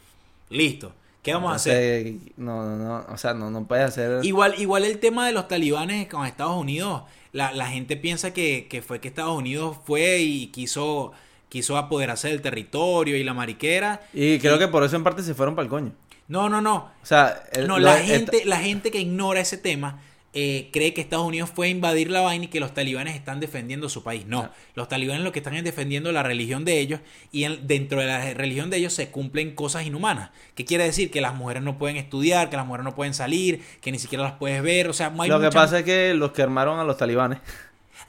Listo. 0.49 0.93
¿Qué 1.23 1.33
vamos 1.33 1.51
a 1.53 1.55
hacer? 1.55 2.13
No, 2.37 2.63
no, 2.63 2.75
no, 2.75 3.05
o 3.11 3.17
sea, 3.17 3.33
no, 3.33 3.49
no 3.49 3.65
puedes 3.65 3.85
hacer... 3.85 4.23
Igual, 4.23 4.53
igual 4.59 4.85
el 4.85 4.99
tema 4.99 5.25
de 5.25 5.31
los 5.33 5.47
talibanes 5.47 6.07
con 6.07 6.23
Estados 6.27 6.55
Unidos. 6.55 7.01
La, 7.31 7.51
la 7.51 7.65
gente 7.67 7.97
piensa 7.97 8.31
que, 8.31 8.67
que 8.69 8.83
fue 8.83 8.99
que 9.01 9.07
Estados 9.07 9.35
Unidos 9.35 9.77
fue 9.85 10.19
y 10.19 10.47
quiso, 10.47 11.13
quiso 11.49 11.77
apoderarse 11.77 12.27
del 12.27 12.41
territorio 12.43 13.17
y 13.17 13.23
la 13.23 13.33
mariquera. 13.33 14.01
Y 14.13 14.37
creo 14.37 14.59
que 14.59 14.67
por 14.67 14.83
eso 14.83 14.95
en 14.97 15.03
parte 15.03 15.23
se 15.23 15.33
fueron 15.33 15.55
para 15.55 15.63
el 15.63 15.69
coño. 15.69 15.93
No, 16.27 16.47
no, 16.47 16.61
no. 16.61 16.75
O 17.01 17.05
sea, 17.05 17.41
el- 17.53 17.65
No, 17.67 17.79
la 17.79 17.97
gente, 17.97 18.45
la 18.45 18.57
gente 18.59 18.91
que 18.91 18.99
ignora 18.99 19.39
ese 19.39 19.57
tema 19.57 19.99
eh, 20.37 20.69
cree 20.73 20.93
que 20.93 20.99
Estados 21.01 21.25
Unidos 21.25 21.49
fue 21.53 21.67
a 21.67 21.69
invadir 21.69 22.11
la 22.11 22.19
vaina 22.21 22.45
y 22.45 22.47
que 22.49 22.59
los 22.59 22.73
talibanes 22.73 23.15
están 23.15 23.39
defendiendo 23.39 23.87
su 23.89 24.03
país. 24.03 24.25
No, 24.27 24.49
los 24.75 24.87
talibanes 24.89 25.23
lo 25.23 25.31
que 25.31 25.39
están 25.39 25.55
es 25.55 25.63
defendiendo 25.63 26.11
la 26.11 26.23
religión 26.23 26.65
de 26.65 26.79
ellos 26.79 26.99
y 27.31 27.45
en- 27.45 27.65
dentro 27.65 28.01
de 28.01 28.07
la 28.07 28.33
religión 28.33 28.69
de 28.69 28.77
ellos 28.77 28.93
se 28.93 29.09
cumplen 29.09 29.55
cosas 29.55 29.85
inhumanas. 29.85 30.31
¿Qué 30.53 30.65
quiere 30.65 30.83
decir? 30.83 31.09
Que 31.09 31.21
las 31.21 31.33
mujeres 31.35 31.63
no 31.63 31.77
pueden 31.77 31.95
estudiar, 31.97 32.49
que 32.49 32.57
las 32.57 32.65
mujeres 32.65 32.83
no 32.83 32.93
pueden 32.95 33.13
salir, 33.13 33.63
que 33.81 33.91
ni 33.91 33.97
siquiera 33.97 34.23
las 34.25 34.33
puedes 34.33 34.61
ver. 34.61 34.89
O 34.89 34.93
sea, 34.93 35.13
hay 35.17 35.29
Lo 35.29 35.39
que 35.39 35.49
pasa 35.51 35.79
es 35.79 35.85
que 35.85 36.13
los 36.13 36.31
que 36.33 36.41
armaron 36.41 36.79
a 36.79 36.83
los 36.83 36.97
talibanes... 36.97 37.39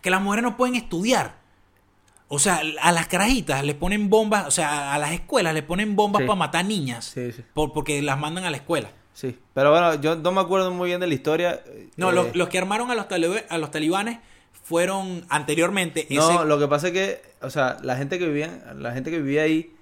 que 0.03 0.11
las 0.11 0.21
mujeres 0.21 0.43
no 0.43 0.57
pueden 0.57 0.75
estudiar. 0.75 1.37
O 2.29 2.41
sea, 2.41 2.61
a 2.83 2.91
las 2.91 3.07
carajitas 3.07 3.65
le 3.65 3.75
ponen 3.77 4.11
bombas, 4.11 4.49
o 4.49 4.51
sea, 4.51 4.93
a 4.93 4.99
las 4.99 5.13
escuelas 5.13 5.55
le 5.55 5.63
ponen 5.63 5.95
bombas 5.95 6.23
Sí. 6.23 6.27
para 6.27 6.37
matar 6.37 6.65
niñas. 6.65 7.05
Sí, 7.15 7.31
sí. 7.31 7.43
por- 7.55 7.73
porque 7.73 8.03
las 8.03 8.19
mandan 8.19 8.43
a 8.45 8.51
la 8.51 8.57
escuela. 8.57 8.91
Sí. 9.17 9.35
Pero 9.55 9.71
bueno, 9.71 9.95
yo 9.95 10.15
no 10.17 10.31
me 10.31 10.43
acuerdo 10.43 10.71
muy 10.71 10.89
bien 10.89 11.01
de 11.01 11.07
la 11.07 11.15
historia. 11.15 11.63
No, 11.97 12.11
eh, 12.11 12.13
los, 12.13 12.37
los 12.37 12.49
que 12.51 12.59
armaron 12.59 12.91
a 12.91 12.95
los, 12.95 13.07
a 13.49 13.57
los 13.57 13.71
talibanes 13.71 14.19
fueron 14.63 15.25
anteriormente. 15.31 16.07
No, 16.11 16.31
ese- 16.31 16.45
lo 16.45 16.59
que 16.59 16.69
pasa 16.69 16.89
es 16.89 16.93
que, 16.93 17.23
o 17.41 17.49
sea, 17.49 17.79
la 17.83 17.97
gente 17.97 18.19
que 18.19 18.27
vivía, 18.27 18.75
la 18.77 18.93
gente 18.93 19.11
que 19.11 19.19
vivía 19.19 19.43
ahí 19.45 19.73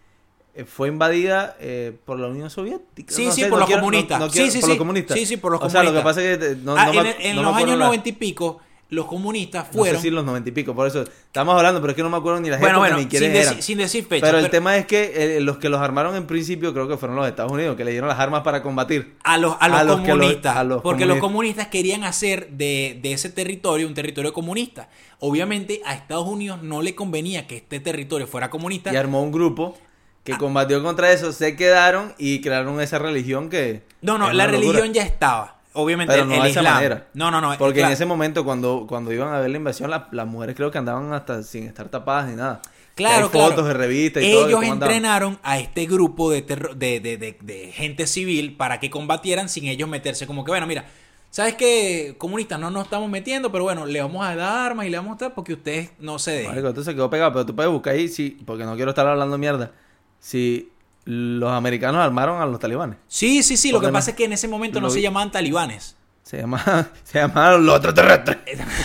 eh, 0.55 0.65
fue 0.65 0.87
invadida 0.87 1.57
eh, 1.59 1.97
por 2.05 2.21
la 2.21 2.29
Unión 2.29 2.49
Soviética. 2.49 3.13
Sí, 3.13 3.25
No 3.27 3.33
sí, 3.33 3.41
sé, 3.41 3.49
por 3.49 3.55
no 3.57 3.61
los 3.61 3.67
quiero- 3.67 3.81
comunistas. 3.83 4.21
no 4.21 4.29
quiero- 4.31 4.47
Sí, 4.47 4.53
sí, 4.53 4.59
por 4.61 4.67
sí. 4.67 4.71
los 4.71 4.79
comunistas. 4.79 5.19
Sí, 5.19 5.27
sí, 5.27 5.37
por 5.37 5.51
los 5.51 5.63
O 5.63 5.69
sea, 5.69 5.83
lo 5.83 5.91
que 5.93 6.01
comunistas. 6.01 6.23
pasa 6.25 6.33
es 6.33 6.39
que 6.39 6.47
eh, 6.53 6.57
no, 6.63 6.77
Ah, 6.77 6.91
en 6.93 7.03
me- 7.03 7.29
en 7.31 7.37
me 7.37 7.43
los 7.43 7.57
años 7.57 7.77
noventa 7.79 8.09
y 8.09 8.13
pico, 8.13 8.61
los 8.95 9.07
comunistas 9.07 9.67
No 9.73 9.79
fueron. 9.81 9.97
sé 9.97 10.03
si 10.03 10.11
los 10.11 10.25
noventa 10.25 10.49
y 10.49 10.53
pico, 10.53 10.75
por 10.75 10.87
eso 10.87 11.03
estamos 11.03 11.55
hablando, 11.57 11.81
pero 11.81 11.91
es 11.91 11.97
que 11.97 12.03
no 12.03 12.09
me 12.11 12.17
acuerdo 12.17 12.41
ni 12.41 12.49
la 12.49 12.57
gente 12.57 12.65
bueno, 12.67 12.79
bueno, 12.79 12.97
ni 12.97 13.03
sin, 13.03 13.11
quiénes 13.11 13.31
deci- 13.33 13.51
eran. 13.51 13.63
sin 13.63 13.79
decir 13.79 14.07
fecha. 14.07 14.25
pero 14.27 14.39
el 14.39 14.49
tema 14.51 14.77
es 14.77 14.87
que 14.87 15.37
eh, 15.37 15.41
los 15.41 15.59
que 15.59 15.69
los 15.69 15.81
armaron 15.81 16.17
en 16.17 16.27
principio 16.27 16.73
creo 16.73 16.89
que 16.89 16.97
fueron 16.97 17.17
los 17.17 17.27
Estados 17.29 17.53
Unidos, 17.53 17.77
que 17.77 17.85
le 17.85 17.91
dieron 17.91 18.09
las 18.09 18.19
armas 18.19 18.43
para 18.43 18.63
combatir. 18.63 19.17
a 19.25 19.37
los, 19.39 19.57
a 19.61 19.69
los, 19.69 19.99
a 20.01 20.03
comunistas. 20.03 20.57
a 20.57 20.65
los 20.65 20.83
porque 20.83 21.05
los 21.07 21.19
comunistas. 21.19 21.69
querían 21.69 22.05
hacer 22.05 22.49
de, 22.51 22.99
de 23.03 23.13
ese 23.13 23.29
territorio 23.31 23.87
un 23.87 23.95
territorio 23.95 24.33
comunista. 24.33 24.89
Obviamente 25.21 25.81
a 25.85 25.95
Estados 25.95 26.27
Unidos 26.27 26.63
no 26.63 26.83
le 26.83 26.95
convenía 26.95 27.47
que 27.47 27.57
este 27.57 27.81
territorio 27.81 28.27
fuera 28.27 28.51
comunista. 28.51 28.93
Y 28.93 28.97
armó 28.97 29.23
un 29.23 29.33
grupo 29.33 29.77
que 30.23 30.33
Ah. 30.35 30.39
combatió 30.39 30.83
contra 30.83 31.13
eso, 31.13 31.33
se 31.33 31.55
quedaron 31.57 32.15
y 32.19 32.41
crearon 32.41 32.81
esa 32.81 32.99
religión 32.99 33.51
que... 33.51 33.83
no, 34.01 34.17
no, 34.17 34.33
la 34.33 34.47
locura. 34.47 34.59
religión 34.73 34.93
ya 34.95 35.03
estaba. 35.03 35.54
Obviamente 35.75 36.13
Pero 36.13 36.23
el, 36.25 36.29
no 36.31 36.35
el 36.37 36.43
de 36.43 36.51
esa 36.51 36.61
Islam. 36.61 36.75
manera. 36.75 37.07
No, 37.15 37.31
no, 37.31 37.41
no. 37.41 37.59
Porque 37.59 37.75
claro. 37.81 37.89
en 37.89 37.93
ese 37.95 38.07
momento, 38.07 38.45
cuando, 38.45 38.87
cuando 38.89 39.13
iban 39.13 39.33
a 39.35 39.41
ver 39.41 39.51
la 39.51 39.57
invasión, 39.57 39.91
la- 39.91 40.09
las 40.13 40.27
mujeres 40.27 40.55
creo 40.57 40.71
que 40.71 40.79
andaban 40.79 41.13
hasta 41.13 41.43
sin 41.43 41.65
estar 41.65 41.89
tapadas 41.89 42.29
ni 42.31 42.37
nada. 42.37 42.63
Claro, 42.95 43.25
hay 43.27 43.33
fotos 43.33 43.55
claro. 43.55 43.65
de 43.65 43.75
revistas 43.75 44.23
y 44.23 44.27
Ellos 44.31 44.63
entrenaron 44.63 45.39
a 45.43 45.59
este 45.59 45.87
grupo 45.87 46.31
de, 46.31 46.43
de, 46.43 47.01
de- 47.01 47.37
de- 47.41 47.73
gente 47.73 48.07
civil 48.07 48.57
para 48.57 48.79
que 48.79 48.89
combatieran 48.89 49.49
sin 49.49 49.67
ellos 49.67 49.89
meterse 49.89 50.29
como 50.29 50.45
que, 50.45 50.53
bueno, 50.53 50.65
mira, 50.69 50.85
¿sabes 51.31 51.55
qué? 51.57 52.15
Comunistas 52.19 52.61
no 52.61 52.71
nos 52.71 52.85
estamos 52.85 53.11
metiendo, 53.11 53.51
pero 53.51 53.65
bueno, 53.65 53.85
le 53.85 54.01
vamos 54.01 54.25
a 54.25 54.37
dar 54.37 54.67
armas 54.71 54.87
y 54.87 54.91
le 54.91 54.97
vamos 54.97 55.17
a 55.17 55.25
dar 55.25 55.35
porque 55.35 55.55
ustedes 55.55 55.91
no 55.99 56.21
se 56.21 56.31
dejen. 56.31 56.51
Marico, 56.51 56.69
esto 56.69 56.85
se 56.85 56.95
quedó 56.95 57.11
pegado, 57.11 57.33
pero 57.33 57.45
tú 57.47 57.57
puedes 57.57 57.73
buscar 57.73 57.95
ahí, 57.95 58.07
sí, 58.07 58.39
porque 58.47 58.63
no 58.63 58.77
quiero 58.77 58.91
estar 58.93 59.09
hablando 59.09 59.37
mierda. 59.39 59.73
Si 60.21 60.71
los 61.05 61.51
americanos 61.53 62.01
armaron 62.01 62.41
a 62.41 62.47
los 62.47 62.59
talibanes. 62.59 62.97
Sí, 63.09 63.43
sí, 63.43 63.57
sí, 63.57 63.71
lo 63.73 63.81
que 63.81 63.89
no- 63.89 63.93
pasa 63.93 64.11
es 64.11 64.17
que 64.17 64.25
en 64.25 64.33
ese 64.33 64.49
momento 64.49 64.81
no 64.81 64.91
se 64.91 65.01
llamaban 65.03 65.31
talibanes. 65.31 65.97
Se 66.23 66.39
llamaban, 66.39 66.91
se 67.05 67.19
llamaban 67.19 67.65
los 67.67 67.75
extraterrestres. 67.77 68.39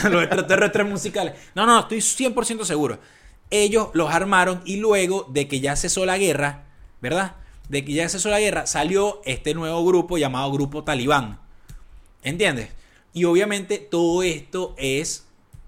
los 0.12 0.24
extraterrestres 0.24 0.88
musicales. 0.88 1.34
No, 1.56 1.66
no, 1.66 1.80
estoy 1.80 2.00
100% 2.00 2.66
seguro. 2.66 3.00
Ellos 3.50 3.90
los 3.94 4.14
armaron 4.14 4.62
y 4.66 4.78
luego 4.78 5.26
de 5.30 5.48
que 5.48 5.60
ya 5.60 5.76
cesó 5.76 6.06
la 6.06 6.18
guerra, 6.18 6.66
¿verdad? 7.02 7.36
De 7.70 7.86
que 7.86 7.94
ya 7.94 8.10
cesó 8.10 8.30
la 8.30 8.40
guerra, 8.40 8.68
salió 8.68 9.22
este 9.26 9.54
nuevo 9.54 9.86
grupo 9.86 10.18
llamado 10.18 10.52
Grupo 10.52 10.84
Talibán. 10.84 11.40
¿Entiendes? 12.24 12.70
Y 13.14 13.24
obviamente 13.24 13.78
todo 13.78 14.22
esto 14.24 14.76
es 14.78 15.26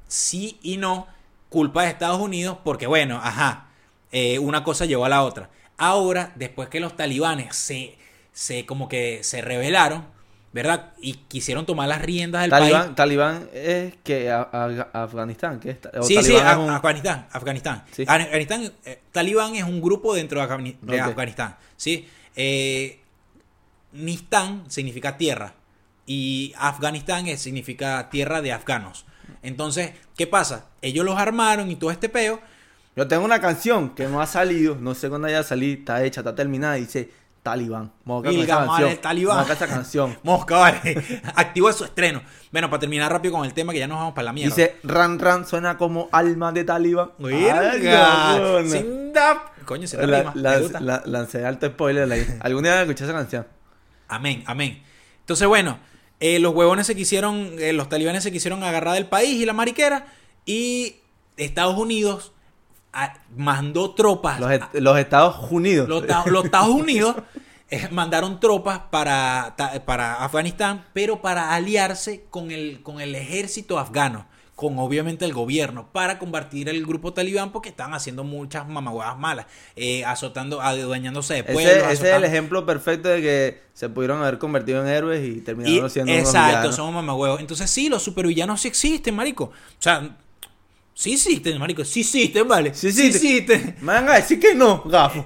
sí 0.08 0.60
y 0.62 0.78
no 0.78 1.08
culpa 1.50 1.84
de 1.84 1.90
Estados 1.90 2.20
Unidos 2.20 2.58
porque, 2.64 2.86
bueno, 2.88 3.20
ajá, 3.24 3.68
eh, 4.12 4.38
una 4.40 4.64
cosa 4.64 4.86
llevó 4.86 5.06
a 5.06 5.10
la 5.10 5.24
otra. 5.24 5.50
Ahora, 5.84 6.32
después 6.36 6.70
que 6.70 6.80
los 6.80 6.96
talibanes 6.96 7.56
se, 7.56 7.98
se 8.32 8.66
como 8.68 8.88
que 8.88 9.24
se 9.24 9.42
rebelaron, 9.42 10.06
¿verdad? 10.54 10.94
Y 11.02 11.14
quisieron 11.14 11.66
tomar 11.66 11.88
las 11.88 12.02
riendas 12.02 12.42
del 12.42 12.52
Talibán, 12.52 12.82
país. 12.84 12.96
Talibán 12.96 13.50
es 13.54 13.96
que 14.04 14.30
a- 14.30 14.48
a- 14.52 15.04
Afganistán, 15.04 15.60
¿qué 15.60 15.72
es? 15.72 15.78
Sí, 16.06 16.22
sí, 16.22 16.36
es 16.36 16.56
un- 16.58 16.70
Afganistán, 16.70 17.28
Afganistán. 17.32 17.84
Sí. 17.92 18.04
Afganistán, 18.08 18.72
eh, 18.86 19.02
Talibán 19.12 19.56
es 19.56 19.64
un 19.64 19.82
grupo 19.82 20.14
dentro 20.14 20.40
de, 20.40 20.46
Afgani- 20.48 20.78
de 20.82 21.02
Ok. 21.02 21.08
Afganistán, 21.08 21.56
¿sí? 21.78 22.08
Eh, 22.36 23.00
Nistán 23.94 24.64
significa 24.70 25.18
tierra 25.18 25.54
y 26.06 26.54
Afganistán 26.58 27.28
es- 27.28 27.42
significa 27.42 28.10
tierra 28.10 28.42
de 28.42 28.52
afganos. 28.54 29.06
Entonces, 29.44 29.92
¿qué 30.16 30.28
pasa? 30.28 30.70
Ellos 30.82 31.06
los 31.06 31.18
armaron 31.18 31.72
y 31.72 31.76
todo 31.76 31.92
este 31.92 32.08
peo. 32.10 32.40
Yo 32.96 33.08
tengo 33.08 33.24
una 33.24 33.40
canción 33.40 33.92
que 33.92 34.08
no 34.08 34.22
ha 34.22 34.28
salido, 34.28 34.76
no 34.80 34.94
sé 34.96 35.10
cuándo 35.10 35.28
haya 35.28 35.40
a 35.40 35.44
salir, 35.44 35.80
está 35.80 36.04
hecha, 36.04 36.22
está 36.22 36.36
terminada, 36.36 36.78
y 36.78 36.82
dice 36.82 37.10
Talibán. 37.42 37.92
Vamos 38.06 38.26
a 38.26 38.30
buscar 38.30 38.34
Vilga, 38.34 38.56
esa 38.56 38.66
canción. 38.66 38.98
Talibán. 39.02 39.38
Esa. 40.12 40.20
Mosca, 40.24 40.58
vale. 40.58 41.22
Activo 41.36 41.72
su 41.74 41.86
estreno. 41.86 42.22
Bueno, 42.52 42.70
para 42.70 42.82
terminar 42.82 43.12
rápido 43.12 43.34
con 43.34 43.46
el 43.46 43.54
tema 43.54 43.72
que 43.74 43.80
ya 43.80 43.88
nos 43.88 43.98
vamos 43.98 44.14
para 44.14 44.26
la 44.26 44.34
mierda. 44.34 44.54
Dice 44.56 44.76
Ran 44.84 45.18
Ran 45.20 45.48
suena 45.48 45.78
como 45.78 46.10
alma 46.12 46.52
de 46.52 46.64
Talibán. 46.66 47.12
Cabrón. 47.82 48.70
Sin 48.70 49.14
da- 49.14 49.46
Coño, 49.66 49.88
se 49.88 50.06
La- 50.06 50.32
la- 50.36 50.60
la- 50.82 51.04
lancé 51.06 51.46
alto 51.46 51.68
spoiler 51.68 52.12
ahí. 52.12 52.28
Algún 52.42 52.64
día 52.64 52.82
escuché 52.82 53.06
esa 53.06 53.14
canción. 53.14 53.48
Amén, 54.08 54.44
amén. 54.46 54.84
Entonces, 55.22 55.48
bueno, 55.48 55.80
eh, 56.20 56.40
los 56.40 56.54
huevones 56.54 56.86
se 56.88 56.96
quisieron, 56.96 57.52
eh, 57.58 57.72
los 57.72 57.88
talibanes 57.88 58.24
se 58.24 58.32
quisieron 58.32 58.64
agarrar 58.64 58.96
del 58.96 59.06
país 59.06 59.42
y 59.42 59.46
la 59.46 59.54
mariquera. 59.54 60.08
Y 60.46 60.98
Estados 61.38 61.78
Unidos 61.78 62.34
mandó 63.36 63.92
tropas. 63.94 64.40
Los, 64.40 64.52
est- 64.52 64.74
los 64.76 64.98
Estados 64.98 65.36
Unidos. 65.52 65.88
Los, 65.88 66.06
ta- 66.08 66.24
los 66.26 66.46
Estados 66.46 66.70
Unidos 66.76 67.16
eh, 67.70 67.88
mandaron 67.92 68.40
tropas 68.40 68.80
para, 68.92 69.56
para 69.86 70.24
Afganistán, 70.24 70.86
pero 70.94 71.22
para 71.22 71.54
aliarse 71.54 72.26
con 72.30 72.52
el, 72.52 72.82
con 72.84 73.00
el 73.00 73.16
ejército 73.16 73.80
afgano, 73.80 74.26
con 74.56 74.78
obviamente 74.78 75.24
el 75.26 75.34
gobierno, 75.34 75.88
para 75.92 76.20
combatir 76.20 76.68
el 76.70 76.86
grupo 76.86 77.14
talibán 77.14 77.52
porque 77.52 77.70
están 77.70 77.94
haciendo 77.94 78.24
muchas 78.26 78.68
mamaguadas 78.68 79.18
malas, 79.18 79.46
eh, 79.76 80.04
azotando, 80.06 80.62
adueñándose 80.62 81.36
de 81.36 81.40
ese, 81.40 81.54
pueblos. 81.54 81.92
ese 81.92 82.10
es 82.12 82.16
el 82.18 82.26
ejemplo 82.26 82.66
perfecto 82.66 83.08
de 83.10 83.22
que 83.22 83.62
se 83.74 83.88
pudieron 83.90 84.22
haber 84.22 84.38
convertido 84.38 84.82
en 84.82 84.88
héroes 84.90 85.24
y 85.26 85.38
Y- 85.38 85.42
terminaron 85.42 85.90
siendo 85.90 86.12
unos 86.14 86.26
exacto, 86.28 86.72
somos 86.74 86.94
mamahuevos. 86.94 87.40
Entonces 87.40 87.70
sí, 87.72 87.88
los 87.90 88.04
supervillanos 88.04 88.62
sí 88.62 88.68
existen, 88.68 89.16
marico. 89.16 89.46
O 89.46 89.52
sea, 89.80 90.18
sí 90.94 91.14
existen, 91.14 91.60
marico. 91.60 91.84
Sí 91.84 92.02
existen, 92.02 92.48
vale. 92.48 92.74
Sí 92.74 92.92
Sí 92.92 93.08
existen. 93.08 93.56
existen. 93.56 93.76
Me 93.82 93.94
van 93.94 94.10
a 94.10 94.16
decir 94.16 94.40
que 94.40 94.56
no, 94.56 94.84
gafo. 94.84 95.26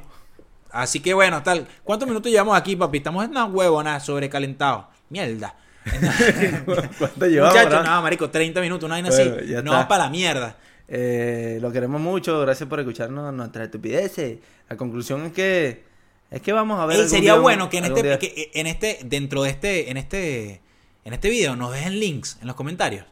Así 0.71 0.99
que 0.99 1.13
bueno, 1.13 1.41
tal. 1.41 1.67
¿Cuántos 1.83 2.07
minutos 2.07 2.31
llevamos 2.31 2.57
aquí, 2.57 2.75
papi? 2.75 2.97
Estamos 2.97 3.23
en 3.23 3.31
una 3.31 3.45
huevona 3.45 3.99
sobrecalentados. 3.99 4.85
Mierda. 5.09 5.55
¿Cuánto 6.99 7.25
llevamos? 7.27 7.55
Muchachos, 7.55 7.85
no, 7.85 8.01
marico, 8.01 8.29
30 8.29 8.59
minutos, 8.61 8.85
una 8.85 8.95
vaina 8.95 9.09
Bueno, 9.09 9.35
así. 9.39 9.53
No, 9.63 9.71
está. 9.73 9.87
para 9.87 10.05
la 10.05 10.09
mierda. 10.09 10.57
Eh, 10.87 11.59
lo 11.61 11.71
queremos 11.71 11.99
mucho, 12.01 12.39
gracias 12.41 12.67
por 12.67 12.79
escucharnos 12.79 13.33
nuestras 13.33 13.65
estupideces. 13.65 14.39
La 14.69 14.77
conclusión 14.77 15.25
es 15.25 15.31
que 15.31 15.83
es 16.29 16.41
que 16.41 16.51
vamos 16.51 16.79
a 16.79 16.85
ver. 16.85 16.99
Ey, 16.99 17.07
sería 17.07 17.33
día 17.33 17.41
bueno 17.41 17.69
que 17.69 17.77
en 17.77 17.85
este, 17.85 18.19
que 18.19 18.51
en 18.53 18.67
este, 18.67 18.99
dentro 19.05 19.43
de 19.43 19.49
este, 19.51 19.89
en 19.91 19.97
este, 19.97 20.61
en 21.05 21.13
este 21.13 21.29
video 21.29 21.55
nos 21.55 21.71
dejen 21.71 21.99
links 21.99 22.37
en 22.41 22.47
los 22.47 22.55
comentarios 22.55 23.05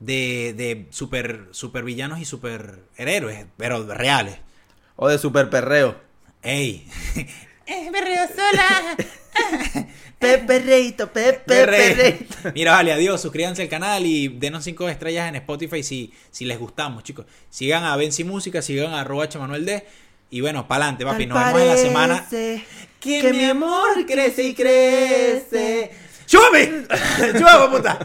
de, 0.00 0.54
de 0.56 0.86
super, 0.90 1.48
super 1.52 1.84
villanos 1.84 2.20
y 2.20 2.24
super 2.24 2.80
héroes, 2.96 3.46
pero 3.56 3.84
reales. 3.86 4.38
O 4.96 5.08
de 5.08 5.18
super 5.18 5.50
perreo. 5.50 6.00
Ey. 6.42 6.86
Es 7.66 7.90
berreo 7.90 8.26
sola. 8.28 8.96
Pepe 10.18 10.58
Reito, 10.60 11.12
Pepe 11.12 11.40
Perre. 11.46 11.94
Reito. 11.94 12.34
Mira, 12.54 12.72
vale, 12.72 12.92
adiós. 12.92 13.20
Suscríbanse 13.20 13.62
al 13.62 13.68
canal 13.68 14.06
y 14.06 14.28
denos 14.28 14.64
5 14.64 14.88
estrellas 14.88 15.28
en 15.28 15.36
Spotify 15.36 15.82
si, 15.82 16.12
si 16.30 16.44
les 16.44 16.58
gustamos, 16.58 17.02
chicos. 17.02 17.26
Sigan 17.50 17.84
a 17.84 17.96
Benzi 17.96 18.24
Música, 18.24 18.62
sigan 18.62 18.94
a 18.94 19.00
arroba 19.00 19.28
Manuel 19.38 19.66
D. 19.66 19.84
Y 20.30 20.40
bueno, 20.40 20.66
pa'lante, 20.66 21.04
papi. 21.04 21.26
Nos 21.26 21.38
vemos 21.38 21.60
en 21.60 21.68
la 21.68 21.76
semana. 21.76 22.26
Que, 23.00 23.32
mi 23.34 23.44
amor 23.44 24.06
crece 24.06 24.44
y 24.44 24.54
crece. 24.54 25.90
¡Chúpame! 26.26 26.86
¡Chúpame, 27.38 27.76
puta! 27.76 27.98